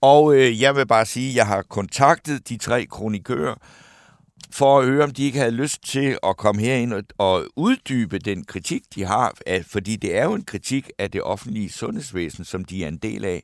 Og 0.00 0.36
øh, 0.36 0.60
jeg 0.60 0.76
vil 0.76 0.86
bare 0.86 1.06
sige, 1.06 1.30
at 1.30 1.36
jeg 1.36 1.46
har 1.46 1.62
kontaktet 1.62 2.48
de 2.48 2.56
tre 2.56 2.86
kronikører, 2.86 3.54
for 4.54 4.78
at 4.78 4.86
høre, 4.86 5.04
om 5.04 5.10
de 5.10 5.24
ikke 5.24 5.38
havde 5.38 5.50
lyst 5.50 5.82
til 5.84 6.18
at 6.22 6.36
komme 6.36 6.62
herind 6.62 6.92
og, 6.92 7.02
og 7.18 7.46
uddybe 7.56 8.18
den 8.18 8.44
kritik, 8.44 8.82
de 8.94 9.04
har, 9.04 9.32
af, 9.46 9.64
fordi 9.64 9.96
det 9.96 10.16
er 10.16 10.24
jo 10.24 10.34
en 10.34 10.44
kritik 10.44 10.90
af 10.98 11.10
det 11.10 11.22
offentlige 11.22 11.72
sundhedsvæsen, 11.72 12.44
som 12.44 12.64
de 12.64 12.84
er 12.84 12.88
en 12.88 12.96
del 12.96 13.24
af. 13.24 13.42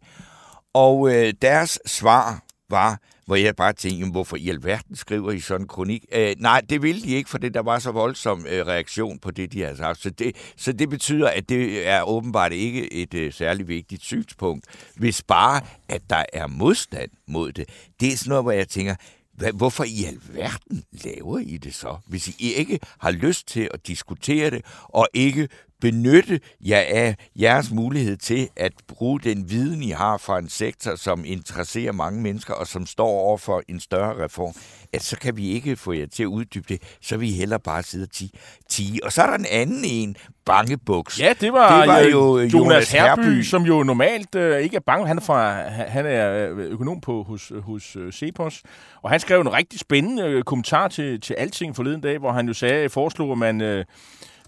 Og 0.74 1.14
øh, 1.14 1.32
deres 1.42 1.78
svar 1.86 2.44
var, 2.70 3.00
hvor 3.26 3.36
jeg 3.36 3.56
bare 3.56 3.72
tænkte, 3.72 4.10
hvorfor 4.10 4.36
i 4.36 4.48
alverden 4.48 4.96
skriver 4.96 5.32
I 5.32 5.40
sådan 5.40 5.60
en 5.60 5.68
kronik? 5.68 6.04
Øh, 6.12 6.34
nej, 6.38 6.60
det 6.70 6.82
ville 6.82 7.02
de 7.02 7.08
ikke, 7.08 7.30
for 7.30 7.38
det 7.38 7.54
der 7.54 7.62
var 7.62 7.78
så 7.78 7.90
voldsom 7.90 8.46
øh, 8.48 8.66
reaktion 8.66 9.18
på 9.18 9.30
det, 9.30 9.52
de 9.52 9.62
havde 9.62 9.76
sagt. 9.76 10.02
Så 10.02 10.10
det, 10.10 10.36
så 10.56 10.72
det 10.72 10.90
betyder, 10.90 11.28
at 11.28 11.48
det 11.48 11.88
er 11.88 12.02
åbenbart 12.02 12.52
ikke 12.52 12.92
et 12.92 13.14
øh, 13.14 13.32
særligt 13.32 13.68
vigtigt 13.68 14.02
synspunkt, 14.02 14.66
hvis 14.96 15.22
bare, 15.22 15.60
at 15.88 16.02
der 16.10 16.24
er 16.32 16.46
modstand 16.46 17.10
mod 17.28 17.52
det. 17.52 17.68
Det 18.00 18.12
er 18.12 18.16
sådan 18.16 18.28
noget, 18.28 18.44
hvor 18.44 18.52
jeg 18.52 18.68
tænker, 18.68 18.94
hvad, 19.34 19.52
hvorfor 19.52 19.84
i 19.84 20.04
alverden 20.04 20.84
laver 21.04 21.38
I 21.38 21.56
det 21.56 21.74
så, 21.74 21.96
hvis 22.06 22.28
I 22.28 22.52
ikke 22.52 22.78
har 22.98 23.10
lyst 23.10 23.48
til 23.48 23.68
at 23.74 23.86
diskutere 23.86 24.50
det, 24.50 24.64
og 24.84 25.08
ikke 25.14 25.48
benytte 25.80 26.40
jer 26.60 26.84
af 26.88 27.16
jeres 27.36 27.70
mulighed 27.70 28.16
til 28.16 28.48
at 28.56 28.72
bruge 28.88 29.20
den 29.20 29.50
viden, 29.50 29.82
I 29.82 29.90
har 29.90 30.18
fra 30.18 30.38
en 30.38 30.48
sektor, 30.48 30.94
som 30.94 31.24
interesserer 31.24 31.92
mange 31.92 32.22
mennesker, 32.22 32.54
og 32.54 32.66
som 32.66 32.86
står 32.86 33.08
over 33.08 33.38
for 33.38 33.62
en 33.68 33.80
større 33.80 34.24
reform, 34.24 34.52
at 34.92 35.02
så 35.02 35.18
kan 35.18 35.36
vi 35.36 35.48
ikke 35.48 35.76
få 35.76 35.92
jer 35.92 36.06
til 36.06 36.22
at 36.22 36.26
uddybe 36.26 36.64
det, 36.68 36.82
så 37.00 37.16
vil 37.16 37.28
I 37.28 37.32
hellere 37.32 37.60
bare 37.60 37.82
sidde 37.82 38.04
og 38.04 38.10
tige. 38.10 38.30
tige. 38.68 39.04
Og 39.04 39.12
så 39.12 39.22
er 39.22 39.26
der 39.26 39.34
en 39.34 39.46
anden 39.50 39.84
en, 39.84 40.16
Bangebuks. 40.44 41.20
Ja, 41.20 41.34
det 41.40 41.52
var, 41.52 41.80
det 41.80 41.88
var 41.88 41.98
øh, 41.98 42.10
jo 42.10 42.38
Jonas, 42.38 42.54
Jonas 42.54 42.92
Herby, 42.92 43.20
Herby. 43.20 43.42
som 43.42 43.62
jo 43.62 43.82
normalt 43.82 44.34
øh, 44.34 44.60
ikke 44.60 44.76
er 44.76 44.80
bange. 44.80 45.06
Han 45.06 45.16
er, 45.16 45.20
fra, 45.20 45.68
han 45.68 46.06
er 46.06 46.50
øh, 46.50 46.58
økonom 46.58 47.00
på 47.00 47.22
hos, 47.22 47.52
hos 47.58 47.96
øh, 47.96 48.12
Cepos, 48.12 48.62
og 49.02 49.10
han 49.10 49.20
skrev 49.20 49.40
en 49.40 49.52
rigtig 49.52 49.80
spændende 49.80 50.22
øh, 50.22 50.42
kommentar 50.42 50.88
til, 50.88 51.20
til 51.20 51.34
Alting 51.34 51.76
forleden 51.76 52.00
dag, 52.00 52.18
hvor 52.18 52.32
han 52.32 52.46
jo 52.46 52.54
sagde, 52.54 52.88
foreslog, 52.88 53.32
at 53.32 53.38
man... 53.38 53.60
Øh, 53.60 53.84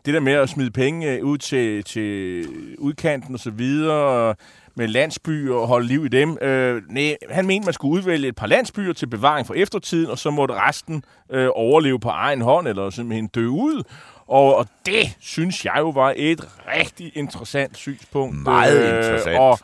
det 0.06 0.14
der 0.14 0.20
med 0.20 0.32
at 0.32 0.48
smide 0.48 0.70
penge 0.70 1.10
øh, 1.10 1.24
ud 1.24 1.38
til, 1.38 1.84
til 1.84 2.46
udkanten 2.78 3.34
og 3.34 3.40
så 3.40 3.50
videre, 3.50 4.34
med 4.74 4.88
landsbyer 4.88 5.54
og 5.54 5.68
holde 5.68 5.86
liv 5.86 6.04
i 6.04 6.08
dem. 6.08 6.38
Øh, 6.42 6.82
nej, 6.88 7.16
han 7.30 7.46
mente, 7.46 7.64
man 7.64 7.74
skulle 7.74 7.92
udvælge 7.92 8.28
et 8.28 8.36
par 8.36 8.46
landsbyer 8.46 8.92
til 8.92 9.06
bevaring 9.06 9.46
for 9.46 9.54
eftertiden, 9.54 10.10
og 10.10 10.18
så 10.18 10.30
måtte 10.30 10.54
resten 10.54 11.04
øh, 11.30 11.48
overleve 11.54 12.00
på 12.00 12.08
egen 12.08 12.40
hånd, 12.40 12.68
eller 12.68 12.90
simpelthen 12.90 13.26
dø 13.26 13.46
ud. 13.46 13.82
Og, 14.26 14.56
og 14.56 14.66
det 14.86 15.16
synes 15.20 15.64
jeg 15.64 15.74
jo 15.78 15.88
var 15.88 16.12
et 16.16 16.48
rigtig 16.76 17.12
interessant 17.14 17.76
synspunkt. 17.76 18.36
Meget 18.42 18.94
interessant. 18.94 19.38
Og, 19.38 19.58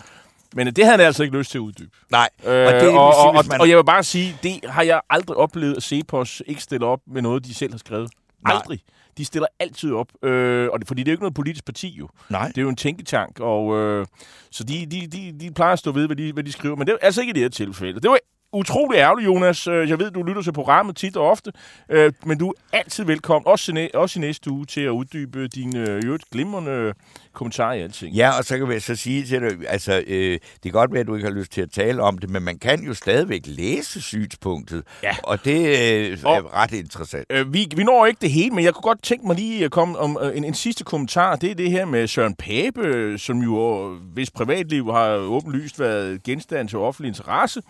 men 0.54 0.66
det 0.66 0.84
havde 0.84 0.96
han 0.96 1.06
altså 1.06 1.22
ikke 1.22 1.38
lyst 1.38 1.50
til 1.50 1.58
at 1.58 1.62
uddybe. 1.62 1.90
Nej, 2.10 2.28
Øh, 2.44 2.66
og 2.66 2.72
det 2.72 2.74
og, 2.74 2.80
sige, 2.82 2.98
og, 2.98 3.28
og, 3.28 3.44
man... 3.48 3.60
og 3.60 3.68
jeg 3.68 3.76
vil 3.76 3.84
bare 3.84 4.02
sige, 4.02 4.38
det 4.42 4.60
har 4.68 4.82
jeg 4.82 5.00
aldrig 5.10 5.36
oplevet 5.36 5.76
at 5.76 5.82
Cepos 5.82 6.42
ikke 6.46 6.62
stille 6.62 6.86
op 6.86 7.00
med 7.06 7.22
noget, 7.22 7.44
de 7.44 7.54
selv 7.54 7.72
har 7.72 7.78
skrevet. 7.78 8.10
Nej. 8.48 8.78
De 9.18 9.24
stiller 9.24 9.46
altid 9.58 9.92
op, 9.92 10.08
øh, 10.22 10.68
og 10.72 10.78
det, 10.80 10.88
fordi 10.88 11.02
det 11.02 11.08
er 11.08 11.12
jo 11.12 11.14
ikke 11.14 11.22
noget 11.22 11.34
politisk 11.34 11.64
parti 11.64 11.88
jo. 11.88 12.08
Nej. 12.30 12.48
Det 12.48 12.58
er 12.58 12.62
jo 12.62 12.68
en 12.68 12.76
tænketank, 12.76 13.40
og 13.40 13.76
øh, 13.78 14.06
så 14.50 14.64
de, 14.64 14.86
de, 14.86 15.06
de, 15.06 15.32
de 15.40 15.50
plejer 15.50 15.72
at 15.72 15.78
stå 15.78 15.92
ved, 15.92 16.06
hvad 16.06 16.16
de, 16.16 16.32
hvad 16.32 16.44
de 16.44 16.52
skriver, 16.52 16.76
men 16.76 16.86
det 16.86 16.92
er 16.92 17.06
altså 17.06 17.20
ikke 17.20 17.30
i 17.30 17.34
det 17.34 17.42
her 17.42 17.48
tilfælde. 17.48 18.00
Det 18.00 18.10
var 18.10 18.18
utrolig 18.52 18.98
ærgerligt, 18.98 19.26
Jonas. 19.26 19.66
Øh, 19.66 19.88
Jeg 19.90 19.98
ved, 19.98 20.10
du 20.10 20.22
lytter 20.22 20.42
til 20.42 20.52
programmet 20.52 20.96
tit 20.96 21.16
og 21.16 21.30
ofte, 21.30 21.52
øh, 21.90 22.12
men 22.26 22.38
du 22.38 22.48
er 22.72 22.78
altid 22.78 23.04
velkommen, 23.04 23.46
også 23.46 23.88
også 23.94 24.18
i 24.18 24.20
næste 24.20 24.50
uge, 24.50 24.66
til 24.66 24.80
at 24.80 24.88
uddybe 24.90 25.48
dine 25.48 25.90
øh, 25.90 26.02
i 26.02 26.06
øvrigt 26.06 26.24
glimrende 26.32 26.92
kommentarer 27.32 27.72
i 27.72 27.80
alting. 27.82 28.14
Ja, 28.14 28.38
og 28.38 28.44
så 28.44 28.58
kan 28.58 28.72
jeg 28.72 28.82
så 28.82 28.96
sige 28.96 29.24
til 29.24 29.40
dig, 29.40 29.50
altså, 29.68 30.02
øh, 30.06 30.32
det 30.32 30.62
kan 30.62 30.72
godt 30.72 30.92
være, 30.92 31.00
at 31.00 31.06
du 31.06 31.14
ikke 31.14 31.28
har 31.28 31.34
lyst 31.34 31.52
til 31.52 31.60
at 31.60 31.70
tale 31.70 32.02
om 32.02 32.18
det, 32.18 32.30
men 32.30 32.42
man 32.42 32.58
kan 32.58 32.80
jo 32.84 32.94
stadigvæk 32.94 33.42
læse 33.46 34.02
synspunktet, 34.02 34.82
Ja. 35.02 35.16
og 35.22 35.44
det 35.44 35.58
øh, 35.66 36.18
er 36.22 36.26
Og- 36.26 36.54
ret 36.54 36.72
interessant. 36.72 37.26
Øh, 37.30 37.52
vi, 37.52 37.66
vi 37.76 37.84
når 37.84 38.06
ikke 38.06 38.18
det 38.20 38.30
hele, 38.30 38.50
men 38.50 38.64
jeg 38.64 38.74
kunne 38.74 38.82
godt 38.82 39.02
tænke 39.02 39.26
mig 39.26 39.36
lige 39.36 39.64
at 39.64 39.70
komme 39.70 39.98
om 39.98 40.18
øh, 40.22 40.36
en, 40.36 40.44
en 40.44 40.54
sidste 40.54 40.84
kommentar. 40.84 41.36
Det 41.36 41.50
er 41.50 41.54
det 41.54 41.70
her 41.70 41.84
med 41.84 42.06
Søren 42.06 42.34
Pape, 42.34 43.14
som 43.18 43.38
jo, 43.38 43.88
hvis 44.12 44.30
privatliv 44.30 44.92
har 44.92 45.14
åbenlyst 45.14 45.80
været 45.80 46.22
genstand 46.22 46.68
til 46.68 46.78
offentlig 46.78 47.08
interesse, 47.08 47.62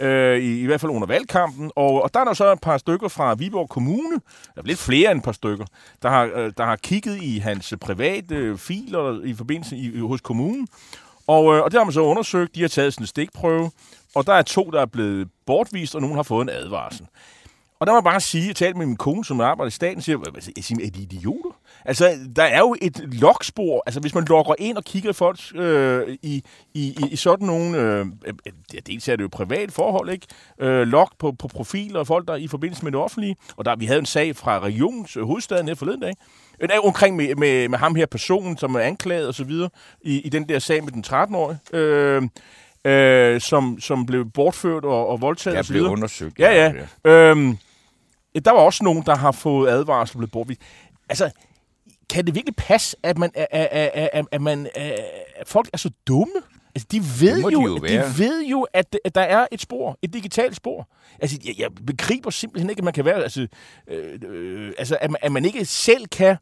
øh, 0.00 0.38
i, 0.38 0.60
i 0.60 0.66
hvert 0.66 0.80
fald 0.80 0.92
under 0.92 1.06
valgkampen. 1.06 1.70
Og, 1.76 2.02
og 2.02 2.14
der 2.14 2.20
er 2.20 2.24
der 2.24 2.32
så 2.32 2.52
et 2.52 2.60
par 2.60 2.78
stykker 2.78 3.08
fra 3.08 3.34
Viborg 3.34 3.68
Kommune, 3.68 4.20
der 4.54 4.62
er 4.62 4.66
lidt 4.66 4.78
flere 4.78 5.10
end 5.10 5.18
et 5.18 5.24
par 5.24 5.32
stykker, 5.32 5.64
der 6.02 6.08
har, 6.08 6.30
øh, 6.34 6.52
der 6.56 6.64
har 6.64 6.76
kigget 6.76 7.22
i 7.22 7.38
hans 7.38 7.74
private 7.80 8.34
øh, 8.34 8.58
filer 8.58 9.24
i 9.24 9.34
forbindelse 9.34 9.76
i, 9.76 9.98
hos 9.98 10.20
kommunen. 10.20 10.68
Og, 11.26 11.54
øh, 11.54 11.62
og 11.62 11.70
det 11.70 11.78
har 11.80 11.84
man 11.84 11.92
så 11.92 12.00
undersøgt. 12.00 12.54
De 12.54 12.60
har 12.60 12.68
taget 12.68 12.94
sådan 12.94 13.02
en 13.02 13.06
stikprøve, 13.06 13.70
og 14.14 14.26
der 14.26 14.32
er 14.32 14.42
to, 14.42 14.70
der 14.70 14.80
er 14.80 14.86
blevet 14.86 15.28
bortvist, 15.46 15.94
og 15.94 16.00
nogen 16.00 16.16
har 16.16 16.22
fået 16.22 16.42
en 16.42 16.48
advarsel. 16.48 17.06
Og 17.80 17.86
der 17.86 17.92
må 17.92 17.96
jeg 17.96 18.04
bare 18.04 18.20
sige, 18.20 18.46
jeg 18.46 18.56
talte 18.56 18.78
med 18.78 18.86
min 18.86 18.96
kone, 18.96 19.24
som 19.24 19.40
arbejder 19.40 19.68
i 19.68 19.70
staten, 19.70 20.02
siger, 20.02 20.18
jeg 20.56 20.64
siger, 20.64 20.86
er 20.86 20.90
de 20.90 21.02
idioter? 21.02 21.50
Altså, 21.84 22.18
der 22.36 22.42
er 22.42 22.58
jo 22.58 22.76
et 22.82 23.00
logspor. 23.12 23.82
Altså, 23.86 24.00
hvis 24.00 24.14
man 24.14 24.24
logger 24.24 24.54
ind 24.58 24.76
og 24.76 24.84
kigger 24.84 25.12
folk 25.12 25.40
øh, 25.54 26.16
i, 26.22 26.42
i, 26.74 26.96
i, 27.10 27.16
sådan 27.16 27.46
nogle... 27.46 27.78
Øh, 27.78 28.06
øh, 28.26 28.34
ja, 28.74 28.78
dels 28.86 29.08
er 29.08 29.16
det 29.16 29.22
jo 29.22 29.28
privat 29.32 29.72
forhold, 29.72 30.10
ikke? 30.10 30.26
Øh, 30.60 30.86
log 30.86 31.08
på, 31.18 31.32
på 31.32 31.48
profiler 31.48 31.98
og 32.00 32.06
folk, 32.06 32.28
der 32.28 32.34
er 32.34 32.38
i 32.38 32.48
forbindelse 32.48 32.84
med 32.84 32.92
det 32.92 33.00
offentlige. 33.00 33.36
Og 33.56 33.64
der, 33.64 33.76
vi 33.76 33.86
havde 33.86 33.98
en 33.98 34.06
sag 34.06 34.36
fra 34.36 34.60
regionens 34.60 35.16
øh, 35.16 35.24
hovedstaden 35.24 35.68
her 35.68 35.74
forleden 35.74 36.00
dag. 36.00 36.12
Øh, 36.60 36.68
er 36.70 36.74
jo 36.74 36.82
omkring 36.82 37.16
med, 37.16 37.34
med, 37.34 37.68
med 37.68 37.78
ham 37.78 37.94
her 37.94 38.06
personen, 38.06 38.56
som 38.56 38.74
er 38.74 38.80
anklaget 38.80 39.28
og 39.28 39.34
så 39.34 39.44
videre, 39.44 39.70
i, 40.02 40.20
i 40.20 40.28
den 40.28 40.48
der 40.48 40.58
sag 40.58 40.84
med 40.84 40.92
den 40.92 41.04
13-årige. 41.06 41.58
Øh, 41.72 42.22
øh, 42.84 43.40
som, 43.40 43.80
som 43.80 44.06
blev 44.06 44.30
bortført 44.30 44.84
og, 44.84 45.08
og 45.08 45.20
voldtaget 45.20 45.56
Jeg 45.56 45.64
blev 45.68 45.82
undersøgt. 45.82 46.38
Ja, 46.38 46.72
ja. 47.04 47.10
Øhm, 47.10 47.58
der 48.44 48.50
var 48.50 48.60
også 48.60 48.84
nogen, 48.84 49.02
der 49.06 49.16
har 49.16 49.32
fået 49.32 49.70
advarsel 49.70 50.16
og 50.16 50.18
blevet 50.18 50.32
bortvist. 50.32 50.60
altså, 51.08 51.30
kan 52.10 52.26
det 52.26 52.34
virkelig 52.34 52.56
passe, 52.56 52.96
at, 53.02 53.18
man, 53.18 53.30
at, 53.34 53.46
at, 53.50 53.90
at, 54.12 54.26
at, 54.32 54.42
man, 54.42 54.68
at 54.74 55.48
folk 55.48 55.68
er 55.72 55.78
så 55.78 55.90
dumme? 56.06 56.34
Altså, 56.74 56.86
de 56.92 57.02
ved, 57.20 57.40
jo, 57.40 57.48
de 57.48 57.52
jo 57.52 57.78
de 57.78 58.02
ved 58.18 58.44
jo, 58.44 58.66
at, 58.72 58.96
at 59.04 59.14
der 59.14 59.20
er 59.20 59.46
et 59.52 59.60
spor, 59.60 59.98
et 60.02 60.12
digitalt 60.12 60.56
spor. 60.56 60.88
Altså, 61.20 61.38
jeg, 61.44 61.54
jeg 61.58 61.70
begriber 61.86 62.30
simpelthen 62.30 62.70
ikke, 62.70 62.80
at 62.80 62.84
man 62.84 62.92
kan 62.92 63.04
være, 63.04 63.22
altså, 63.22 63.46
øh, 63.88 64.18
øh, 64.28 64.72
altså 64.78 64.96
at, 65.00 65.10
man, 65.10 65.18
at 65.22 65.32
man 65.32 65.44
ikke 65.44 65.64
selv 65.64 66.06
kan, 66.06 66.36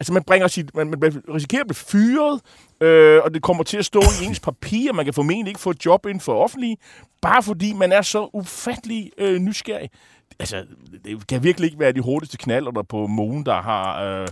altså 0.00 0.12
man 0.12 0.22
bringer 0.22 0.48
sit, 0.48 0.74
man, 0.74 0.90
man 0.90 1.22
risikerer 1.34 1.60
at 1.60 1.66
blive 1.66 1.74
fyret, 1.74 2.40
øh, 2.80 3.22
og 3.24 3.34
det 3.34 3.42
kommer 3.42 3.64
til 3.64 3.76
at 3.76 3.84
stå 3.84 4.00
i 4.00 4.24
ens 4.24 4.40
papir, 4.40 4.92
man 4.92 5.04
kan 5.04 5.14
formentlig 5.14 5.50
ikke 5.50 5.60
få 5.60 5.70
et 5.70 5.86
job 5.86 6.06
inden 6.06 6.20
for 6.20 6.42
offentlige, 6.42 6.76
bare 7.22 7.42
fordi 7.42 7.72
man 7.72 7.92
er 7.92 8.02
så 8.02 8.30
ufattelig 8.32 9.10
øh, 9.18 9.38
nysgerrig. 9.38 9.90
Altså, 10.38 10.64
det 11.04 11.26
kan 11.26 11.42
virkelig 11.44 11.66
ikke 11.68 11.80
være 11.80 11.92
de 11.92 12.00
hurtigste 12.00 12.36
knaller 12.36 12.70
der 12.70 12.82
på 12.82 13.06
månen, 13.06 13.46
der 13.46 13.62
har, 13.62 14.02
øh, 14.04 14.28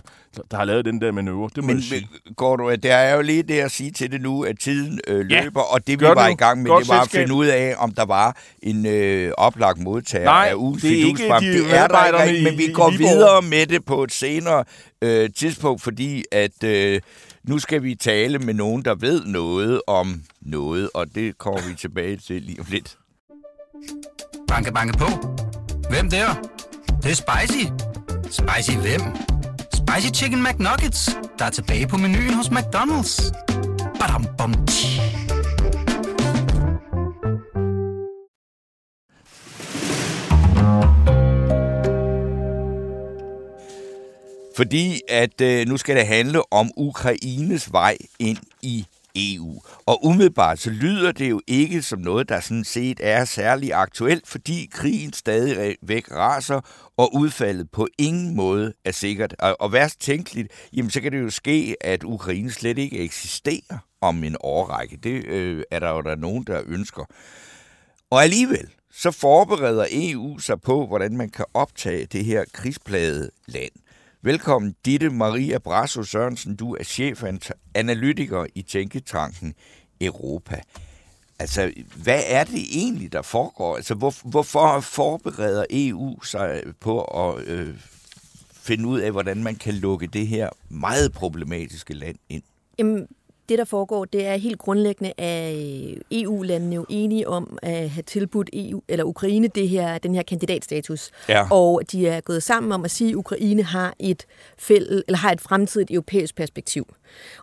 der 0.51 0.57
har 0.57 0.65
lavet 0.65 0.85
den 0.85 1.01
der 1.01 1.11
manøvre. 1.11 1.49
Det 1.55 1.63
må 1.63 1.67
Men, 1.67 1.75
jeg 1.75 1.83
sige. 1.83 2.07
men 2.25 2.33
går 2.35 2.55
du, 2.55 2.75
der 2.83 2.95
er 2.95 3.15
jo 3.15 3.21
lige 3.21 3.43
det 3.43 3.59
at 3.59 3.71
sige 3.71 3.91
til 3.91 4.11
det 4.11 4.21
nu, 4.21 4.43
at 4.43 4.59
tiden 4.59 4.99
øh, 5.07 5.31
Ja, 5.31 5.43
løber, 5.43 5.61
og 5.61 5.87
det 5.87 5.99
vi 5.99 6.05
var 6.05 6.13
du. 6.13 6.31
i 6.31 6.35
gang 6.35 6.61
med, 6.61 6.69
Godt 6.69 6.81
det 6.83 6.89
var 6.89 6.95
at 7.01 7.03
selskab. 7.03 7.21
finde 7.21 7.33
ud 7.33 7.45
af, 7.45 7.75
om 7.77 7.91
der 7.91 8.05
var 8.05 8.37
en 8.63 8.85
øh, 8.85 9.31
oplagt 9.37 9.79
modtager 9.79 10.25
Nej, 10.25 10.47
af 10.49 10.55
ugens 10.55 10.81
det 10.81 10.91
er 10.91 11.05
ikke 11.05 11.23
de 11.23 11.63
Det 11.63 11.77
er 11.77 11.87
der 11.87 12.23
ikke, 12.23 12.49
men 12.49 12.57
vi 12.57 12.71
går 12.73 12.89
videre 12.97 13.41
med 13.41 13.65
det 13.65 13.85
på 13.85 14.03
et 14.03 14.11
senere 14.11 14.63
øh, 15.01 15.29
tidspunkt, 15.35 15.81
fordi 15.81 16.23
at 16.31 16.63
øh, 16.63 17.01
nu 17.43 17.59
skal 17.59 17.83
vi 17.83 17.95
tale 17.95 18.39
med 18.39 18.53
nogen, 18.53 18.85
der 18.85 18.95
ved 18.95 19.23
noget 19.25 19.81
om 19.87 20.21
noget, 20.41 20.89
og 20.93 21.15
det 21.15 21.37
kommer 21.37 21.61
vi 21.69 21.75
tilbage 21.75 22.17
til 22.17 22.41
lige 22.41 22.59
om 22.59 22.65
lidt. 22.69 22.97
Banke, 24.47 24.71
banke 24.73 24.97
på. 24.97 25.05
Hvem 25.89 26.09
der? 26.09 26.27
Det, 27.03 27.11
er 27.11 27.15
spicy. 27.15 27.65
Spicy 28.23 28.77
hvem? 28.77 29.01
Spicy 29.73 30.21
Chicken 30.21 30.43
McNuggets, 30.43 31.09
der 31.39 31.45
er 31.45 31.49
tilbage 31.49 31.87
på 31.87 31.97
menuen 31.97 32.33
hos 32.33 32.47
McDonald's. 32.47 33.31
Badum, 33.99 34.27
bom, 34.37 34.65
tji. 34.65 35.01
Fordi 44.55 45.01
at 45.09 45.41
øh, 45.41 45.67
nu 45.67 45.77
skal 45.77 45.95
det 45.95 46.07
handle 46.07 46.53
om 46.53 46.71
Ukraines 46.77 47.71
vej 47.71 47.97
ind 48.19 48.37
i 48.61 48.85
EU. 49.15 49.61
Og 49.85 50.05
umiddelbart 50.05 50.59
så 50.59 50.69
lyder 50.69 51.11
det 51.11 51.29
jo 51.29 51.41
ikke 51.47 51.81
som 51.81 51.99
noget, 51.99 52.29
der 52.29 52.39
sådan 52.39 52.63
set 52.63 52.99
er 53.03 53.25
særlig 53.25 53.73
aktuelt, 53.73 54.27
fordi 54.27 54.69
krigen 54.71 55.13
stadig 55.13 55.75
væk 55.81 56.11
raser, 56.11 56.61
og 56.97 57.15
udfaldet 57.15 57.71
på 57.71 57.87
ingen 57.97 58.35
måde 58.35 58.73
er 58.85 58.91
sikkert. 58.91 59.35
Og, 59.39 59.55
og 59.59 59.71
værst 59.71 60.01
tænkeligt, 60.01 60.51
jamen 60.73 60.91
så 60.91 61.01
kan 61.01 61.11
det 61.11 61.21
jo 61.21 61.29
ske, 61.29 61.75
at 61.81 62.03
Ukraine 62.03 62.51
slet 62.51 62.77
ikke 62.77 62.99
eksisterer 62.99 63.77
om 64.01 64.23
en 64.23 64.37
årrække. 64.39 64.97
Det 64.97 65.25
øh, 65.25 65.63
er 65.71 65.79
der 65.79 65.89
jo 65.89 66.01
der 66.01 66.15
nogen, 66.15 66.43
der 66.43 66.61
ønsker. 66.65 67.05
Og 68.09 68.23
alligevel, 68.23 68.69
så 68.91 69.11
forbereder 69.11 69.85
EU 69.91 70.39
sig 70.39 70.61
på, 70.61 70.87
hvordan 70.87 71.17
man 71.17 71.29
kan 71.29 71.45
optage 71.53 72.05
det 72.05 72.25
her 72.25 72.43
krigsplagede 72.53 73.31
land. 73.47 73.71
Velkommen, 74.25 74.75
Ditte 74.85 75.09
Maria 75.09 75.57
Brasso 75.57 76.03
Sørensen. 76.03 76.55
Du 76.55 76.75
er 76.75 76.83
chefanalytiker 76.83 78.45
i 78.55 78.61
Tænketanken 78.61 79.53
Europa. 80.01 80.61
Altså, 81.39 81.73
hvad 82.03 82.23
er 82.27 82.43
det 82.43 82.59
egentlig, 82.71 83.11
der 83.13 83.21
foregår? 83.21 83.75
Altså, 83.75 83.93
hvor, 83.95 84.29
hvorfor 84.29 84.79
forbereder 84.79 85.65
EU 85.69 86.21
sig 86.21 86.63
på 86.79 87.01
at 87.01 87.47
øh, 87.47 87.75
finde 88.51 88.87
ud 88.87 88.99
af, 88.99 89.11
hvordan 89.11 89.43
man 89.43 89.55
kan 89.55 89.73
lukke 89.73 90.07
det 90.07 90.27
her 90.27 90.49
meget 90.69 91.11
problematiske 91.11 91.93
land 91.93 92.15
ind? 92.29 92.43
Jamen, 92.79 93.07
det, 93.49 93.57
der 93.57 93.65
foregår, 93.65 94.05
det 94.05 94.25
er 94.25 94.35
helt 94.35 94.57
grundlæggende, 94.57 95.13
at 95.17 95.55
EU-landene 96.11 96.75
jo 96.75 96.85
enige 96.89 97.27
om 97.27 97.57
at 97.61 97.89
have 97.89 98.03
tilbudt 98.03 98.49
EU, 98.53 98.81
eller 98.87 99.05
Ukraine 99.05 99.47
det 99.47 99.69
her, 99.69 99.97
den 99.97 100.15
her 100.15 100.23
kandidatstatus. 100.23 101.11
Ja. 101.29 101.51
Og 101.51 101.81
de 101.91 102.07
er 102.07 102.21
gået 102.21 102.43
sammen 102.43 102.71
om 102.71 102.85
at 102.85 102.91
sige, 102.91 103.09
at 103.09 103.15
Ukraine 103.15 103.63
har 103.63 103.95
et, 103.99 104.25
fæld, 104.57 105.03
eller 105.07 105.17
har 105.17 105.31
et 105.31 105.41
fremtidigt 105.41 105.91
europæisk 105.91 106.35
perspektiv. 106.35 106.87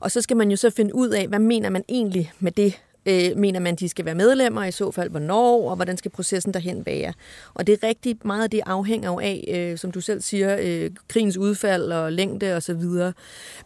Og 0.00 0.10
så 0.10 0.20
skal 0.20 0.36
man 0.36 0.50
jo 0.50 0.56
så 0.56 0.70
finde 0.70 0.94
ud 0.94 1.08
af, 1.08 1.28
hvad 1.28 1.38
mener 1.38 1.70
man 1.70 1.84
egentlig 1.88 2.32
med 2.38 2.52
det 2.52 2.82
Øh, 3.06 3.36
mener 3.36 3.60
man, 3.60 3.74
de 3.74 3.88
skal 3.88 4.04
være 4.04 4.14
medlemmer, 4.14 4.64
i 4.64 4.70
så 4.70 4.90
fald 4.90 5.10
hvornår, 5.10 5.70
og 5.70 5.76
hvordan 5.76 5.96
skal 5.96 6.10
processen 6.10 6.54
derhen 6.54 6.86
være. 6.86 7.12
Og 7.54 7.66
det 7.66 7.72
er 7.72 7.88
rigtig 7.88 8.18
meget, 8.24 8.52
det 8.52 8.60
afhænger 8.66 9.10
jo 9.10 9.20
af, 9.20 9.44
øh, 9.54 9.78
som 9.78 9.92
du 9.92 10.00
selv 10.00 10.20
siger, 10.20 10.56
øh, 10.60 10.90
krigens 11.08 11.36
udfald 11.36 11.92
og 11.92 12.12
længde 12.12 12.56
osv. 12.56 12.82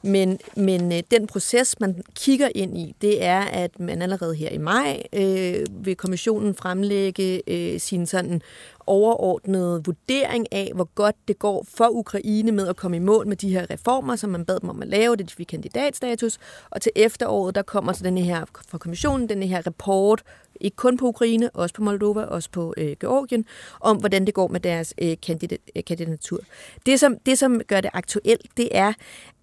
Men, 0.02 0.38
men 0.56 0.92
øh, 0.92 1.02
den 1.10 1.26
proces, 1.26 1.80
man 1.80 2.02
kigger 2.14 2.48
ind 2.54 2.78
i, 2.78 2.94
det 3.02 3.24
er, 3.24 3.40
at 3.40 3.80
man 3.80 4.02
allerede 4.02 4.34
her 4.34 4.50
i 4.50 4.58
maj 4.58 5.02
øh, 5.12 5.66
vil 5.70 5.96
kommissionen 5.96 6.54
fremlægge 6.54 7.42
øh, 7.46 7.80
sin 7.80 8.06
sådan 8.06 8.42
overordnede 8.86 9.82
vurdering 9.84 10.52
af, 10.52 10.72
hvor 10.74 10.88
godt 10.94 11.16
det 11.28 11.38
går 11.38 11.66
for 11.74 11.88
Ukraine 11.88 12.52
med 12.52 12.68
at 12.68 12.76
komme 12.76 12.96
i 12.96 13.00
mål 13.00 13.28
med 13.28 13.36
de 13.36 13.50
her 13.50 13.70
reformer, 13.70 14.16
som 14.16 14.30
man 14.30 14.44
bad 14.44 14.60
dem 14.60 14.70
om 14.70 14.82
at 14.82 14.88
lave, 14.88 15.16
det 15.16 15.30
fik 15.30 15.46
kandidatstatus, 15.46 16.38
og 16.70 16.80
til 16.80 16.92
efteråret, 16.96 17.54
der 17.54 17.62
kommer 17.62 17.92
så 17.92 18.04
den 18.04 18.18
her 18.18 18.44
fra 18.68 18.78
kommissionen, 18.78 19.28
den 19.28 19.42
her 19.42 19.66
rapport, 19.66 20.22
ikke 20.60 20.76
kun 20.76 20.96
på 20.96 21.06
Ukraine, 21.06 21.50
også 21.50 21.74
på 21.74 21.82
Moldova, 21.82 22.22
også 22.22 22.50
på 22.50 22.74
øh, 22.76 22.96
Georgien, 23.00 23.44
om 23.80 23.96
hvordan 23.96 24.26
det 24.26 24.34
går 24.34 24.48
med 24.48 24.60
deres 24.60 24.94
øh, 25.02 25.16
kandidat, 25.22 25.60
øh, 25.76 25.84
kandidatur. 25.84 26.40
Det 26.86 27.00
som, 27.00 27.16
det, 27.26 27.38
som 27.38 27.60
gør 27.66 27.80
det 27.80 27.90
aktuelt, 27.94 28.46
det 28.56 28.68
er, 28.72 28.92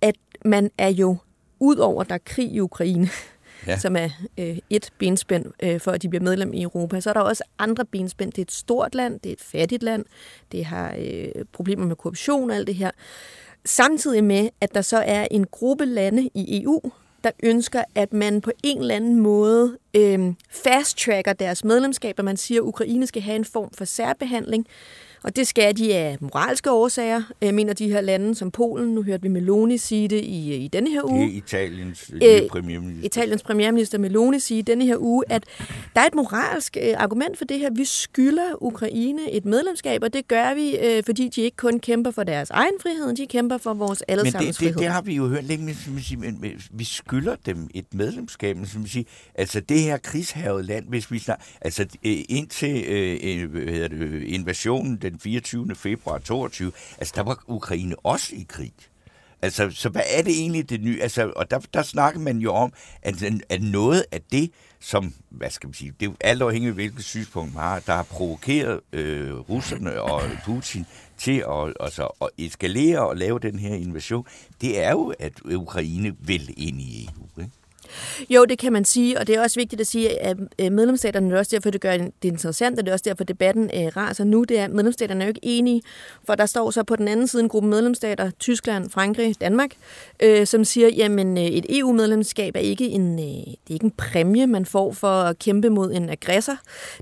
at 0.01 0.15
man 0.45 0.71
er 0.77 0.89
jo, 0.89 1.17
udover 1.59 2.03
der 2.03 2.15
er 2.15 2.19
krig 2.25 2.51
i 2.51 2.59
Ukraine, 2.59 3.09
Ja. 3.67 3.79
som 3.79 3.95
er 3.95 4.09
øh, 4.37 4.57
et 4.69 4.89
benspænd 4.97 5.45
øh, 5.63 5.79
for, 5.79 5.91
at 5.91 6.01
de 6.01 6.09
bliver 6.09 6.23
medlem 6.23 6.53
i 6.53 6.61
Europa. 6.61 6.99
Så 6.99 7.09
er 7.09 7.13
der 7.13 7.21
også 7.21 7.43
andre 7.59 7.85
benspænd. 7.85 8.31
Det 8.31 8.37
er 8.37 8.45
et 8.45 8.51
stort 8.51 8.95
land, 8.95 9.19
det 9.19 9.29
er 9.29 9.33
et 9.33 9.41
fattigt 9.41 9.83
land, 9.83 10.05
det 10.51 10.65
har 10.65 10.95
øh, 10.99 11.45
problemer 11.53 11.85
med 11.85 11.95
korruption 11.95 12.49
og 12.49 12.55
alt 12.55 12.67
det 12.67 12.75
her. 12.75 12.91
Samtidig 13.65 14.23
med, 14.23 14.49
at 14.61 14.75
der 14.75 14.81
så 14.81 14.97
er 14.97 15.27
en 15.31 15.45
gruppe 15.51 15.85
lande 15.85 16.29
i 16.33 16.63
EU, 16.63 16.81
der 17.23 17.31
ønsker, 17.43 17.83
at 17.95 18.13
man 18.13 18.41
på 18.41 18.51
en 18.63 18.81
eller 18.81 18.95
anden 18.95 19.19
måde 19.19 19.77
øh, 19.93 20.33
fast-tracker 20.49 21.33
deres 21.33 21.63
medlemskab, 21.63 22.15
og 22.17 22.25
man 22.25 22.37
siger, 22.37 22.61
at 22.61 22.65
Ukraine 22.65 23.07
skal 23.07 23.21
have 23.21 23.35
en 23.35 23.45
form 23.45 23.69
for 23.77 23.85
særbehandling. 23.85 24.67
Og 25.23 25.35
det 25.35 25.47
skal 25.47 25.77
de 25.77 25.95
af 25.95 26.17
moralske 26.21 26.71
årsager, 26.71 27.23
øh, 27.41 27.53
mener 27.53 27.73
de 27.73 27.91
her 27.91 28.01
lande 28.01 28.35
som 28.35 28.51
Polen. 28.51 28.87
Nu 28.95 29.03
hørte 29.03 29.23
vi 29.23 29.27
Meloni 29.29 29.77
sige 29.77 30.07
det 30.07 30.21
i, 30.21 30.55
i 30.55 30.67
denne 30.67 30.89
her 30.89 31.11
uge. 31.11 31.25
Det 31.25 31.33
er 31.33 31.37
Italiens 31.37 32.11
Øh, 32.13 32.47
premierminister. 32.49 33.05
Italiens 33.05 33.43
premierminister 33.43 33.97
Meloni 33.97 34.39
sige 34.39 34.63
denne 34.63 34.85
her 34.85 34.97
uge, 34.99 35.23
at 35.29 35.43
der 35.95 36.01
er 36.01 36.05
et 36.05 36.15
moralsk 36.15 36.77
øh, 36.81 36.93
argument 36.97 37.37
for 37.37 37.45
det 37.45 37.59
her. 37.59 37.69
Vi 37.75 37.85
skylder 37.85 38.63
Ukraine 38.63 39.31
et 39.31 39.45
medlemskab, 39.45 40.03
og 40.03 40.13
det 40.13 40.27
gør 40.27 40.53
vi, 40.53 40.77
øh, 40.77 41.03
fordi 41.03 41.29
de 41.29 41.41
ikke 41.41 41.57
kun 41.57 41.79
kæmper 41.79 42.11
for 42.11 42.23
deres 42.23 42.49
egen 42.49 42.73
frihed, 42.81 43.15
de 43.15 43.27
kæmper 43.27 43.57
for 43.57 43.73
vores 43.73 44.03
Men 44.07 44.19
allesammens 44.19 44.57
det, 44.57 44.65
det, 44.65 44.73
frihed. 44.73 44.81
det 44.81 44.91
har 44.93 45.01
vi 45.01 45.15
jo 45.15 45.27
hørt 45.27 45.43
længe, 45.43 45.65
men, 45.65 45.75
som 45.75 45.99
siger, 45.99 46.19
men, 46.19 46.37
men 46.41 46.51
vi 46.71 46.83
skylder 46.83 47.35
dem 47.45 47.69
et 47.73 47.93
medlemskab. 47.93 48.57
Men, 48.57 48.65
som 48.65 48.87
siger, 48.87 49.05
altså 49.35 49.59
det 49.59 49.79
her 49.79 49.97
krigshavet 49.97 50.65
land, 50.65 50.85
hvis 50.89 51.11
vi 51.11 51.19
snart, 51.19 51.41
altså 51.61 51.85
øh, 52.05 52.17
indtil 52.29 52.83
øh, 52.87 53.19
øh, 53.23 53.51
hvad 53.51 53.73
hedder 53.73 53.87
det, 53.87 54.23
invasionen 54.23 54.97
den 55.01 55.12
24. 55.19 55.75
februar 55.75 56.17
22, 56.17 56.71
altså 56.97 57.13
der 57.15 57.23
var 57.23 57.43
Ukraine 57.47 57.95
også 58.03 58.35
i 58.35 58.45
krig. 58.49 58.73
Altså, 59.43 59.69
så 59.71 59.89
hvad 59.89 60.01
er 60.09 60.21
det 60.21 60.39
egentlig 60.39 60.69
det 60.69 60.81
nye? 60.81 61.01
Altså, 61.01 61.33
og 61.35 61.51
der, 61.51 61.59
der 61.73 61.81
snakker 61.81 62.19
man 62.19 62.37
jo 62.37 62.53
om, 62.53 62.73
at, 63.01 63.23
at 63.49 63.61
noget 63.61 64.05
af 64.11 64.21
det, 64.21 64.51
som, 64.79 65.13
hvad 65.29 65.49
skal 65.49 65.67
man 65.67 65.73
sige, 65.73 65.91
det 65.99 66.05
er 66.05 66.09
jo 66.09 66.15
alt 66.21 66.41
afhængigt 66.41 66.69
af, 66.69 66.75
hvilket 66.75 67.03
synspunkt 67.03 67.53
man 67.53 67.63
har, 67.63 67.79
der 67.79 67.93
har 67.93 68.03
provokeret 68.03 68.79
øh, 68.93 69.33
russerne 69.33 70.01
og 70.01 70.21
Putin 70.45 70.85
til 71.17 71.43
at, 71.49 71.73
altså, 71.79 72.05
at 72.21 72.29
eskalere 72.37 73.07
og 73.07 73.17
lave 73.17 73.39
den 73.39 73.59
her 73.59 73.75
invasion, 73.75 74.27
det 74.61 74.83
er 74.83 74.91
jo, 74.91 75.13
at 75.19 75.33
Ukraine 75.45 76.15
vil 76.19 76.53
ind 76.57 76.81
i 76.81 77.09
EU. 77.09 77.41
Ikke? 77.43 77.51
Jo, 78.29 78.45
det 78.45 78.59
kan 78.59 78.73
man 78.73 78.85
sige, 78.85 79.19
og 79.19 79.27
det 79.27 79.35
er 79.35 79.41
også 79.41 79.59
vigtigt 79.59 79.81
at 79.81 79.87
sige, 79.87 80.21
at 80.21 80.37
øh, 80.59 80.71
medlemsstaterne, 80.71 81.29
det 81.29 81.35
er 81.35 81.39
også 81.39 81.55
derfor, 81.55 81.69
det 81.69 81.81
gør 81.81 81.97
det 81.97 82.11
interessant, 82.23 82.79
og 82.79 82.85
det 82.85 82.91
er 82.91 82.93
også 82.93 83.03
derfor, 83.07 83.23
debatten 83.23 83.63
øh, 83.63 83.97
raser 83.97 84.23
nu, 84.23 84.43
det 84.43 84.59
er, 84.59 84.63
at 84.63 84.71
medlemsstaterne 84.71 85.21
er 85.21 85.25
jo 85.25 85.29
ikke 85.29 85.39
enige, 85.43 85.81
for 86.25 86.35
der 86.35 86.45
står 86.45 86.71
så 86.71 86.83
på 86.83 86.95
den 86.95 87.07
anden 87.07 87.27
side 87.27 87.43
en 87.43 87.49
gruppe 87.49 87.69
medlemsstater, 87.69 88.31
Tyskland, 88.39 88.89
Frankrig, 88.89 89.41
Danmark, 89.41 89.69
øh, 90.23 90.47
som 90.47 90.63
siger, 90.63 90.87
jamen 90.87 91.37
øh, 91.37 91.43
et 91.43 91.65
EU-medlemskab 91.69 92.55
er 92.55 92.59
ikke 92.59 92.85
en, 92.89 93.19
øh, 93.19 93.25
det 93.25 93.69
er 93.69 93.73
ikke 93.73 93.85
en 93.85 93.91
præmie, 93.91 94.47
man 94.47 94.65
får 94.65 94.91
for 94.91 95.21
at 95.21 95.39
kæmpe 95.39 95.69
mod 95.69 95.91
en 95.91 96.09
aggressor. 96.09 96.57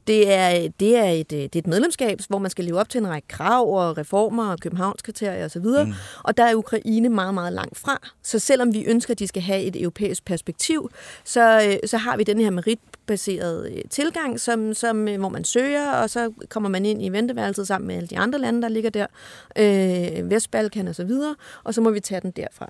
Det 0.07 0.31
er, 0.33 0.67
det 0.79 0.97
er, 0.97 1.09
et, 1.09 1.29
det 1.29 1.55
er 1.55 1.59
et 1.59 1.67
medlemskab, 1.67 2.19
hvor 2.29 2.39
man 2.39 2.51
skal 2.51 2.65
leve 2.65 2.79
op 2.79 2.89
til 2.89 2.99
en 2.99 3.07
række 3.07 3.27
krav 3.27 3.73
og 3.73 3.97
reformer 3.97 4.51
og 4.51 4.59
københavnskriterier 4.59 5.45
osv., 5.45 5.61
mm. 5.61 5.93
og 6.23 6.37
der 6.37 6.43
er 6.43 6.55
Ukraine 6.55 7.09
meget, 7.09 7.33
meget 7.33 7.53
langt 7.53 7.77
fra. 7.77 8.07
Så 8.23 8.39
selvom 8.39 8.73
vi 8.73 8.83
ønsker, 8.83 9.11
at 9.11 9.19
de 9.19 9.27
skal 9.27 9.41
have 9.41 9.63
et 9.63 9.81
europæisk 9.81 10.25
perspektiv, 10.25 10.80
så, 11.23 11.61
øh, 11.67 11.89
så 11.89 11.97
har 11.97 12.17
vi 12.17 12.23
den 12.23 12.39
her 12.39 12.49
meritbaserede 12.49 13.71
øh, 13.73 13.81
tilgang, 13.89 14.39
som, 14.39 14.73
som, 14.73 15.07
øh, 15.07 15.19
hvor 15.19 15.29
man 15.29 15.43
søger, 15.43 15.91
og 15.91 16.09
så 16.09 16.33
kommer 16.49 16.69
man 16.69 16.85
ind 16.85 17.05
i 17.05 17.09
venteværelset 17.09 17.67
sammen 17.67 17.87
med 17.87 17.95
alle 17.95 18.07
de 18.07 18.17
andre 18.17 18.39
lande, 18.39 18.61
der 18.61 18.69
ligger 18.69 18.89
der, 18.89 19.07
øh, 19.55 20.29
Vestbalkan 20.29 20.87
og 20.87 20.95
så 20.95 21.03
videre, 21.03 21.35
og 21.63 21.73
så 21.73 21.81
må 21.81 21.89
vi 21.89 21.99
tage 21.99 22.21
den 22.21 22.31
derfra. 22.31 22.69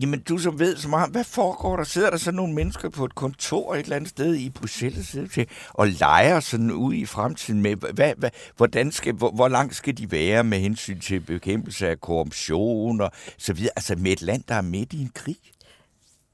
Jamen, 0.00 0.20
du 0.20 0.38
som 0.38 0.58
ved 0.58 0.76
så 0.76 0.88
meget, 0.88 1.10
hvad 1.10 1.24
foregår 1.24 1.76
der? 1.76 1.84
Sidder 1.84 2.10
der 2.10 2.16
så 2.16 2.30
nogle 2.30 2.54
mennesker 2.54 2.88
på 2.88 3.04
et 3.04 3.14
kontor 3.14 3.74
et 3.74 3.82
eller 3.82 3.96
andet 3.96 4.10
sted 4.10 4.34
i 4.34 4.50
Bruxelles 4.50 5.16
til, 5.32 5.46
og 5.68 5.88
leger 5.88 6.40
sådan 6.40 6.70
ud 6.70 6.94
i 6.94 7.06
fremtiden 7.06 7.62
med, 7.62 7.76
hvad, 7.76 8.14
hvad, 8.16 8.30
hvordan 8.56 8.92
skal, 8.92 9.14
hvor, 9.14 9.30
hvor 9.30 9.48
langt 9.48 9.76
skal 9.76 9.96
de 9.98 10.10
være 10.10 10.44
med 10.44 10.58
hensyn 10.58 11.00
til 11.00 11.20
bekæmpelse 11.20 11.88
af 11.88 12.00
korruption 12.00 13.00
og 13.00 13.10
så 13.38 13.52
videre? 13.52 13.70
Altså 13.76 13.96
med 13.96 14.12
et 14.12 14.22
land, 14.22 14.42
der 14.48 14.54
er 14.54 14.62
midt 14.62 14.92
i 14.92 15.00
en 15.00 15.10
krig? 15.14 15.38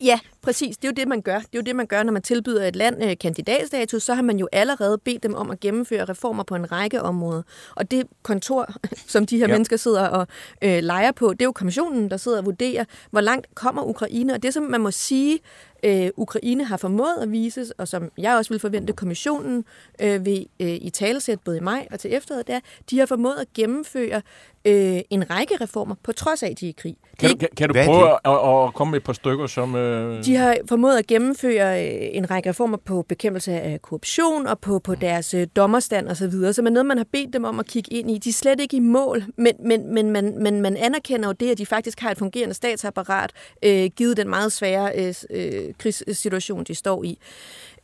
Ja, 0.04 0.20
præcis. 0.42 0.76
Det 0.76 0.84
er 0.84 0.88
jo 0.88 0.92
det, 0.92 1.08
man 1.08 1.22
gør. 1.22 1.38
Det 1.38 1.44
er 1.44 1.58
jo 1.58 1.60
det, 1.60 1.76
man 1.76 1.86
gør, 1.86 2.02
når 2.02 2.12
man 2.12 2.22
tilbyder 2.22 2.68
et 2.68 2.76
land 2.76 3.04
øh, 3.04 3.16
kandidatstatus. 3.20 4.02
Så 4.02 4.14
har 4.14 4.22
man 4.22 4.38
jo 4.38 4.48
allerede 4.52 4.98
bedt 4.98 5.22
dem 5.22 5.34
om 5.34 5.50
at 5.50 5.60
gennemføre 5.60 6.04
reformer 6.04 6.42
på 6.42 6.54
en 6.54 6.72
række 6.72 7.02
områder. 7.02 7.42
Og 7.76 7.90
det 7.90 8.06
kontor, 8.22 8.68
som 9.12 9.26
de 9.26 9.38
her 9.38 9.48
ja. 9.48 9.52
mennesker 9.54 9.76
sidder 9.76 10.06
og 10.08 10.26
øh, 10.62 10.78
leger 10.82 11.12
på, 11.12 11.32
det 11.32 11.42
er 11.42 11.44
jo 11.44 11.52
kommissionen, 11.52 12.10
der 12.10 12.16
sidder 12.16 12.38
og 12.38 12.44
vurderer, 12.44 12.84
hvor 13.10 13.20
langt 13.20 13.54
kommer 13.54 13.82
Ukraine. 13.82 14.32
Og 14.34 14.42
det, 14.42 14.54
som 14.54 14.62
man 14.62 14.80
må 14.80 14.90
sige, 14.90 15.38
øh, 15.84 16.10
Ukraine 16.16 16.64
har 16.64 16.76
formået 16.76 17.16
at 17.20 17.32
vise, 17.32 17.66
og 17.78 17.88
som 17.88 18.10
jeg 18.18 18.36
også 18.36 18.50
vil 18.50 18.58
forvente, 18.58 18.92
kommissionen 18.92 19.64
øh, 20.00 20.26
ved 20.26 20.44
øh, 20.60 20.68
i 20.68 20.90
talesæt 20.90 21.40
både 21.40 21.56
i 21.56 21.60
maj 21.60 21.86
og 21.90 22.00
til 22.00 22.14
efteråret, 22.14 22.46
det 22.46 22.54
er, 22.54 22.60
de 22.90 22.98
har 22.98 23.06
formået 23.06 23.36
at 23.36 23.52
gennemføre 23.54 24.22
øh, 24.64 25.00
en 25.10 25.30
række 25.30 25.54
reformer, 25.60 25.94
på 26.02 26.12
trods 26.12 26.42
af, 26.42 26.50
at 26.50 26.60
de 26.60 26.66
er 26.66 26.70
i 26.70 26.74
krig. 26.78 26.96
Kan 27.18 27.30
du, 27.30 27.36
kan, 27.36 27.48
kan 27.56 27.68
du 27.68 27.74
prøve 27.84 28.10
at, 28.12 28.66
at 28.66 28.74
komme 28.74 28.90
med 28.90 28.98
et 28.98 29.04
par 29.04 29.12
stykker, 29.12 29.46
som... 29.46 29.76
Øh... 29.76 30.24
De 30.24 30.36
har 30.36 30.56
formået 30.68 30.98
at 30.98 31.06
gennemføre 31.06 31.86
øh, 31.86 32.08
en 32.12 32.30
række 32.30 32.50
reformer 32.50 32.76
på 32.76 33.02
bekæmpelse 33.08 33.52
af 33.52 33.82
korruption 33.82 34.46
og 34.46 34.58
på, 34.58 34.78
på 34.78 34.94
deres 34.94 35.34
øh, 35.34 35.46
dommerstand 35.56 36.08
osv., 36.08 36.30
så 36.30 36.52
som 36.52 36.66
er 36.66 36.70
noget, 36.70 36.86
man 36.86 36.96
har 36.96 37.06
bedt 37.12 37.32
dem 37.32 37.44
om 37.44 37.58
at 37.58 37.66
kigge 37.66 37.92
ind 37.92 38.10
i. 38.10 38.18
De 38.18 38.28
er 38.28 38.32
slet 38.32 38.60
ikke 38.60 38.76
i 38.76 38.80
mål, 38.80 39.24
men, 39.36 39.52
men, 39.64 39.94
men, 39.94 40.10
man, 40.10 40.42
men 40.42 40.60
man 40.60 40.76
anerkender 40.76 41.28
jo 41.28 41.32
det, 41.32 41.50
at 41.50 41.58
de 41.58 41.66
faktisk 41.66 42.00
har 42.00 42.10
et 42.10 42.18
fungerende 42.18 42.54
statsapparat, 42.54 43.30
øh, 43.64 43.90
givet 43.96 44.16
den 44.16 44.28
meget 44.28 44.52
svære 44.52 44.92
øh, 44.98 45.14
øh 45.30 45.74
krigssituation, 45.78 46.64
de 46.64 46.74
står 46.74 47.04
i. 47.04 47.18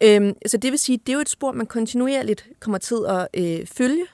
Øh, 0.03 0.33
så 0.47 0.57
det 0.57 0.70
vil 0.70 0.78
sige, 0.78 0.99
det 0.99 1.09
er 1.09 1.14
jo 1.14 1.20
et 1.20 1.28
spor, 1.28 1.53
man 1.53 1.66
kontinuerligt 1.66 2.47
kommer 2.61 2.78
til 2.78 2.97
at 3.09 3.28
øh, 3.35 3.66
følge, 3.66 4.05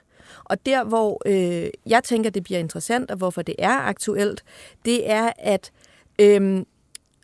og 0.50 0.66
der, 0.66 0.84
hvor 0.84 1.22
øh, 1.26 1.70
jeg 1.86 2.04
tænker, 2.04 2.30
det 2.30 2.44
bliver 2.44 2.60
interessant, 2.60 3.10
og 3.10 3.16
hvorfor 3.16 3.42
det 3.42 3.54
er 3.58 3.78
aktuelt, 3.78 4.44
det 4.84 5.10
er, 5.10 5.32
at 5.38 5.70
øh, 6.18 6.64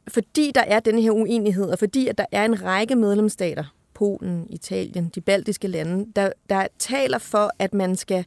fordi 0.09 0.53
der 0.55 0.61
er 0.61 0.81
denne 0.81 1.03
her 1.03 1.11
uenighed, 1.11 1.64
og 1.64 1.79
fordi 1.79 2.09
at 2.09 2.18
der 2.18 2.27
er 2.33 2.45
en 2.45 2.62
række 2.62 2.97
medlemsstater, 2.97 3.64
Polen, 3.95 4.47
Italien, 4.51 5.11
de 5.14 5.20
baltiske 5.20 5.68
lande, 5.68 6.07
der, 6.16 6.33
der 6.51 6.66
taler 6.79 7.18
for, 7.18 7.51
at 7.59 7.75
man 7.75 7.97
skal 7.97 8.25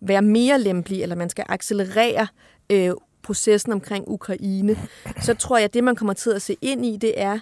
være 0.00 0.22
mere 0.22 0.60
lempelig, 0.60 1.02
eller 1.02 1.16
man 1.16 1.30
skal 1.30 1.44
accelerere 1.48 2.26
øh, 2.70 2.90
processen 3.22 3.72
omkring 3.72 4.04
Ukraine, 4.08 4.76
så 5.20 5.34
tror 5.34 5.56
jeg, 5.56 5.64
at 5.64 5.74
det, 5.74 5.84
man 5.84 5.96
kommer 5.96 6.12
til 6.12 6.30
at 6.30 6.42
se 6.42 6.56
ind 6.62 6.86
i, 6.86 6.96
det 6.96 7.20
er, 7.20 7.38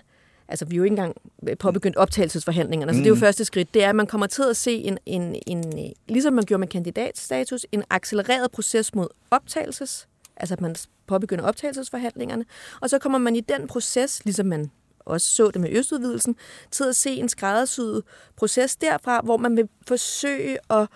altså 0.53 0.65
vi 0.65 0.75
er 0.75 0.77
jo 0.77 0.85
ikke 0.85 0.93
engang 0.93 1.17
påbegyndt 1.59 1.97
optagelsesforhandlingerne, 1.97 2.93
så 2.93 2.99
det 2.99 3.05
er 3.05 3.09
jo 3.09 3.15
mm. 3.15 3.21
første 3.21 3.45
skridt, 3.45 3.75
det 3.75 3.85
er, 3.85 3.89
at 3.89 3.97
man 3.97 4.07
kommer 4.07 4.27
til 4.27 4.43
at 4.51 4.57
se 4.57 4.73
en, 4.75 4.99
en, 5.07 5.37
en 5.47 5.93
ligesom 6.09 6.33
man 6.33 6.45
gjorde 6.45 6.59
med 6.59 6.69
kandidatstatus, 6.69 7.67
en 7.73 7.85
accelereret 7.91 8.51
proces 8.51 8.95
mod 8.95 9.09
optagelses, 9.31 10.09
altså 10.37 10.55
at 10.55 10.61
man 10.61 10.77
påbegynder 11.07 11.45
optagelsesforhandlingerne, 11.45 12.45
og 12.81 12.91
så 12.91 12.99
kommer 12.99 13.19
man 13.19 13.37
i 13.37 13.41
den 13.41 13.67
proces, 13.67 14.25
ligesom 14.25 14.47
man 14.47 14.71
også 15.01 15.27
så 15.27 15.51
det 15.51 15.61
med 15.61 15.71
østudvidelsen, 15.73 16.37
til 16.71 16.85
at 16.85 16.97
se 16.97 17.11
en 17.11 17.29
skræddersyet 17.29 18.03
proces 18.37 18.77
derfra, 18.77 19.21
hvor 19.25 19.37
man 19.37 19.57
vil 19.57 19.69
forsøge 19.87 20.59
at 20.71 20.89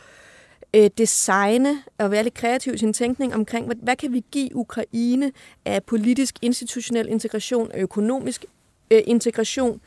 øh, 0.74 0.90
designe 0.98 1.82
og 1.98 2.10
være 2.10 2.22
lidt 2.22 2.34
kreativ 2.34 2.74
i 2.74 2.78
sin 2.78 2.92
tænkning 2.92 3.34
omkring, 3.34 3.66
hvad, 3.66 3.76
hvad 3.82 3.96
kan 3.96 4.12
vi 4.12 4.24
give 4.30 4.56
Ukraine 4.56 5.32
af 5.64 5.84
politisk, 5.84 6.38
institutionel 6.42 7.08
integration 7.08 7.72
og 7.72 7.78
økonomisk 7.78 8.44
øh, 8.90 9.02
integration 9.06 9.80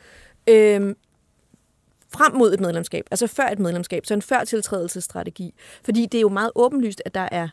øh, 0.48 0.94
frem 2.12 2.34
mod 2.34 2.54
et 2.54 2.60
medlemskab, 2.60 3.04
altså 3.10 3.26
før 3.26 3.48
et 3.48 3.58
medlemskab, 3.58 4.06
så 4.06 4.14
en 4.14 4.22
før 4.22 4.44
tiltrædelsesstrategi. 4.44 5.54
Fordi 5.84 6.06
det 6.06 6.18
er 6.18 6.22
jo 6.22 6.28
meget 6.28 6.50
åbenlyst, 6.54 7.02
at 7.04 7.14
der 7.14 7.28
er 7.32 7.48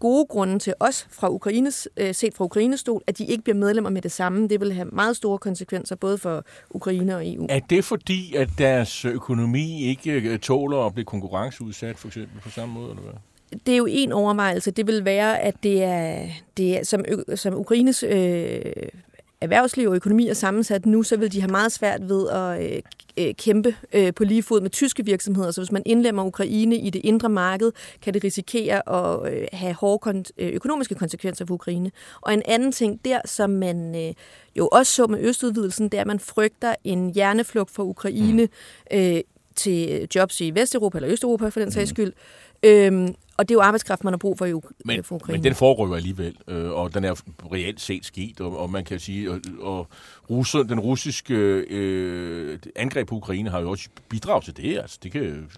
gode 0.00 0.26
grunde 0.26 0.58
til 0.58 0.74
os 0.80 1.06
fra 1.10 1.30
Ukraines, 1.30 1.88
øh, 1.96 2.14
set 2.14 2.34
fra 2.34 2.44
Ukraines 2.44 2.80
stol, 2.80 3.02
at 3.06 3.18
de 3.18 3.26
ikke 3.26 3.44
bliver 3.44 3.56
medlemmer 3.56 3.90
med 3.90 4.02
det 4.02 4.12
samme. 4.12 4.48
Det 4.48 4.60
vil 4.60 4.72
have 4.72 4.88
meget 4.92 5.16
store 5.16 5.38
konsekvenser, 5.38 5.96
både 5.96 6.18
for 6.18 6.44
Ukraine 6.70 7.16
og 7.16 7.32
EU. 7.32 7.46
Er 7.48 7.58
det 7.58 7.84
fordi, 7.84 8.34
at 8.34 8.48
deres 8.58 9.04
økonomi 9.04 9.84
ikke 9.84 10.12
øh, 10.12 10.38
tåler 10.38 10.86
at 10.86 10.94
blive 10.94 11.04
konkurrenceudsat, 11.04 11.98
for 11.98 12.08
eksempel, 12.08 12.40
på 12.40 12.50
samme 12.50 12.74
måde, 12.74 12.90
eller 12.90 13.02
hvad? 13.02 13.12
Det 13.66 13.72
er 13.72 13.76
jo 13.76 13.86
en 13.90 14.12
overvejelse. 14.12 14.70
Det 14.70 14.86
vil 14.86 15.04
være, 15.04 15.38
at 15.38 15.54
det 15.62 15.82
er, 15.82 16.26
det 16.56 16.78
er 16.78 16.84
som, 16.84 17.04
som 17.34 17.54
Ukraines 17.54 18.02
øh, 18.02 18.62
erhvervsliv 19.40 19.88
og 19.88 19.96
økonomi 19.96 20.28
er 20.28 20.34
sammensat 20.34 20.86
nu, 20.86 21.02
så 21.02 21.16
vil 21.16 21.32
de 21.32 21.40
have 21.40 21.50
meget 21.50 21.72
svært 21.72 22.08
ved 22.08 22.28
at 22.28 22.72
øh, 22.72 22.82
øh, 23.18 23.34
kæmpe 23.34 23.76
øh, 23.92 24.14
på 24.14 24.24
lige 24.24 24.42
fod 24.42 24.60
med 24.60 24.70
tyske 24.70 25.04
virksomheder. 25.04 25.50
Så 25.50 25.60
hvis 25.60 25.72
man 25.72 25.82
indlemmer 25.86 26.24
Ukraine 26.24 26.76
i 26.76 26.90
det 26.90 27.00
indre 27.04 27.28
marked, 27.28 27.72
kan 28.02 28.14
det 28.14 28.24
risikere 28.24 28.88
at 28.88 29.32
øh, 29.32 29.46
have 29.52 29.74
hårde 29.74 30.10
kon- 30.10 30.32
øh, 30.38 30.48
økonomiske 30.52 30.94
konsekvenser 30.94 31.46
for 31.46 31.54
Ukraine. 31.54 31.90
Og 32.20 32.34
en 32.34 32.42
anden 32.44 32.72
ting 32.72 33.04
der, 33.04 33.20
som 33.24 33.50
man 33.50 34.06
øh, 34.06 34.14
jo 34.56 34.68
også 34.68 34.92
så 34.92 35.06
med 35.06 35.20
østudvidelsen, 35.20 35.88
det 35.88 35.96
er, 35.96 36.00
at 36.00 36.06
man 36.06 36.20
frygter 36.20 36.74
en 36.84 37.14
hjerneflugt 37.14 37.70
for 37.70 37.82
Ukraine 37.82 38.48
mm. 38.90 38.98
øh, 38.98 39.20
til 39.56 40.08
jobs 40.14 40.40
i 40.40 40.50
Vesteuropa 40.54 40.98
eller 40.98 41.12
Østeuropa 41.12 41.48
for 41.48 41.60
den 41.60 41.70
sags 41.70 41.90
mm. 41.90 41.94
skyld. 41.94 42.12
Øhm, 42.62 43.14
og 43.38 43.48
det 43.48 43.54
er 43.54 43.56
jo 43.56 43.60
arbejdskraft, 43.60 44.04
man 44.04 44.12
har 44.12 44.18
brug 44.18 44.38
for 44.38 44.46
i 44.46 44.52
men, 44.84 45.04
for 45.04 45.14
Ukraine. 45.14 45.38
Men 45.38 45.44
den 45.44 45.54
foregår 45.54 45.86
jo 45.86 45.94
alligevel, 45.94 46.36
øh, 46.48 46.70
og 46.70 46.94
den 46.94 47.04
er 47.04 47.14
reelt 47.52 47.80
set 47.80 48.04
sket, 48.04 48.40
og, 48.40 48.58
og 48.58 48.70
man 48.70 48.84
kan 48.84 48.98
sige, 48.98 49.30
og, 49.30 49.40
og 49.60 49.88
Russer, 50.30 50.62
den 50.62 50.80
russiske 50.80 51.34
øh, 51.70 52.58
angreb 52.76 53.08
på 53.08 53.14
Ukraine 53.14 53.50
har 53.50 53.60
jo 53.60 53.70
også 53.70 53.88
bidraget 54.08 54.44
til 54.44 54.56
det. 54.56 54.78
Altså, 54.78 54.98
det 55.02 55.12
kan, 55.12 55.48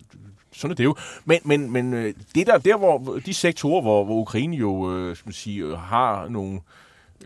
sådan 0.53 0.71
er 0.71 0.75
det 0.75 0.85
jo. 0.85 0.95
Men, 1.25 1.39
men, 1.45 1.71
men 1.71 1.95
øh, 1.95 2.15
det 2.35 2.47
der, 2.47 2.59
der 2.59 2.77
hvor, 2.77 3.21
de 3.27 3.35
sektorer, 3.35 3.83
hvor, 3.83 4.05
hvor 4.05 4.15
Ukraine 4.15 4.57
jo 4.57 4.97
øh, 4.97 5.17
skal 5.17 5.29
man 5.29 5.33
sige, 5.33 5.63
øh, 5.63 5.79
har 5.79 6.29
nogle 6.29 6.61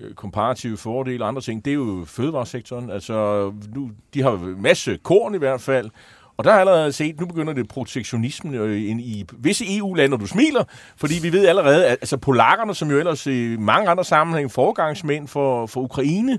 øh, 0.00 0.14
komparative 0.14 0.76
fordele 0.76 1.24
og 1.24 1.28
andre 1.28 1.42
ting, 1.42 1.64
det 1.64 1.70
er 1.70 1.74
jo 1.74 2.04
fødevaresektoren. 2.06 2.90
Altså, 2.90 3.52
nu, 3.74 3.90
de 4.14 4.22
har 4.22 4.56
masse 4.58 4.98
korn 5.02 5.34
i 5.34 5.38
hvert 5.38 5.60
fald, 5.60 5.90
og 6.36 6.44
der 6.44 6.52
har 6.52 6.60
allerede 6.60 6.92
set, 6.92 7.20
nu 7.20 7.26
begynder 7.26 7.52
det 7.52 7.68
protektionismen 7.68 8.54
øh, 8.54 8.90
ind 8.90 9.00
i 9.00 9.26
visse 9.38 9.76
EU-lande, 9.76 10.14
og 10.14 10.20
du 10.20 10.26
smiler, 10.26 10.64
fordi 10.96 11.14
vi 11.22 11.32
ved 11.32 11.46
allerede, 11.46 11.86
at 11.86 11.92
altså 11.92 12.16
polakkerne, 12.16 12.74
som 12.74 12.90
jo 12.90 12.98
ellers 12.98 13.26
i 13.26 13.56
mange 13.56 13.88
andre 13.88 14.04
sammenhænge 14.04 14.50
foregangsmænd 14.50 15.28
for, 15.28 15.66
for 15.66 15.80
Ukraine, 15.80 16.38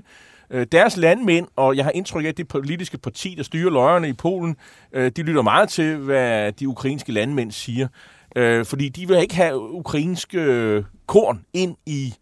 øh, 0.50 0.66
deres 0.72 0.96
landmænd, 0.96 1.46
og 1.56 1.76
jeg 1.76 1.84
har 1.84 1.92
indtryk 1.92 2.24
af, 2.24 2.28
at 2.28 2.36
det 2.36 2.48
politiske 2.48 2.98
parti, 2.98 3.34
der 3.36 3.42
styrer 3.42 3.70
løjerne 3.70 4.08
i 4.08 4.12
Polen, 4.12 4.56
øh, 4.92 5.12
de 5.16 5.22
lytter 5.22 5.42
meget 5.42 5.68
til, 5.68 5.96
hvad 5.96 6.52
de 6.52 6.68
ukrainske 6.68 7.12
landmænd 7.12 7.52
siger. 7.52 7.88
Øh, 8.36 8.64
fordi 8.64 8.88
de 8.88 9.08
vil 9.08 9.18
ikke 9.18 9.34
have 9.34 9.60
ukrainske 9.60 10.38
øh, 10.38 10.84
korn 11.06 11.44
ind 11.52 11.76
i 11.86 12.14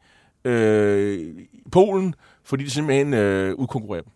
øh, 0.44 1.34
Polen, 1.72 2.14
fordi 2.44 2.64
de 2.64 2.70
simpelthen 2.70 3.14
øh, 3.14 3.54
udkonkurrerer 3.54 4.02
dem. 4.02 4.13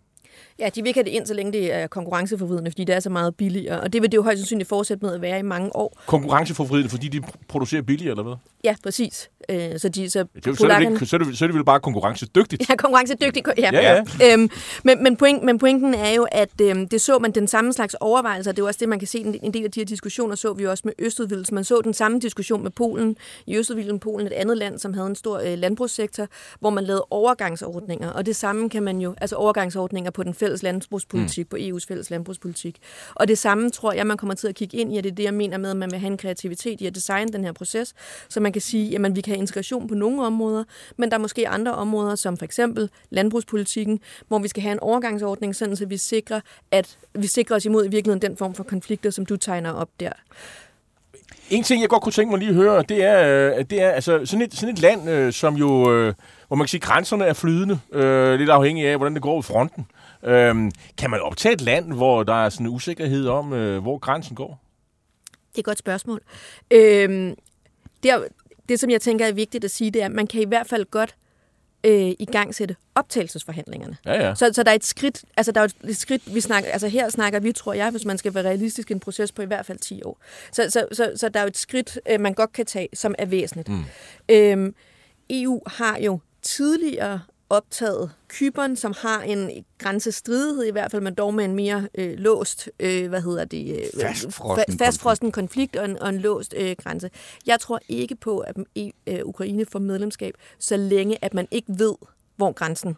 Ja, 0.59 0.69
de 0.75 0.83
vil 0.83 0.89
ikke 0.89 0.99
have 0.99 1.05
det 1.05 1.11
ind, 1.11 1.27
så 1.27 1.35
længe 1.35 1.53
det 1.53 1.75
er 1.75 1.87
konkurrenceforvridende, 1.87 2.71
fordi 2.71 2.85
det 2.85 2.95
er 2.95 3.01
så 3.01 3.11
meget 3.11 3.35
billigere. 3.35 3.81
Og 3.81 3.93
det 3.93 4.03
vil 4.03 4.13
det 4.13 4.17
jo 4.17 4.23
højst 4.23 4.39
sandsynligt 4.39 4.69
fortsætte 4.69 5.05
med 5.05 5.15
at 5.15 5.21
være 5.23 5.39
i 5.39 5.43
mange 5.43 5.77
år. 5.77 6.01
Konkurrenceforvridende, 6.07 6.91
fordi 6.91 7.09
de 7.09 7.23
producerer 7.49 7.83
billigere, 7.83 8.11
eller 8.11 8.23
hvad? 8.23 8.35
Ja, 8.65 8.75
præcis. 8.83 9.31
Øh, 9.51 9.79
så, 9.79 9.89
de, 9.89 10.11
så, 10.11 10.25
det, 10.45 10.59
så, 10.59 10.67
er 10.67 10.79
det 10.79 10.91
ikke, 10.91 11.07
så, 11.07 11.17
er 11.17 11.19
det, 11.19 11.39
så 11.39 11.45
er 11.45 11.47
det 11.47 11.57
vel 11.57 11.65
bare 11.65 11.81
konkurrencedygtigt? 11.81 12.69
Ja, 12.69 12.77
konkurrencedygtigt. 12.77 13.49
Ja. 13.59 13.71
ja, 13.73 14.03
ja. 14.21 14.33
Øhm, 14.33 14.51
men, 14.85 15.03
men, 15.03 15.17
point, 15.17 15.43
men 15.43 15.59
pointen 15.59 15.95
er 15.95 16.11
jo, 16.11 16.27
at 16.33 16.61
øhm, 16.63 16.89
det 16.89 17.01
så 17.01 17.19
man 17.19 17.33
den 17.33 17.47
samme 17.47 17.73
slags 17.73 17.95
overvejelser. 18.01 18.53
Det 18.53 18.59
er 18.59 18.63
jo 18.63 18.67
også 18.67 18.79
det, 18.81 18.89
man 18.89 18.99
kan 18.99 19.09
se 19.09 19.19
en 19.43 19.55
del 19.55 19.65
af 19.65 19.71
de 19.71 19.81
her 19.81 19.85
diskussioner, 19.85 20.35
så 20.35 20.53
vi 20.53 20.67
også 20.67 20.83
med 20.85 20.93
Østudvidelsen. 20.99 21.55
Man 21.55 21.65
så 21.65 21.81
den 21.85 21.95
samme 21.95 22.21
diskussion 22.21 22.63
med 22.63 22.71
Polen. 22.71 23.17
I 23.47 23.57
Østudvidelsen 23.57 24.01
Polen, 24.01 24.27
et 24.27 24.33
andet 24.33 24.57
land, 24.57 24.79
som 24.79 24.95
havde 24.95 25.07
en 25.07 25.15
stor 25.15 25.39
øh, 25.39 25.59
landbrugssektor, 25.59 26.27
hvor 26.61 26.71
man 26.71 26.85
lavede 26.85 27.05
overgangsordninger. 27.11 28.11
Og 28.11 28.27
det 28.27 28.37
samme 28.37 28.71
kan 28.71 28.83
man 28.83 29.01
jo, 29.01 29.15
altså 29.21 29.37
overgangsordninger 29.37 30.11
på 30.11 30.23
den 30.23 30.35
fælles 30.35 30.48
landbrugspolitik, 30.63 31.47
mm. 31.47 31.49
på 31.51 31.57
EU's 31.57 31.87
fælles 31.89 32.11
landbrugspolitik. 32.11 32.77
Og 33.15 33.29
det 33.29 33.39
samme 33.39 33.71
tror 33.71 33.93
jeg, 33.93 34.07
man 34.07 34.17
kommer 34.17 34.35
til 34.35 34.49
at 34.49 34.55
kigge 34.55 34.77
ind 34.77 34.95
i, 34.95 34.99
og 34.99 35.05
det 35.05 35.11
er 35.11 35.15
det, 35.15 35.25
jeg 35.25 35.35
mener 35.35 35.59
med, 35.59 35.71
at 35.71 35.77
man 35.77 35.91
vil 35.91 35.99
have 35.99 36.11
en 36.11 36.19
kreativitet 36.19 36.81
i 36.81 36.87
at 36.87 36.95
designe 36.95 37.33
den 37.33 37.45
her 37.45 37.53
proces, 37.53 37.95
så 38.29 38.41
man 38.41 38.53
kan 38.53 38.63
sige, 38.63 39.05
at 39.05 39.17
vi 39.17 39.21
kan 39.21 39.31
have 39.31 39.41
integration 39.41 39.89
på 39.89 39.95
nogle 39.95 40.27
områder, 40.27 40.65
men 40.97 41.11
der 41.11 41.17
er 41.17 41.21
måske 41.21 41.49
andre 41.49 41.75
områder, 41.75 42.15
som 42.15 42.37
for 42.37 42.45
eksempel 42.45 42.91
landbrugspolitikken, 43.11 44.01
hvor 44.29 44.39
vi 44.39 44.49
skal 44.49 44.63
have 44.63 44.73
en 44.73 44.81
overgangsordning, 44.81 45.57
sådan 45.57 45.77
så 45.77 45.87
vi 45.87 45.97
sikrer, 45.97 46.41
at 46.71 46.99
vi 47.15 47.27
sikrer 47.27 47.57
os 47.57 47.65
imod 47.65 47.85
i 47.85 47.89
virkeligheden 47.89 48.31
den 48.31 48.37
form 48.37 48.55
for 48.55 48.65
konflikter, 48.65 49.11
som 49.11 49.27
du 49.27 49.37
tegner 49.37 49.73
op 49.73 49.89
der. 50.01 50.13
En 51.51 51.63
ting, 51.63 51.83
jeg 51.83 51.89
godt 51.89 52.03
kunne 52.03 52.13
tænke 52.13 52.31
mig 52.31 52.39
lige 52.39 52.49
at 52.49 52.55
høre, 52.55 52.83
det 52.83 53.05
er, 53.05 53.49
øh, 53.59 53.65
det 53.71 53.83
er 53.83 53.91
altså 53.91 54.21
sådan 54.25 54.43
et, 54.43 54.55
sådan 54.55 54.75
et 54.75 54.81
land, 54.81 55.11
øh, 55.11 55.33
som 55.33 55.57
jo, 55.57 55.93
øh, 55.93 56.15
hvor 56.49 56.57
man 56.57 56.65
kan 56.65 56.69
sige, 56.69 56.81
grænserne 56.81 57.25
er 57.25 57.33
flydende, 57.33 57.79
lidt 58.39 58.51
afhængig 58.51 58.87
af, 58.87 58.97
hvordan 58.97 59.15
det 59.15 59.23
går 59.23 59.39
i 59.39 59.43
fronten. 59.43 59.87
Øhm, 60.23 60.71
kan 60.99 61.11
man 61.11 61.21
optage 61.21 61.53
et 61.53 61.61
land, 61.61 61.93
hvor 61.93 62.23
der 62.23 62.45
er 62.45 62.49
sådan 62.49 62.67
en 62.67 62.73
usikkerhed 62.73 63.29
om, 63.29 63.53
øh, 63.53 63.83
hvor 63.83 63.99
grænsen 63.99 64.37
går? 64.37 64.65
Det 65.27 65.55
er 65.55 65.59
et 65.59 65.65
godt 65.65 65.79
spørgsmål. 65.79 66.21
Øhm, 66.71 67.35
det, 68.03 68.29
det, 68.69 68.81
som 68.81 68.91
jeg 68.91 69.01
tænker 69.01 69.27
er 69.27 69.33
vigtigt 69.33 69.65
at 69.65 69.71
sige, 69.71 69.91
det 69.91 70.03
er, 70.03 70.07
at 70.07 70.13
man 70.13 70.27
kan 70.27 70.41
i 70.41 70.45
hvert 70.45 70.67
fald 70.67 70.85
godt 70.91 71.15
øh, 71.85 72.11
i 72.19 72.27
gang 72.33 72.55
sætte 72.55 72.77
optagelsesforhandlingerne. 72.95 73.97
Ja, 74.05 74.27
ja. 74.27 74.35
Så, 74.35 74.51
så 74.53 74.63
der 74.63 74.71
er 74.71 74.75
et 74.75 74.85
skridt, 74.85 75.25
altså 75.37 75.53
der 75.53 75.61
er 75.61 75.69
et 75.85 75.97
skridt, 75.97 76.35
vi 76.35 76.41
snakker, 76.41 76.71
altså 76.71 76.89
her 76.89 77.09
snakker 77.09 77.41
vi, 77.41 77.53
tror 77.53 77.73
jeg, 77.73 77.91
hvis 77.91 78.05
man 78.05 78.19
skal 78.19 78.35
være 78.35 78.45
realistisk, 78.45 78.91
en 78.91 79.01
proces 79.01 79.33
på 79.33 79.43
i 79.43 79.47
hvert 79.47 79.67
fald 79.67 79.79
10 79.79 80.03
år. 80.03 80.21
Så, 80.53 80.71
så, 80.71 80.87
så, 80.93 81.13
så 81.17 81.29
der 81.29 81.41
er 81.41 81.45
jo 81.45 81.49
et 81.49 81.57
skridt, 81.57 82.01
øh, 82.11 82.21
man 82.21 82.35
godt 82.35 82.53
kan 82.53 82.67
tage, 82.67 82.89
som 82.95 83.15
er 83.19 83.27
væsentligt. 83.27 83.69
Mm. 83.69 83.85
Øhm, 84.29 84.75
EU 85.31 85.61
har 85.67 85.99
jo 85.99 86.21
tidligere 86.43 87.21
optaget 87.51 88.11
Kyberen, 88.29 88.77
som 88.77 88.95
har 89.03 89.23
en 89.23 89.65
grænsestridighed 89.79 90.65
i 90.65 90.71
hvert 90.71 90.91
fald, 90.91 91.03
men 91.03 91.15
dog 91.15 91.35
med 91.35 91.45
en 91.45 91.55
mere 91.55 91.89
øh, 91.95 92.19
låst, 92.19 92.71
øh, 92.81 93.09
hvad 93.09 93.23
hedder 93.23 93.45
det, 93.45 93.77
øh, 93.77 94.01
fastfrosten, 94.01 94.75
fa- 94.75 94.85
fastfrosten 94.85 95.33
konflikt 95.33 95.77
og 95.77 95.85
en, 95.85 95.99
og 96.03 96.09
en 96.09 96.19
låst 96.19 96.55
øh, 96.57 96.77
grænse. 96.83 97.11
Jeg 97.47 97.61
tror 97.61 97.81
ikke 97.89 98.17
på, 98.17 98.39
at 98.39 98.57
øh, 99.07 99.21
Ukraine 99.25 99.67
får 99.73 99.79
medlemskab, 99.79 100.35
så 100.59 100.77
længe 100.77 101.25
at 101.25 101.35
man 101.35 101.49
ikke 101.51 101.69
ved, 101.79 101.95
hvor 102.37 102.53
grænsen 102.53 102.97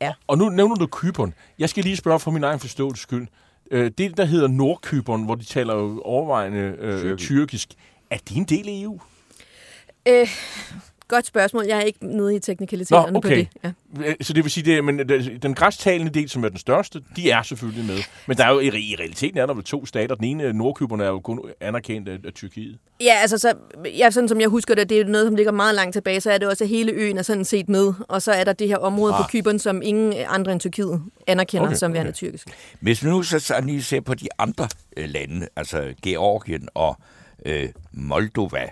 er. 0.00 0.12
Og 0.26 0.38
nu 0.38 0.48
nævner 0.48 0.74
du 0.74 0.86
Kyberen. 0.86 1.34
Jeg 1.58 1.68
skal 1.68 1.84
lige 1.84 1.96
spørge 1.96 2.20
for 2.20 2.30
min 2.30 2.44
egen 2.44 2.60
forståelse 2.60 3.02
skyld. 3.02 3.28
Øh, 3.70 3.90
det, 3.98 4.16
der 4.16 4.24
hedder 4.24 4.48
Nordkyberen, 4.48 5.24
hvor 5.24 5.34
de 5.34 5.44
taler 5.44 5.74
jo 5.74 6.00
overvejende 6.00 6.58
øh, 6.78 7.18
tyrkisk, 7.18 7.74
er 8.10 8.16
det 8.28 8.36
en 8.36 8.44
del 8.44 8.68
af 8.68 8.72
EU? 8.82 9.00
Øh, 10.08 10.28
Godt 11.12 11.26
spørgsmål. 11.26 11.64
Jeg 11.66 11.78
er 11.78 11.82
ikke 11.82 12.06
nede 12.06 12.36
i 12.36 12.38
teknikaliteterne 12.38 13.16
okay. 13.16 13.28
på 13.28 13.34
det. 13.34 13.48
Ja. 13.64 13.72
Øh, 14.08 14.14
så 14.20 14.32
det 14.32 14.44
vil 14.44 14.50
sige, 14.50 14.76
at 14.76 14.84
men 14.84 14.98
den 15.42 15.54
græstalende 15.54 16.12
del, 16.12 16.28
som 16.28 16.44
er 16.44 16.48
den 16.48 16.58
største, 16.58 17.00
de 17.16 17.30
er 17.30 17.42
selvfølgelig 17.42 17.84
med. 17.84 17.98
Men 18.26 18.36
der 18.36 18.44
er 18.44 18.50
jo 18.50 18.58
i, 18.58 18.66
i 18.66 18.96
realiteten 19.00 19.38
er 19.38 19.46
der 19.46 19.54
vel 19.54 19.64
to 19.64 19.86
stater. 19.86 20.14
Den 20.14 20.24
ene, 20.24 20.52
Nordkyberne, 20.52 21.04
er 21.04 21.08
jo 21.08 21.20
kun 21.20 21.40
anerkendt 21.60 22.08
af, 22.08 22.18
af 22.24 22.32
Tyrkiet. 22.32 22.78
Ja, 23.00 23.14
altså 23.20 23.38
så, 23.38 23.54
ja, 23.98 24.10
sådan 24.10 24.28
som 24.28 24.40
jeg 24.40 24.48
husker 24.48 24.74
det, 24.74 24.90
det 24.90 25.00
er 25.00 25.04
noget, 25.04 25.26
som 25.26 25.36
ligger 25.36 25.52
meget 25.52 25.74
langt 25.74 25.92
tilbage, 25.92 26.20
så 26.20 26.30
er 26.30 26.38
det 26.38 26.48
også, 26.48 26.64
at 26.64 26.68
hele 26.68 26.92
øen 26.92 27.18
er 27.18 27.22
sådan 27.22 27.44
set 27.44 27.68
med. 27.68 27.92
Og 28.08 28.22
så 28.22 28.32
er 28.32 28.44
der 28.44 28.52
det 28.52 28.68
her 28.68 28.76
område 28.76 29.14
ah. 29.14 29.20
på 29.20 29.28
Kyberen, 29.28 29.58
som 29.58 29.82
ingen 29.84 30.14
andre 30.28 30.52
end 30.52 30.60
Tyrkiet 30.60 31.02
anerkender 31.26 31.66
okay, 31.66 31.76
som 31.76 31.92
værende 31.92 32.08
okay. 32.08 32.16
tyrkisk. 32.16 32.48
Hvis 32.80 33.04
vi 33.04 33.10
nu 33.10 33.22
så, 33.22 33.38
så 33.38 33.60
lige 33.64 33.82
ser 33.82 34.00
på 34.00 34.14
de 34.14 34.28
andre 34.38 34.68
øh, 34.96 35.08
lande, 35.08 35.48
altså 35.56 35.94
Georgien 36.02 36.68
og 36.74 36.96
øh, 37.46 37.68
Moldova, 37.92 38.68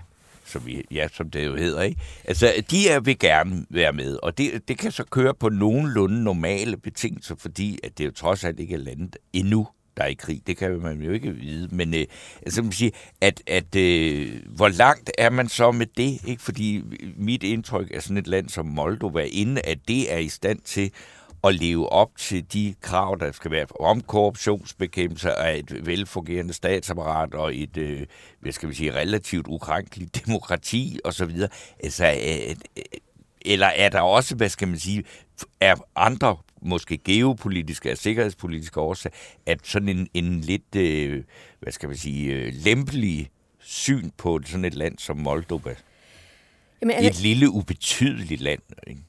som, 0.51 0.65
vi, 0.65 0.85
ja, 0.91 1.07
som 1.13 1.29
det 1.29 1.45
jo 1.45 1.55
hedder. 1.55 1.81
Ikke? 1.81 2.01
Altså, 2.25 2.63
de 2.71 2.89
er, 2.89 2.99
vil 2.99 3.19
gerne 3.19 3.65
være 3.69 3.93
med, 3.93 4.17
og 4.23 4.37
det, 4.37 4.67
det 4.67 4.77
kan 4.77 4.91
så 4.91 5.03
køre 5.03 5.33
på 5.33 5.49
nogenlunde 5.49 6.23
normale 6.23 6.77
betingelser, 6.77 7.35
fordi 7.35 7.79
at 7.83 7.97
det 7.97 8.05
jo 8.05 8.11
trods 8.11 8.43
alt 8.43 8.59
ikke 8.59 8.73
er 8.73 8.79
landet 8.79 9.17
endnu, 9.33 9.67
der 9.97 10.03
er 10.03 10.07
i 10.07 10.13
krig. 10.13 10.41
Det 10.47 10.57
kan 10.57 10.79
man 10.79 11.01
jo 11.01 11.11
ikke 11.11 11.31
vide. 11.31 11.75
Men 11.75 11.93
øh, 11.93 12.05
altså, 12.41 12.61
man 12.61 12.71
siger, 12.71 12.91
at, 13.21 13.41
at 13.47 13.75
øh, 13.75 14.41
hvor 14.47 14.67
langt 14.67 15.11
er 15.17 15.29
man 15.29 15.49
så 15.49 15.71
med 15.71 15.85
det? 15.97 16.19
Ikke? 16.27 16.41
Fordi 16.41 16.83
mit 17.17 17.43
indtryk 17.43 17.91
er 17.91 17.99
sådan 17.99 18.17
et 18.17 18.27
land 18.27 18.49
som 18.49 18.65
Moldova, 18.65 19.23
inden 19.31 19.57
at 19.63 19.77
det 19.87 20.13
er 20.13 20.17
i 20.17 20.29
stand 20.29 20.59
til 20.59 20.91
at 21.43 21.55
leve 21.55 21.89
op 21.89 22.17
til 22.17 22.53
de 22.53 22.75
krav, 22.81 23.17
der 23.19 23.31
skal 23.31 23.51
være 23.51 23.65
om 23.79 24.01
korruptionsbekæmpelse 24.01 25.31
af 25.31 25.57
et 25.57 25.85
velfungerende 25.85 26.53
statsapparat 26.53 27.33
og 27.33 27.55
et, 27.55 27.77
øh, 27.77 28.05
hvad 28.39 28.51
skal 28.51 28.69
vi 28.69 28.73
sige, 28.73 28.93
relativt 28.93 29.47
ukrænkeligt 29.47 30.21
demokrati 30.25 30.99
osv. 31.03 31.31
Altså, 31.83 32.05
øh, 32.05 32.55
øh, 32.77 32.83
eller 33.45 33.67
er 33.67 33.89
der 33.89 34.01
også, 34.01 34.35
hvad 34.35 34.49
skal 34.49 34.67
man 34.67 34.79
sige, 34.79 35.03
er 35.59 35.75
andre 35.95 36.37
måske 36.61 36.97
geopolitiske 36.97 37.91
og 37.91 37.97
sikkerhedspolitiske 37.97 38.79
årsager, 38.79 39.15
at 39.45 39.59
sådan 39.63 39.89
en, 39.89 40.07
en 40.13 40.41
lidt, 40.41 40.75
øh, 40.75 41.23
hvad 41.59 41.71
skal 41.71 41.89
man 41.89 41.97
sige, 41.97 42.33
øh, 42.33 42.53
lempelig 42.53 43.29
syn 43.59 44.09
på 44.17 44.39
sådan 44.45 44.65
et 44.65 44.73
land 44.73 44.97
som 44.97 45.17
Moldova. 45.17 45.75
Jamen, 46.81 46.97
det... 46.97 47.07
Et 47.07 47.21
lille, 47.21 47.49
ubetydeligt 47.49 48.41
land. 48.41 48.61
Ikke? 48.87 49.01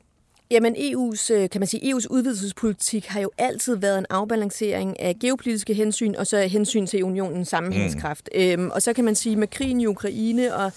Jamen 0.53 0.76
EU's, 0.76 1.32
øh, 1.32 1.50
kan 1.50 1.61
man 1.61 1.66
sige, 1.66 1.94
EU's 1.94 2.07
udvidelsespolitik 2.11 3.07
har 3.07 3.20
jo 3.20 3.30
altid 3.38 3.76
været 3.76 3.98
en 3.98 4.07
afbalancering 4.11 5.00
af 5.00 5.18
geopolitiske 5.18 5.74
hensyn 5.74 6.14
og 6.14 6.26
så 6.26 6.40
hensyn 6.40 6.86
til 6.86 7.05
unionens 7.05 7.48
sammenhængskraft. 7.48 8.28
Mm. 8.34 8.40
Øhm, 8.40 8.70
og 8.70 8.82
så 8.82 8.92
kan 8.92 9.05
man 9.05 9.14
sige, 9.14 9.36
med 9.36 9.48
krigen 9.48 9.80
i 9.80 9.86
Ukraine 9.86 10.55
og, 10.55 10.72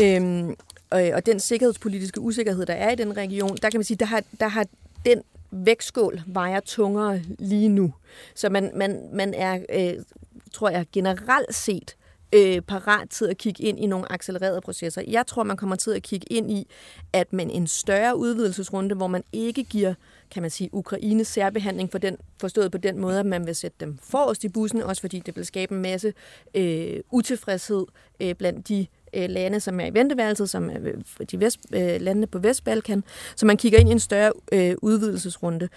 øhm, 0.00 0.54
og, 0.90 1.02
og 1.14 1.26
den 1.26 1.40
sikkerhedspolitiske 1.40 2.20
usikkerhed, 2.20 2.66
der 2.66 2.74
er 2.74 2.90
i 2.90 2.94
den 2.94 3.16
region, 3.16 3.56
der 3.62 3.70
kan 3.70 3.78
man 3.78 3.84
sige, 3.84 3.96
der 3.96 4.06
har, 4.06 4.22
der 4.40 4.48
har 4.48 4.66
den 5.06 5.22
vægtskål 5.50 6.20
vejer 6.26 6.60
tungere 6.60 7.20
lige 7.38 7.68
nu. 7.68 7.94
Så 8.34 8.48
man, 8.48 8.70
man, 8.74 9.00
man 9.12 9.34
er, 9.34 9.58
øh, 9.72 10.04
tror 10.52 10.70
jeg, 10.70 10.86
generelt 10.92 11.54
set 11.54 11.96
øh, 12.32 12.60
parat 12.60 13.10
til 13.10 13.24
at 13.24 13.38
kigge 13.38 13.62
ind 13.62 13.78
i 13.78 13.86
nogle 13.86 14.12
accelererede 14.12 14.60
processer. 14.60 15.02
Jeg 15.08 15.26
tror, 15.26 15.42
man 15.42 15.56
kommer 15.56 15.76
til 15.76 15.90
at 15.90 16.02
kigge 16.02 16.26
ind 16.30 16.50
i, 16.50 16.66
at 17.12 17.32
man 17.32 17.50
en 17.50 17.66
større 17.66 18.16
udvidelsesrunde, 18.16 18.94
hvor 18.94 19.06
man 19.06 19.24
ikke 19.32 19.64
giver 19.64 19.94
kan 20.32 20.42
man 20.42 20.50
sige, 20.50 20.70
Ukraines 20.72 21.28
særbehandling 21.28 21.90
for 21.90 21.98
den, 21.98 22.16
forstået 22.40 22.72
på 22.72 22.78
den 22.78 22.98
måde, 22.98 23.20
at 23.20 23.26
man 23.26 23.46
vil 23.46 23.56
sætte 23.56 23.76
dem 23.80 23.98
forrest 24.02 24.44
i 24.44 24.48
bussen, 24.48 24.82
også 24.82 25.00
fordi 25.00 25.22
det 25.26 25.36
vil 25.36 25.46
skabe 25.46 25.74
en 25.74 25.82
masse 25.82 26.12
øh, 26.54 27.00
utilfredshed 27.10 27.84
øh, 28.20 28.34
blandt 28.34 28.68
de 28.68 28.86
øh, 29.14 29.28
lande, 29.28 29.60
som 29.60 29.80
er 29.80 29.86
i 29.86 29.94
venteværelset, 29.94 30.50
som 30.50 30.70
er 30.70 31.24
de 31.30 31.40
vest, 31.40 31.60
øh, 31.74 32.00
landene 32.00 32.26
på 32.26 32.38
Vestbalkan, 32.38 33.04
så 33.36 33.46
man 33.46 33.56
kigger 33.56 33.78
ind 33.78 33.88
i 33.88 33.92
en 33.92 34.00
større 34.00 34.32
øh, 34.52 34.74
udvidelsesrunde. 34.82 35.68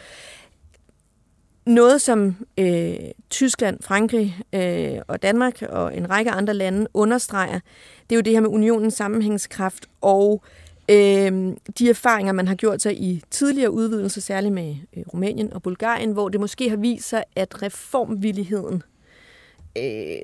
Noget, 1.66 2.02
som 2.02 2.36
øh, 2.58 2.96
Tyskland, 3.30 3.78
Frankrig 3.82 4.38
øh, 4.54 4.98
og 5.08 5.22
Danmark 5.22 5.62
og 5.62 5.98
en 5.98 6.10
række 6.10 6.32
andre 6.32 6.54
lande 6.54 6.88
understreger, 6.94 7.60
det 8.10 8.12
er 8.12 8.16
jo 8.16 8.22
det 8.22 8.34
her 8.34 8.40
med 8.40 8.50
unionens 8.50 8.94
sammenhængskraft 8.94 9.90
og 10.02 10.44
øh, 10.90 11.54
de 11.80 11.90
erfaringer, 11.90 12.34
man 12.34 12.48
har 12.48 12.56
gjort 12.56 12.82
sig 12.82 13.02
i 13.02 13.24
tidligere 13.30 13.72
udvidelser, 13.72 14.22
særligt 14.22 14.54
med 14.54 14.76
øh, 14.98 15.04
Rumænien 15.14 15.54
og 15.54 15.64
Bulgarien, 15.64 16.12
hvor 16.12 16.30
det 16.30 16.40
måske 16.40 16.70
har 16.70 16.78
vist 16.78 17.10
sig, 17.10 17.24
at 17.36 17.62
reformvilligheden 17.62 18.84
øh, 19.78 20.18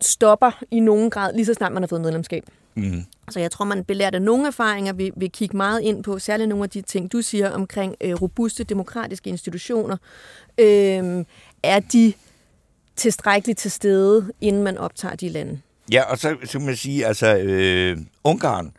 stopper 0.00 0.62
i 0.70 0.80
nogen 0.80 1.10
grad, 1.10 1.34
lige 1.34 1.46
så 1.46 1.54
snart 1.54 1.72
man 1.72 1.82
har 1.82 1.88
fået 1.88 2.00
medlemskab. 2.00 2.44
Mm. 2.74 3.04
Så 3.30 3.40
jeg 3.40 3.50
tror, 3.50 3.64
man 3.64 3.84
belært 3.84 4.14
af 4.14 4.22
nogle 4.22 4.46
erfaringer 4.46 4.92
vil, 4.92 5.12
vil 5.16 5.32
kigge 5.32 5.56
meget 5.56 5.80
ind 5.80 6.04
på, 6.04 6.18
særligt 6.18 6.48
nogle 6.48 6.64
af 6.64 6.70
de 6.70 6.82
ting, 6.82 7.12
du 7.12 7.22
siger 7.22 7.50
omkring 7.50 7.94
øh, 8.00 8.22
robuste 8.22 8.64
demokratiske 8.64 9.30
institutioner. 9.30 9.96
Øh, 10.58 11.24
er 11.62 11.80
de 11.92 12.12
tilstrækkeligt 12.96 13.58
til 13.58 13.70
stede, 13.70 14.32
inden 14.40 14.62
man 14.62 14.78
optager 14.78 15.16
de 15.16 15.28
lande? 15.28 15.60
Ja, 15.92 16.02
og 16.02 16.18
så, 16.18 16.36
så 16.44 16.58
kan 16.58 16.66
man 16.66 16.76
sige, 16.76 17.06
altså 17.06 17.36
øh, 17.36 17.98
Ungarn, 18.24 18.72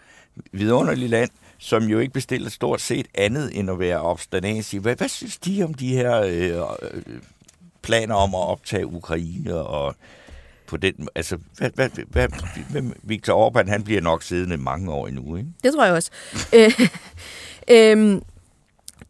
vidunderligt 0.51 1.09
land, 1.09 1.29
som 1.57 1.83
jo 1.83 1.99
ikke 1.99 2.13
bestiller 2.13 2.49
stort 2.49 2.81
set 2.81 3.07
andet 3.15 3.59
end 3.59 3.71
at 3.71 3.79
være 3.79 4.01
opstandasig. 4.01 4.79
Hvad, 4.79 4.95
hvad 4.95 5.09
synes 5.09 5.37
de 5.37 5.63
om 5.63 5.73
de 5.73 5.95
her 5.95 6.21
øh, 6.21 6.77
øh 6.81 7.01
planer 7.81 8.15
om 8.15 8.35
at 8.35 8.41
optage 8.41 8.87
Ukraine 8.87 9.55
og 9.55 9.95
på 10.71 10.77
den... 10.77 11.07
Altså, 11.15 11.37
hvad, 11.57 11.69
hvad, 11.75 11.89
hvad, 12.09 12.27
hvad, 12.71 12.81
Victor 13.03 13.49
Orbán, 13.49 13.69
han 13.69 13.83
bliver 13.83 14.01
nok 14.01 14.23
siddende 14.23 14.57
mange 14.57 14.91
år 14.91 15.07
endnu, 15.07 15.35
ikke? 15.35 15.49
Det 15.63 15.73
tror 15.73 15.85
jeg 15.85 15.93
også. 15.93 16.11
øh, 16.57 16.71
øh, 17.67 18.21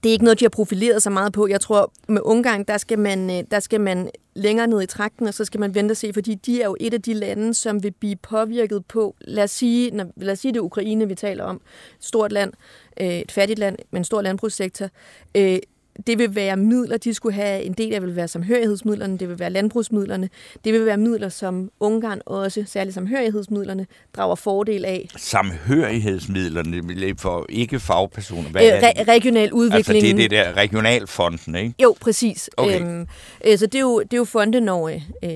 det 0.04 0.10
er 0.10 0.14
ikke 0.14 0.26
noget, 0.26 0.40
de 0.40 0.46
har 0.46 0.50
profileret 0.50 1.04
så 1.04 1.10
meget 1.10 1.34
på. 1.34 1.48
Jeg 1.48 1.62
tror, 1.62 1.94
med 2.08 2.22
Ungarn, 2.24 2.64
der 2.64 2.78
skal 2.78 3.00
man, 3.00 3.30
øh, 3.30 3.44
der 3.52 3.60
skal 3.60 3.82
man 3.82 4.10
længere 4.36 4.68
ned 4.68 4.82
i 4.82 4.86
trakten, 4.86 5.28
og 5.28 5.34
så 5.34 5.46
skal 5.46 5.60
man 5.60 5.76
vente 5.76 5.94
og 5.94 5.98
se, 5.98 6.14
fordi 6.14 6.36
de 6.36 6.62
er 6.62 6.66
jo 6.66 6.76
et 6.80 6.94
af 6.94 7.02
de 7.02 7.14
lande, 7.14 7.54
som 7.54 7.84
vil 7.84 7.92
blive 7.92 8.16
påvirket 8.16 8.86
på, 8.86 9.16
lad 9.22 9.44
os 9.44 9.52
sige, 9.52 9.92
når, 9.92 10.06
lad 10.16 10.34
os 10.34 10.40
sige 10.40 10.52
det 10.52 10.58
er 10.58 10.64
Ukraine, 10.64 11.08
vi 11.08 11.16
taler 11.16 11.44
om, 11.44 11.62
stort 12.00 12.32
land, 12.32 12.54
øh, 13.02 13.08
et 13.08 13.32
fattigt 13.32 13.60
land, 13.60 13.78
men 13.92 14.00
en 14.00 14.04
stor 14.04 14.22
landbrugssektor, 14.22 14.90
øh, 15.36 15.60
det 16.08 16.20
vil 16.20 16.36
være 16.36 16.58
midler, 16.58 16.98
de 16.98 17.14
skulle 17.14 17.36
have. 17.36 17.64
En 17.64 17.74
del 17.74 17.94
af 17.94 18.02
vil 18.02 18.16
være 18.16 18.28
samhørighedsmidlerne, 18.28 19.18
det 19.18 19.30
vil 19.30 19.40
være 19.40 19.50
landbrugsmidlerne. 19.50 20.30
Det 20.66 20.74
vil 20.74 20.86
være 20.86 20.98
midler, 20.98 21.30
som 21.30 21.72
Ungarn 21.80 22.22
også, 22.26 22.64
særligt 22.68 22.94
samhørighedsmidlerne, 22.94 23.88
drager 24.16 24.36
fordel 24.36 24.86
af. 24.86 25.08
Samhørighedsmidlerne 25.18 27.18
for 27.18 27.46
ikke 27.50 27.80
fagpersoner? 27.80 28.50
Hvad 28.50 28.66
øh, 28.66 28.80
re- 28.80 29.04
regional 29.04 29.54
udvikling. 29.54 29.76
Altså 29.76 29.94
det 29.94 30.10
er 30.10 30.16
det 30.16 30.32
der 30.32 30.58
regionalfonden, 30.58 31.56
ikke? 31.56 31.74
Jo, 31.82 31.96
præcis. 32.02 32.50
Okay. 32.58 32.82
Øhm, 32.82 33.08
øh, 33.46 33.58
så 33.58 33.66
det 33.66 33.76
er 33.76 33.80
jo, 33.80 34.00
det 34.00 34.14
er 34.14 34.18
jo 34.18 34.26
fonde, 34.26 34.62
når 34.62 34.90
øh, 34.90 35.02
øh 35.24 35.32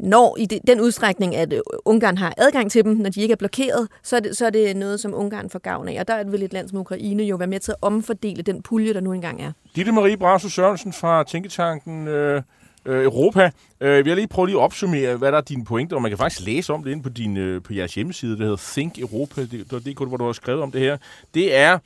når 0.00 0.36
i 0.38 0.46
den 0.46 0.80
udstrækning, 0.80 1.36
at 1.36 1.52
øh, 1.52 1.60
Ungarn 1.84 2.18
har 2.18 2.34
adgang 2.36 2.70
til 2.70 2.84
dem, 2.84 2.96
når 2.96 3.10
de 3.10 3.20
ikke 3.20 3.32
er 3.32 3.36
blokeret, 3.36 3.88
så 4.02 4.16
er 4.16 4.20
det, 4.20 4.36
så 4.36 4.46
er 4.46 4.50
det 4.50 4.76
noget, 4.76 5.00
som 5.00 5.14
Ungarn 5.14 5.50
får 5.50 5.58
gavn 5.58 5.88
af. 5.88 6.00
Og 6.00 6.08
der 6.08 6.24
vil 6.24 6.42
et 6.42 6.52
land 6.52 6.68
som 6.68 6.78
Ukraine 6.78 7.22
jo 7.22 7.36
være 7.36 7.48
med 7.48 7.60
til 7.60 7.72
at 7.72 7.76
omfordele 7.82 8.42
den 8.42 8.62
pulje, 8.62 8.94
der 8.94 9.00
nu 9.00 9.12
engang 9.12 9.42
er. 9.42 9.52
Ditte 9.76 9.92
Marie 9.92 10.16
Brasso 10.16 10.48
Sørensen 10.48 10.92
fra 10.92 11.24
Tænketanken 11.24 12.08
øh, 12.08 12.42
øh, 12.86 13.04
Europa. 13.04 13.50
Øh, 13.80 14.04
vi 14.04 14.10
har 14.10 14.14
lige 14.14 14.28
prøvet 14.28 14.48
lige 14.48 14.58
at 14.58 14.62
opsummere, 14.62 15.16
hvad 15.16 15.32
der 15.32 15.38
er 15.38 15.42
dine 15.42 15.64
pointer, 15.64 15.96
og 15.96 16.02
man 16.02 16.10
kan 16.10 16.18
faktisk 16.18 16.46
læse 16.46 16.72
om 16.72 16.82
det 16.82 16.90
inde 16.90 17.02
på, 17.02 17.08
din, 17.08 17.36
øh, 17.36 17.62
på 17.62 17.74
jeres 17.74 17.94
hjemmeside, 17.94 18.38
der 18.38 18.42
hedder 18.42 18.72
Think 18.72 18.98
Europa, 18.98 19.40
det, 19.40 19.70
det, 19.70 19.84
det, 19.84 19.96
hvor 19.96 20.16
du 20.16 20.24
har 20.24 20.32
skrevet 20.32 20.62
om 20.62 20.72
det 20.72 20.80
her. 20.80 20.96
Det 21.34 21.56
er 21.56 21.78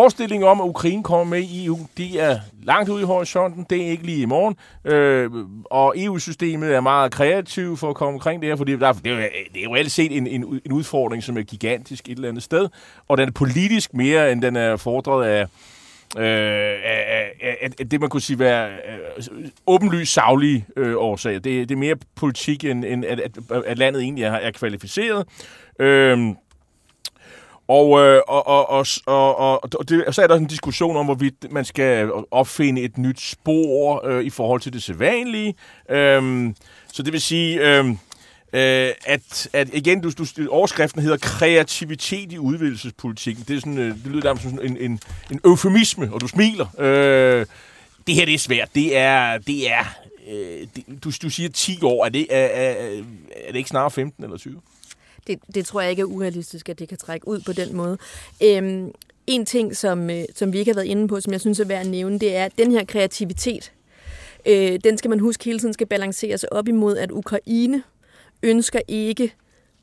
forestillingen 0.00 0.48
om, 0.48 0.60
at 0.60 0.64
Ukraine 0.64 1.02
kommer 1.02 1.24
med 1.24 1.42
i 1.42 1.66
EU, 1.66 1.78
de 1.98 2.18
er 2.18 2.38
langt 2.62 2.88
ude 2.90 3.02
i 3.02 3.04
horisonten. 3.04 3.66
Det 3.70 3.82
er 3.86 3.90
ikke 3.90 4.06
lige 4.06 4.22
i 4.22 4.24
morgen. 4.24 4.56
Øh, 4.84 5.30
og 5.64 5.94
EU-systemet 5.96 6.74
er 6.74 6.80
meget 6.80 7.12
kreativt 7.12 7.78
for 7.78 7.90
at 7.90 7.96
komme 7.96 8.14
omkring 8.14 8.42
det 8.42 8.48
her, 8.48 8.56
fordi 8.56 8.72
der, 8.76 8.92
det, 8.92 9.06
er, 9.12 9.14
jo- 9.16 9.20
det 9.54 9.60
er 9.60 9.64
jo 9.64 9.74
alt 9.74 9.90
set 9.90 10.16
en, 10.16 10.26
en, 10.26 10.60
en 10.66 10.72
udfordring, 10.72 11.22
som 11.22 11.38
er 11.38 11.42
gigantisk 11.42 12.08
et 12.08 12.14
eller 12.16 12.28
andet 12.28 12.42
sted. 12.42 12.68
Og 13.08 13.18
den 13.18 13.28
er 13.28 13.32
politisk 13.32 13.94
mere, 13.94 14.32
end 14.32 14.42
den 14.42 14.56
er 14.56 14.76
fordret 14.76 15.26
af, 15.26 15.42
øh, 16.18 16.78
af, 16.84 17.32
af, 17.42 17.70
af 17.80 17.88
det, 17.88 18.00
man 18.00 18.08
kunne 18.10 18.20
sige 18.20 18.38
være 18.38 18.68
øh, 18.70 19.46
åbenlyst 19.66 20.12
savlige 20.12 20.66
øh, 20.76 20.94
årsager. 20.96 21.38
Det, 21.38 21.68
det 21.68 21.74
er 21.74 21.78
mere 21.78 21.96
politik, 22.16 22.64
end, 22.64 22.84
end 22.84 23.04
at, 23.04 23.20
at, 23.20 23.62
at 23.66 23.78
landet 23.78 24.02
egentlig 24.02 24.24
er, 24.24 24.32
er 24.32 24.50
kvalificeret. 24.50 25.26
Øh, 25.80 26.28
og, 27.68 28.00
øh, 28.00 28.22
og, 28.28 28.46
og, 28.46 28.70
og, 28.70 28.86
og, 29.06 29.38
og, 29.38 29.60
og, 29.78 29.88
det, 29.88 30.04
og 30.04 30.14
så 30.14 30.22
er 30.22 30.26
der 30.26 30.34
en 30.34 30.46
diskussion 30.46 30.96
om, 30.96 31.04
hvorvidt 31.04 31.52
man 31.52 31.64
skal 31.64 32.10
opfinde 32.30 32.82
et 32.82 32.98
nyt 32.98 33.20
spor 33.20 34.06
øh, 34.06 34.24
i 34.24 34.30
forhold 34.30 34.60
til 34.60 34.72
det 34.72 34.82
sædvanlige. 34.82 35.54
Øhm, 35.90 36.56
så 36.92 37.02
det 37.02 37.12
vil 37.12 37.20
sige, 37.20 37.60
øh, 37.60 37.88
øh, 38.52 38.90
at, 39.06 39.48
at 39.52 39.68
igen, 39.72 40.00
du, 40.00 40.10
du, 40.10 40.48
overskriften 40.50 41.02
hedder 41.02 41.16
kreativitet 41.16 42.32
i 42.32 42.38
udvidelsespolitikken. 42.38 43.44
Det, 43.48 43.56
er 43.56 43.60
sådan, 43.60 43.78
øh, 43.78 43.94
det 43.94 44.06
lyder 44.06 44.24
nærmest 44.24 44.44
som 44.44 44.58
en, 44.62 44.76
en, 44.76 45.00
en 45.30 45.40
eufemisme, 45.44 46.10
og 46.12 46.20
du 46.20 46.28
smiler. 46.28 46.66
Øh, 46.78 47.46
det 48.06 48.14
her 48.14 48.24
det 48.24 48.34
er 48.34 48.38
svært. 48.38 48.68
Det 48.74 48.96
er, 48.96 49.38
det 49.38 49.70
er 49.72 49.84
øh, 50.28 50.66
det, 50.76 51.04
du, 51.04 51.10
du 51.22 51.30
siger 51.30 51.48
10 51.48 51.78
år. 51.82 52.04
Er 52.04 52.08
det, 52.08 52.26
er, 52.30 52.46
er, 52.46 52.70
er 53.46 53.52
det 53.52 53.56
ikke 53.56 53.70
snarere 53.70 53.90
15 53.90 54.24
eller 54.24 54.36
20? 54.36 54.60
Det, 55.26 55.38
det 55.54 55.66
tror 55.66 55.80
jeg 55.80 55.90
ikke 55.90 56.00
er 56.00 56.06
urealistisk, 56.06 56.68
at 56.68 56.78
det 56.78 56.88
kan 56.88 56.98
trække 56.98 57.28
ud 57.28 57.40
på 57.40 57.52
den 57.52 57.76
måde. 57.76 57.98
Øhm, 58.42 58.92
en 59.26 59.46
ting, 59.46 59.76
som, 59.76 60.10
øh, 60.10 60.24
som 60.34 60.52
vi 60.52 60.58
ikke 60.58 60.70
har 60.70 60.74
været 60.74 60.86
inde 60.86 61.08
på, 61.08 61.20
som 61.20 61.32
jeg 61.32 61.40
synes 61.40 61.60
er 61.60 61.64
værd 61.64 61.80
at 61.80 61.86
nævne, 61.86 62.18
det 62.18 62.36
er, 62.36 62.44
at 62.44 62.58
den 62.58 62.72
her 62.72 62.84
kreativitet, 62.84 63.72
øh, 64.46 64.78
den 64.84 64.98
skal 64.98 65.08
man 65.08 65.18
huske 65.18 65.44
hele 65.44 65.58
tiden 65.58 65.74
skal 65.74 65.86
balanceres 65.86 66.44
op 66.44 66.68
imod, 66.68 66.96
at 66.96 67.10
Ukraine 67.10 67.82
ønsker 68.42 68.80
ikke 68.88 69.32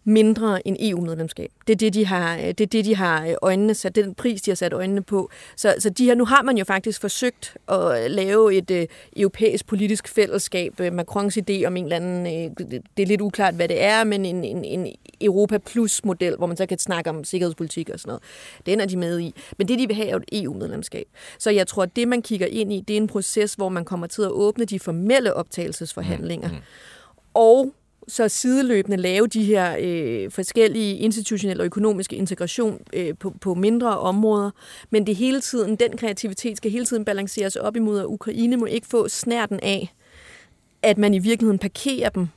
mindre 0.04 0.68
end 0.68 0.78
EU-medlemskab. 0.80 1.51
Det 1.68 1.74
er 1.74 1.78
det, 1.78 1.93
de 1.93 2.06
har, 2.06 2.38
øh, 2.38 2.43
det 2.43 2.62
er 2.62 2.66
det, 2.66 2.86
de 2.86 2.95
har 2.95 3.28
øh, 3.28 3.34
øjnene 3.41 3.74
sat, 3.74 3.95
det 3.95 4.01
er 4.01 4.06
den 4.06 4.16
pris, 4.16 4.41
de 4.41 4.51
har 4.51 4.56
sat 4.56 4.74
øjnene 4.74 5.04
på. 5.04 5.30
Så, 5.56 5.76
så 5.80 5.89
de 5.89 6.06
her, 6.06 6.16
nu 6.16 6.26
har 6.26 6.41
man 6.41 6.58
jo 6.58 6.66
faktisk 6.66 7.01
forsøgt 7.01 7.58
at 7.68 8.12
lave 8.12 8.56
et 8.56 8.72
øh, 8.72 8.88
europæisk 9.18 9.66
politisk 9.66 10.08
fællesskab. 10.08 10.80
Øh, 10.80 10.93
Macrons 10.93 11.38
idé 11.38 11.66
om 11.66 11.78
en 11.78 11.84
eller 11.84 11.95
anden, 11.95 12.26
øh, 12.26 12.68
det, 12.72 12.82
det 12.97 13.04
er 13.04 13.08
lidt 13.08 13.22
uklart, 13.22 13.54
hvad 13.54 13.68
det 13.68 13.84
er, 13.84 14.04
men 14.04 14.26
en, 14.26 14.43
en, 14.43 14.66
en 14.66 14.95
Europa 15.22 15.58
Plus-model, 15.58 16.36
hvor 16.38 16.47
man 16.47 16.58
så 16.58 16.66
kan 16.66 16.80
snakke 16.80 17.10
om 17.10 17.24
sikkerhedspolitik 17.24 17.89
og 17.89 17.99
sådan 17.99 18.10
noget. 18.10 18.24
Den 18.66 18.80
er 18.80 18.86
de 18.86 18.97
med 18.97 19.20
i. 19.20 19.36
Men 19.58 19.68
det, 19.68 19.80
de 19.80 19.88
vil 19.88 19.95
have, 19.95 20.08
er 20.08 20.12
jo 20.12 20.18
et 20.18 20.43
EU-medlemskab. 20.43 21.06
Så 21.39 21.49
jeg 21.49 21.68
tror, 21.68 21.84
at 21.84 21.95
det, 21.95 22.08
man 22.08 22.22
kigger 22.22 22.47
ind 22.47 22.74
i, 22.74 22.84
det 22.88 22.93
er 22.93 22.97
en 22.97 23.08
proces, 23.08 23.54
hvor 23.54 23.70
man 23.70 23.86
kommer 23.86 24.08
til 24.08 24.22
at 24.22 24.32
åbne 24.32 24.66
de 24.66 24.80
formelle 24.80 25.34
optagelsesforhandlinger. 25.34 26.49
Mm. 26.49 26.56
Og 27.34 27.74
så 28.08 28.30
sideløbende 28.30 28.97
lave 28.97 29.28
de 29.28 29.43
her 29.43 29.76
øh, 29.80 30.32
forskellige 30.32 30.97
institutionelle 30.97 31.64
og 31.64 31.66
økonomiske 31.66 32.16
integration 32.16 32.80
øh, 32.93 33.14
på, 33.20 33.34
på 33.41 33.54
mindre 33.54 33.99
områder. 33.99 34.51
Men 34.89 35.08
det 35.08 35.16
hele 35.16 35.41
tiden, 35.41 35.76
den 35.76 35.97
kreativitet 35.97 36.58
skal 36.58 36.72
hele 36.72 36.86
tiden 36.86 37.06
balanceres 37.06 37.56
op 37.56 37.76
imod, 37.76 37.99
at 37.99 38.06
Ukraine 38.06 38.58
må 38.58 38.66
ikke 38.66 38.88
få 38.88 39.08
snærten 39.08 39.60
af, 39.64 39.93
at 40.82 40.97
man 40.97 41.14
i 41.14 41.20
virkeligheden 41.20 41.60
parkerer 41.60 42.10
dem 42.10 42.28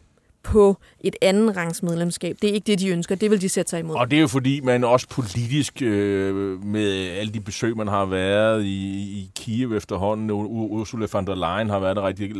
på 0.47 0.77
et 1.01 1.17
anden 1.23 1.57
rangs 1.57 1.83
medlemskab. 1.83 2.37
Det 2.43 2.51
er 2.51 2.55
ikke 2.55 2.67
det, 2.67 2.79
de 2.79 2.89
ønsker. 2.89 3.15
Det 3.15 3.31
vil 3.31 3.41
de 3.41 3.49
sætte 3.49 3.71
sig 3.71 3.81
imod. 3.81 3.97
Og 3.97 4.11
det 4.11 4.17
er 4.17 4.21
jo 4.21 4.27
fordi, 4.27 4.61
man 4.61 4.85
også 4.85 5.09
politisk 5.09 5.83
øh, 5.83 6.65
med 6.65 7.11
alle 7.11 7.33
de 7.33 7.41
besøg, 7.41 7.77
man 7.77 7.89
har 7.89 8.05
været 8.05 8.65
i, 8.65 8.87
i 9.19 9.31
Kiev 9.37 9.73
efterhånden, 9.73 10.31
Ursula 10.31 11.07
von 11.13 11.27
der 11.27 11.35
Leyen 11.35 11.71
har 11.71 11.79
været 11.79 11.97
der 11.97 12.07
rigtig 12.07 12.31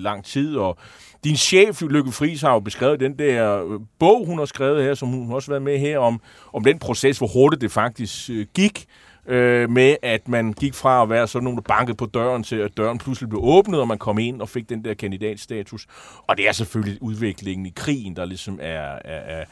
lang 0.00 0.24
tid, 0.24 0.56
og 0.56 0.78
din 1.24 1.36
chef, 1.36 1.82
Lykke 1.82 2.12
Friis, 2.12 2.40
har 2.40 2.52
jo 2.52 2.60
beskrevet 2.60 3.00
den 3.00 3.18
der 3.18 3.64
øh, 3.64 3.80
bog, 3.98 4.26
hun 4.26 4.38
har 4.38 4.44
skrevet 4.44 4.84
her, 4.84 4.94
som 4.94 5.08
hun 5.08 5.32
også 5.32 5.48
har 5.48 5.52
været 5.52 5.62
med 5.62 5.78
her, 5.78 5.98
om, 5.98 6.20
om 6.52 6.64
den 6.64 6.78
proces, 6.78 7.18
hvor 7.18 7.26
hurtigt 7.26 7.60
det 7.60 7.72
faktisk 7.72 8.30
øh, 8.30 8.46
gik, 8.54 8.86
øh, 9.28 9.70
med 9.70 9.96
at 10.02 10.28
man 10.28 10.52
gik 10.52 10.74
fra 10.74 11.02
at 11.02 11.10
være 11.10 11.28
sådan 11.28 11.44
nogen, 11.44 11.56
der 11.56 11.62
bankede 11.62 11.96
på 11.96 12.06
døren, 12.06 12.42
til 12.42 12.56
at 12.56 12.76
døren 12.76 12.98
pludselig 12.98 13.28
blev 13.28 13.40
åbnet, 13.44 13.80
og 13.80 13.88
man 13.88 13.98
kom 13.98 14.18
ind 14.18 14.40
og 14.40 14.48
fik 14.48 14.68
den 14.68 14.84
der 14.84 14.94
kandidatstatus. 14.94 15.86
Og 16.26 16.36
det 16.36 16.48
er 16.48 16.52
selvfølgelig 16.52 17.02
udviklingen 17.02 17.66
i 17.66 17.72
krigen, 17.76 18.16
der 18.16 18.24
ligesom 18.24 18.58
er, 18.62 18.98
er, 19.04 19.40
er 19.40 19.44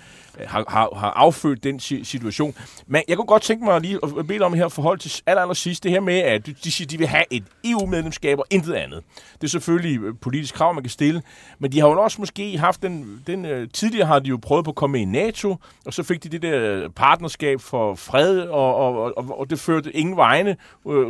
har, 0.46 0.64
har, 0.68 0.94
har 0.96 1.10
affødt 1.10 1.64
den 1.64 1.80
situation. 1.80 2.54
Men 2.86 3.02
jeg 3.08 3.16
kunne 3.16 3.26
godt 3.26 3.42
tænke 3.42 3.64
mig 3.64 3.80
lige 3.80 3.98
at 4.18 4.26
bede 4.26 4.40
om 4.40 4.54
her 4.54 4.68
forhold 4.68 4.98
til 4.98 5.22
aller, 5.26 5.42
aller 5.42 5.54
sidst, 5.54 5.82
det 5.82 5.90
her 5.90 6.00
med, 6.00 6.18
at 6.18 6.46
de 6.46 6.72
siger, 6.72 6.88
de 6.88 6.98
vil 6.98 7.06
have 7.06 7.24
et 7.30 7.44
EU-medlemskab 7.64 8.38
og 8.38 8.46
intet 8.50 8.74
andet. 8.74 9.02
Det 9.34 9.44
er 9.44 9.50
selvfølgelig 9.50 10.00
øh, 10.00 10.14
politisk 10.20 10.54
krav, 10.54 10.74
man 10.74 10.82
kan 10.82 10.90
stille, 10.90 11.22
men 11.58 11.72
de 11.72 11.80
har 11.80 11.88
jo 11.88 12.02
også 12.02 12.20
måske 12.20 12.58
haft 12.58 12.82
den, 12.82 13.22
den 13.26 13.44
øh, 13.44 13.68
tidligere 13.72 14.06
har 14.06 14.18
de 14.18 14.28
jo 14.28 14.38
prøvet 14.42 14.64
på 14.64 14.70
at 14.70 14.74
komme 14.74 14.92
med 14.92 15.00
i 15.00 15.04
NATO, 15.04 15.56
og 15.86 15.94
så 15.94 16.02
fik 16.02 16.22
de 16.22 16.28
det 16.28 16.42
der 16.42 16.88
partnerskab 16.88 17.60
for 17.60 17.94
fred, 17.94 18.40
og, 18.40 18.74
og, 18.74 19.18
og, 19.18 19.38
og 19.38 19.50
det 19.50 19.60
førte 19.60 19.96
ingen 19.96 20.16
vegne. 20.16 20.56
Øh, 20.88 21.06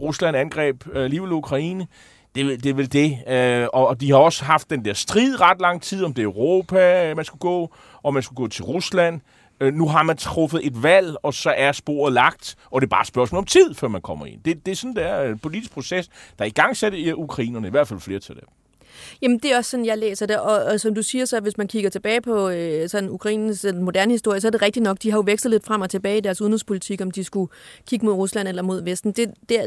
Rusland 0.00 0.36
angreb 0.36 0.84
øh, 0.92 1.04
alligevel 1.04 1.32
Ukraine. 1.32 1.86
Det, 2.34 2.64
det 2.64 2.70
er 2.70 2.74
vel 2.74 2.92
det. 2.92 3.18
Øh, 3.28 3.68
og, 3.72 3.88
og 3.88 4.00
de 4.00 4.10
har 4.10 4.18
også 4.18 4.44
haft 4.44 4.70
den 4.70 4.84
der 4.84 4.94
strid 4.94 5.40
ret 5.40 5.60
lang 5.60 5.82
tid, 5.82 6.04
om 6.04 6.14
det 6.14 6.22
er 6.22 6.26
Europa, 6.26 7.14
man 7.16 7.24
skulle 7.24 7.40
gå, 7.40 7.74
og 8.04 8.14
man 8.14 8.22
skulle 8.22 8.36
gå 8.36 8.48
til 8.48 8.64
Rusland. 8.64 9.20
Øh, 9.60 9.74
nu 9.74 9.88
har 9.88 10.02
man 10.02 10.16
truffet 10.16 10.66
et 10.66 10.82
valg, 10.82 11.16
og 11.22 11.34
så 11.34 11.50
er 11.56 11.72
sporet 11.72 12.12
lagt, 12.12 12.56
og 12.70 12.80
det 12.80 12.86
er 12.86 12.90
bare 12.90 13.00
et 13.00 13.06
spørgsmål 13.06 13.38
om 13.38 13.44
tid, 13.44 13.74
før 13.74 13.88
man 13.88 14.02
kommer 14.02 14.26
ind. 14.26 14.40
Det, 14.44 14.66
det 14.66 14.72
er 14.72 14.76
sådan, 14.76 14.96
der 14.96 15.02
er 15.02 15.30
en 15.30 15.38
politisk 15.38 15.72
proces, 15.72 16.08
der 16.38 16.44
er 16.44 16.48
i 16.48 16.50
gang 16.50 16.76
sat 16.76 16.94
i 16.94 17.08
øh, 17.08 17.18
ukrainerne, 17.18 17.68
i 17.68 17.70
hvert 17.70 17.88
fald 17.88 18.00
flere 18.00 18.20
til 18.20 18.34
det. 18.34 18.44
Jamen, 19.22 19.38
det 19.38 19.52
er 19.52 19.56
også 19.56 19.70
sådan, 19.70 19.86
jeg 19.86 19.98
læser 19.98 20.26
det. 20.26 20.40
Og, 20.40 20.64
og 20.64 20.80
som 20.80 20.94
du 20.94 21.02
siger, 21.02 21.24
så 21.24 21.40
hvis 21.40 21.58
man 21.58 21.68
kigger 21.68 21.90
tilbage 21.90 22.20
på 22.20 22.48
øh, 22.48 22.88
sådan 22.88 23.10
Ukraines 23.10 23.60
den 23.60 23.82
moderne 23.82 24.12
historie, 24.12 24.40
så 24.40 24.46
er 24.46 24.50
det 24.50 24.62
rigtigt 24.62 24.82
nok, 24.82 24.96
de 25.02 25.10
har 25.10 25.18
jo 25.18 25.22
vekslet 25.26 25.50
lidt 25.50 25.64
frem 25.64 25.80
og 25.80 25.90
tilbage 25.90 26.18
i 26.18 26.20
deres 26.20 26.40
udenrigspolitik, 26.40 27.00
om 27.00 27.10
de 27.10 27.24
skulle 27.24 27.52
kigge 27.86 28.06
mod 28.06 28.14
Rusland 28.14 28.48
eller 28.48 28.62
mod 28.62 28.84
Vesten. 28.84 29.12
Det, 29.12 29.34
det 29.48 29.60
er, 29.60 29.66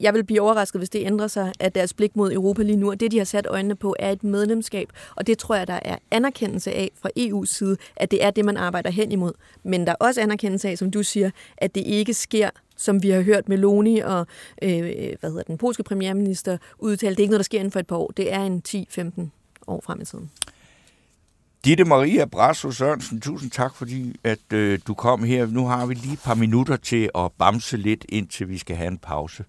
jeg 0.00 0.14
vil 0.14 0.24
blive 0.24 0.40
overrasket, 0.40 0.80
hvis 0.80 0.90
det 0.90 1.06
ændrer 1.06 1.26
sig, 1.26 1.52
at 1.60 1.74
deres 1.74 1.94
blik 1.94 2.16
mod 2.16 2.32
Europa 2.32 2.62
lige 2.62 2.76
nu, 2.76 2.90
og 2.90 3.00
det, 3.00 3.10
de 3.10 3.18
har 3.18 3.24
sat 3.24 3.46
øjnene 3.46 3.74
på, 3.74 3.96
er 3.98 4.10
et 4.10 4.24
medlemskab. 4.24 4.88
Og 5.16 5.26
det 5.26 5.38
tror 5.38 5.54
jeg, 5.54 5.66
der 5.66 5.80
er 5.82 5.96
anerkendelse 6.10 6.72
af 6.72 6.90
fra 7.02 7.10
EU's 7.18 7.46
side, 7.46 7.76
at 7.96 8.10
det 8.10 8.24
er 8.24 8.30
det, 8.30 8.44
man 8.44 8.56
arbejder 8.56 8.90
hen 8.90 9.12
imod. 9.12 9.32
Men 9.62 9.86
der 9.86 9.92
er 9.92 9.96
også 10.00 10.20
anerkendelse 10.20 10.68
af, 10.68 10.78
som 10.78 10.90
du 10.90 11.02
siger, 11.02 11.30
at 11.56 11.74
det 11.74 11.80
ikke 11.86 12.14
sker 12.14 12.50
som 12.76 13.02
vi 13.02 13.10
har 13.10 13.22
hørt 13.22 13.48
Meloni 13.48 13.98
og 13.98 14.26
øh, 14.62 14.80
hvad 15.20 15.30
hedder 15.30 15.42
den 15.42 15.58
polske 15.58 15.82
premierminister 15.82 16.58
udtale. 16.78 17.10
Det 17.10 17.18
er 17.18 17.22
ikke 17.22 17.30
noget, 17.30 17.38
der 17.38 17.44
sker 17.44 17.58
inden 17.58 17.72
for 17.72 17.80
et 17.80 17.86
par 17.86 17.96
år. 17.96 18.12
Det 18.16 18.32
er 18.32 18.40
en 18.40 18.62
10-15 18.68 19.22
år 19.66 19.80
frem 19.84 20.00
i 20.00 20.04
tiden. 20.04 20.30
Ditte 21.64 21.84
Maria 21.84 22.24
Brasso 22.24 22.70
Sørensen, 22.70 23.20
tusind 23.20 23.50
tak, 23.50 23.74
fordi 23.74 24.16
at 24.24 24.52
øh, 24.52 24.78
du 24.86 24.94
kom 24.94 25.24
her. 25.24 25.46
Nu 25.46 25.66
har 25.66 25.86
vi 25.86 25.94
lige 25.94 26.12
et 26.12 26.20
par 26.24 26.34
minutter 26.34 26.76
til 26.76 27.10
at 27.14 27.32
bamse 27.38 27.76
lidt, 27.76 28.04
indtil 28.08 28.48
vi 28.48 28.58
skal 28.58 28.76
have 28.76 28.88
en 28.88 28.98
pause. 28.98 29.44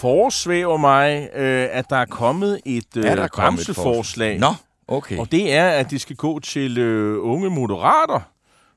Forsvæver 0.00 0.76
mig, 0.76 1.28
øh, 1.34 1.68
at 1.72 1.90
der 1.90 1.96
er 1.96 2.04
kommet 2.04 2.60
et 2.64 2.96
øh, 2.96 3.02
der 3.02 3.28
kommet 3.28 3.60
et 3.60 3.66
bremseforslag. 3.66 4.38
Nå, 4.38 4.54
okay. 4.88 5.18
Og 5.18 5.32
det 5.32 5.52
er, 5.52 5.68
at 5.68 5.90
det 5.90 6.00
skal 6.00 6.16
gå 6.16 6.38
til 6.38 6.78
øh, 6.78 7.24
unge 7.24 7.50
moderater, 7.50 8.20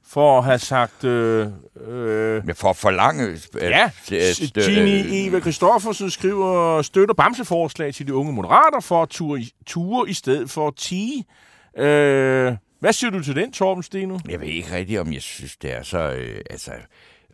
for 0.07 0.37
at 0.37 0.43
have 0.43 0.59
sagt... 0.59 1.03
Øh, 1.03 1.47
øh, 1.87 2.45
Men 2.45 2.55
for 2.55 2.69
at 2.69 2.75
forlange... 2.75 3.23
øh, 3.27 3.39
ja, 3.61 3.91
øh, 4.11 4.29
st- 4.31 4.65
Ginny 4.69 5.03
Eva 5.09 5.39
Kristoffersen 5.39 6.09
skriver, 6.11 6.81
støtter 6.81 7.13
bamseforslag 7.15 7.93
til 7.93 8.07
de 8.07 8.13
unge 8.13 8.33
moderater 8.33 8.79
for 8.79 9.03
at 9.03 9.09
ture 9.09 9.39
i, 9.39 9.53
ture 9.65 10.09
i 10.09 10.13
stedet 10.13 10.49
for 10.49 10.67
at 10.67 10.75
tige. 10.75 11.25
Øh, 11.77 12.53
hvad 12.79 12.93
siger 12.93 13.11
du 13.11 13.23
til 13.23 13.35
den, 13.35 13.51
Torben 13.51 13.83
Steno? 13.83 14.19
Jeg 14.29 14.39
ved 14.39 14.47
ikke 14.47 14.75
rigtigt, 14.75 14.99
om 14.99 15.13
jeg 15.13 15.21
synes, 15.21 15.55
det 15.57 15.73
er 15.73 15.83
så... 15.83 15.97
Øh, 15.97 16.41
altså, 16.49 16.71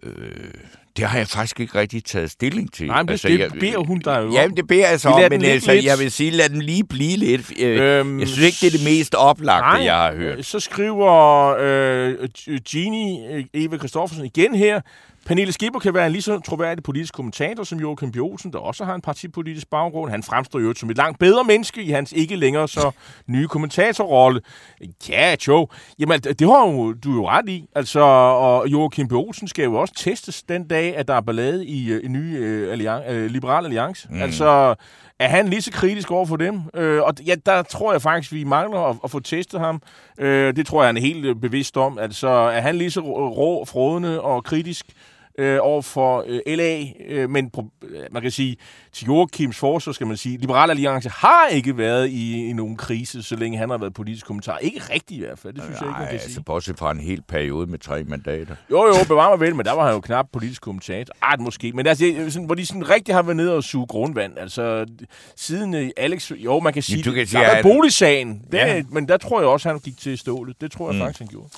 øh, 0.04 0.54
det 1.00 1.08
har 1.08 1.18
jeg 1.18 1.28
faktisk 1.28 1.60
ikke 1.60 1.80
rigtig 1.80 2.04
taget 2.06 2.32
stilling 2.32 2.74
til. 2.74 2.88
Nej, 2.88 2.98
men 2.98 3.08
det, 3.08 3.12
altså, 3.12 3.28
det 3.28 3.40
jeg, 3.40 3.52
beder 3.60 3.78
hun 3.86 4.00
dig 4.00 4.22
jo 4.24 4.34
Ja, 4.34 4.44
om. 4.44 4.50
men 4.50 4.58
det 4.58 4.68
beder 4.68 4.90
jeg 4.90 5.00
så 5.00 5.10
om, 5.10 5.22
men 5.32 5.44
altså, 5.46 5.74
lidt. 5.74 5.86
jeg 5.86 6.00
vil 6.00 6.12
sige, 6.12 6.32
lad 6.32 6.50
den 6.50 6.62
lige 6.62 6.84
blive 6.84 7.18
lidt. 7.18 7.52
Øh, 7.60 8.00
Øhm, 8.00 8.20
jeg 8.20 8.28
synes 8.28 8.46
ikke, 8.46 8.58
det 8.62 8.68
er 8.68 8.72
det 8.78 8.84
mest 8.86 9.16
oplagte, 9.16 9.62
Nej, 9.78 9.86
jeg 9.86 9.96
har 9.96 10.14
hørt. 10.16 10.46
Så 10.46 10.60
skriver 10.60 11.56
øh, 11.60 12.30
Gini 12.72 13.20
øh, 13.32 13.44
Eva 13.54 13.78
Kristoffersen 13.78 14.26
igen 14.26 14.56
her. 14.56 14.82
Pernille 15.30 15.54
Skipper 15.54 15.80
kan 15.80 15.94
være 15.94 16.06
en 16.06 16.12
lige 16.12 16.22
så 16.22 16.40
troværdig 16.40 16.84
politisk 16.84 17.14
kommentator 17.14 17.64
som 17.64 17.80
Joachim 17.80 18.12
B. 18.12 18.18
Olsen, 18.18 18.54
der 18.54 18.60
også 18.60 18.86
har 18.86 18.96
en 18.96 19.02
partipolitisk 19.02 19.70
baggrund. 19.70 20.12
Han 20.12 20.24
fremstår 20.24 20.60
jo 20.60 20.74
som 20.74 20.90
et 20.90 20.98
langt 20.98 21.20
bedre 21.20 21.44
menneske 21.44 21.84
i 21.84 21.90
hans 21.90 22.12
ikke 22.12 22.36
længere 22.36 22.68
så 22.68 22.92
nye 23.28 23.48
kommentatorrolle. 23.48 24.42
Ja, 25.10 25.36
Joe. 25.48 25.68
Jamen, 26.00 26.20
det 26.20 26.42
har 26.42 26.68
jo, 26.68 26.94
du 26.94 27.14
jo 27.14 27.30
ret 27.30 27.50
i. 27.50 27.66
Altså, 27.76 28.00
og 28.00 28.68
Joachim 28.68 29.08
B. 29.08 29.12
Olsen 29.12 29.48
skal 29.48 29.64
jo 29.64 29.76
også 29.76 29.94
testes 29.98 30.44
den 30.44 30.68
dag, 30.68 30.98
at 30.98 31.08
der 31.08 31.14
er 31.14 31.22
ballade 31.22 31.66
i 31.66 32.06
en 32.06 32.14
ny 32.14 32.38
øh, 32.38 32.74
allian- 32.74 33.12
øh, 33.12 33.26
liberal 33.32 33.66
alliance. 33.66 34.08
Mm. 34.12 34.22
Altså, 34.22 34.76
er 35.20 35.28
han 35.28 35.48
lige 35.48 35.62
så 35.62 35.72
kritisk 35.72 36.12
over 36.12 36.26
for 36.26 36.36
dem? 36.36 36.62
Øh, 36.74 37.02
og 37.02 37.14
ja, 37.26 37.36
der 37.46 37.62
tror 37.62 37.92
jeg 37.92 38.02
faktisk, 38.02 38.34
vi 38.34 38.44
mangler 38.44 38.80
at, 38.80 38.96
at 39.04 39.12
få 39.12 39.20
testet 39.20 39.60
ham. 39.60 39.82
Øh, 40.20 40.56
det 40.56 40.68
tror 40.68 40.82
jeg, 40.82 40.88
han 40.88 40.98
er 40.98 41.02
helt 41.02 41.26
øh, 41.26 41.36
bevidst 41.36 41.78
om. 41.78 42.00
Altså, 42.00 42.28
er 42.28 42.62
han 42.62 42.76
lige 42.76 42.92
så 42.92 43.02
rå, 43.02 43.66
frådende 43.66 44.22
og 44.22 44.44
kritisk 44.44 44.86
øh, 45.40 45.60
over 45.62 45.82
for 45.82 46.26
øh, 46.28 46.40
LA, 46.48 46.84
øh, 47.08 47.30
men 47.30 47.52
øh, 47.84 48.02
man 48.12 48.22
kan 48.22 48.32
sige, 48.32 48.58
til 48.94 49.06
Joachims 49.06 49.58
forsvar 49.58 49.94
skal 49.94 50.08
man 50.08 50.18
sige, 50.18 50.38
Liberale 50.38 50.72
Alliance 50.72 51.10
har 51.10 51.48
ikke 51.48 51.78
været 51.78 52.10
i, 52.10 52.50
i 52.50 52.54
nogen 52.54 52.78
krise, 52.78 53.24
så 53.24 53.36
længe 53.36 53.58
han 53.58 53.70
har 53.70 53.78
været 53.78 53.94
politisk 53.94 54.26
kommentar. 54.26 54.58
Ikke 54.58 54.80
rigtigt 54.94 55.22
i 55.22 55.26
hvert 55.26 55.40
fald, 55.40 55.54
det 55.54 55.64
synes 55.64 55.82
Nej, 55.82 55.88
jeg 55.88 55.90
ikke, 55.90 56.00
man 56.00 56.08
kan 56.08 56.14
altså, 56.14 56.34
sige. 56.34 56.44
bortset 56.44 56.78
fra 56.80 56.92
en 56.92 57.00
hel 57.00 57.22
periode 57.22 57.68
med 57.68 57.80
tre 57.80 58.04
mandater. 58.04 58.56
Jo, 58.72 58.86
jo, 58.86 58.94
bevar 59.08 59.30
mig 59.30 59.40
vel, 59.40 59.56
men 59.56 59.66
der 59.66 59.72
var 59.72 59.86
han 59.86 59.94
jo 59.94 60.00
knap 60.00 60.26
politisk 60.34 60.62
kommentator. 60.62 61.14
Art 61.22 61.40
måske, 61.40 61.72
men 61.72 61.88
altså, 61.88 62.06
sådan, 62.30 62.46
hvor 62.46 62.56
de 62.56 62.66
sådan 62.66 62.90
rigtig 62.90 63.16
har 63.16 63.22
været 63.22 63.38
nede 63.38 63.56
og 63.56 63.64
suge 63.64 63.88
grundvand. 63.88 64.38
Altså, 64.38 64.86
siden 65.36 65.74
uh, 65.74 65.90
Alex, 65.98 66.32
jo, 66.32 66.60
man 66.60 66.74
kan 66.74 66.84
sige, 66.84 67.04
du 67.04 67.12
kan 67.12 67.28
sige, 67.28 67.42
der 67.42 67.56
var 67.56 67.62
boligsagen, 67.62 68.42
det, 68.52 68.58
ja. 68.58 68.84
men 68.92 69.08
der 69.08 69.18
tror 69.18 69.40
jeg 69.40 69.50
også, 69.50 69.70
han 69.70 69.80
gik 69.80 69.98
til 69.98 70.18
stålet. 70.18 70.62
Det 70.62 70.72
tror 70.72 70.92
jeg 70.92 70.96
mm. 70.96 71.02
faktisk, 71.02 71.20
han 71.20 71.28
gjorde. 71.28 71.50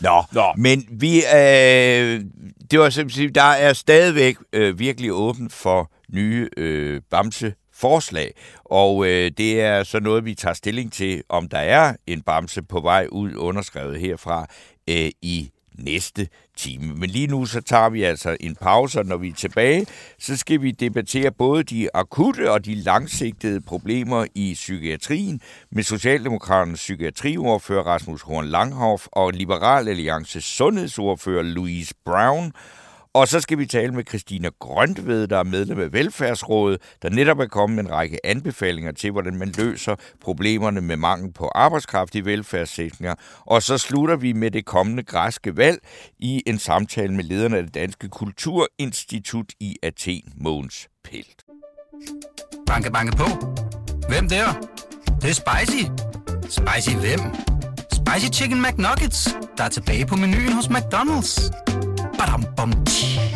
Nå, 0.00 0.24
Nå. 0.32 0.52
men 0.56 0.84
vi, 0.90 1.16
øh, 1.16 2.24
det 2.70 2.78
var 2.78 2.90
simpelthen, 2.90 3.34
der 3.34 3.42
er 3.42 3.72
stadigvæk 3.72 4.36
øh, 4.52 4.78
virkelig 4.78 5.12
åben 5.12 5.50
for 5.50 5.92
nye 6.12 6.48
øh, 6.56 7.00
bamse 7.10 7.54
forslag, 7.74 8.32
og 8.64 9.06
øh, 9.06 9.30
det 9.38 9.60
er 9.60 9.84
så 9.84 10.00
noget, 10.00 10.24
vi 10.24 10.34
tager 10.34 10.54
stilling 10.54 10.92
til, 10.92 11.22
om 11.28 11.48
der 11.48 11.58
er 11.58 11.96
en 12.06 12.22
bamse 12.22 12.62
på 12.62 12.80
vej 12.80 13.06
ud 13.12 13.34
underskrevet 13.36 14.00
herfra 14.00 14.46
øh, 14.90 15.10
i 15.22 15.50
næste 15.78 16.28
time. 16.56 16.94
Men 16.94 17.10
lige 17.10 17.26
nu 17.26 17.46
så 17.46 17.60
tager 17.60 17.88
vi 17.88 18.02
altså 18.02 18.36
en 18.40 18.56
pause, 18.56 18.98
og 18.98 19.06
når 19.06 19.16
vi 19.16 19.28
er 19.28 19.34
tilbage, 19.34 19.86
så 20.18 20.36
skal 20.36 20.62
vi 20.62 20.70
debattere 20.70 21.32
både 21.32 21.62
de 21.62 21.88
akutte 21.94 22.52
og 22.52 22.64
de 22.64 22.74
langsigtede 22.74 23.60
problemer 23.60 24.26
i 24.34 24.54
psykiatrien 24.54 25.40
med 25.72 25.82
Socialdemokraternes 25.82 26.80
psykiatriordfører 26.80 27.82
Rasmus 27.82 28.22
Horn 28.22 28.46
Langhoff 28.46 29.06
og 29.12 29.32
Liberal 29.32 29.88
Alliances 29.88 30.44
sundhedsordfører 30.44 31.42
Louise 31.42 31.94
Brown– 32.04 32.52
og 33.16 33.28
så 33.28 33.40
skal 33.40 33.58
vi 33.58 33.66
tale 33.66 33.92
med 33.92 34.04
Christina 34.08 34.48
Grøntved, 34.58 35.28
der 35.28 35.38
er 35.38 35.42
medlem 35.42 35.80
af 35.80 35.92
Velfærdsrådet, 35.92 36.80
der 37.02 37.10
netop 37.10 37.38
er 37.38 37.46
kommet 37.46 37.76
med 37.76 37.84
en 37.84 37.90
række 37.90 38.26
anbefalinger 38.26 38.92
til, 38.92 39.10
hvordan 39.10 39.36
man 39.36 39.52
løser 39.58 39.96
problemerne 40.20 40.80
med 40.80 40.96
mangel 40.96 41.32
på 41.32 41.48
arbejdskraft 41.48 42.14
i 42.14 42.24
velfærdssektoren. 42.24 43.16
Og 43.40 43.62
så 43.62 43.78
slutter 43.78 44.16
vi 44.16 44.32
med 44.32 44.50
det 44.50 44.64
kommende 44.64 45.02
græske 45.02 45.56
valg 45.56 45.78
i 46.18 46.42
en 46.46 46.58
samtale 46.58 47.14
med 47.14 47.24
lederen 47.24 47.54
af 47.54 47.62
det 47.62 47.74
Danske 47.74 48.08
Kulturinstitut 48.08 49.52
i 49.60 49.76
Athen, 49.82 50.32
Måns 50.36 50.88
Pelt. 51.04 51.44
Banke, 52.66 52.90
banke 52.90 53.16
på. 53.16 53.24
Hvem 54.08 54.28
der? 54.28 54.46
Det, 55.06 55.22
det 55.22 55.30
er 55.30 55.34
spicy. 55.34 55.84
Spicy 56.42 56.96
hvem? 56.96 57.20
Spicy 57.92 58.40
Chicken 58.40 58.62
McNuggets, 58.62 59.28
der 59.58 59.64
er 59.64 59.68
tilbage 59.68 60.06
på 60.06 60.16
menuen 60.16 60.52
hos 60.52 60.66
McDonald's. 60.66 61.85
Ba-dum-bum-chee. 62.18 63.35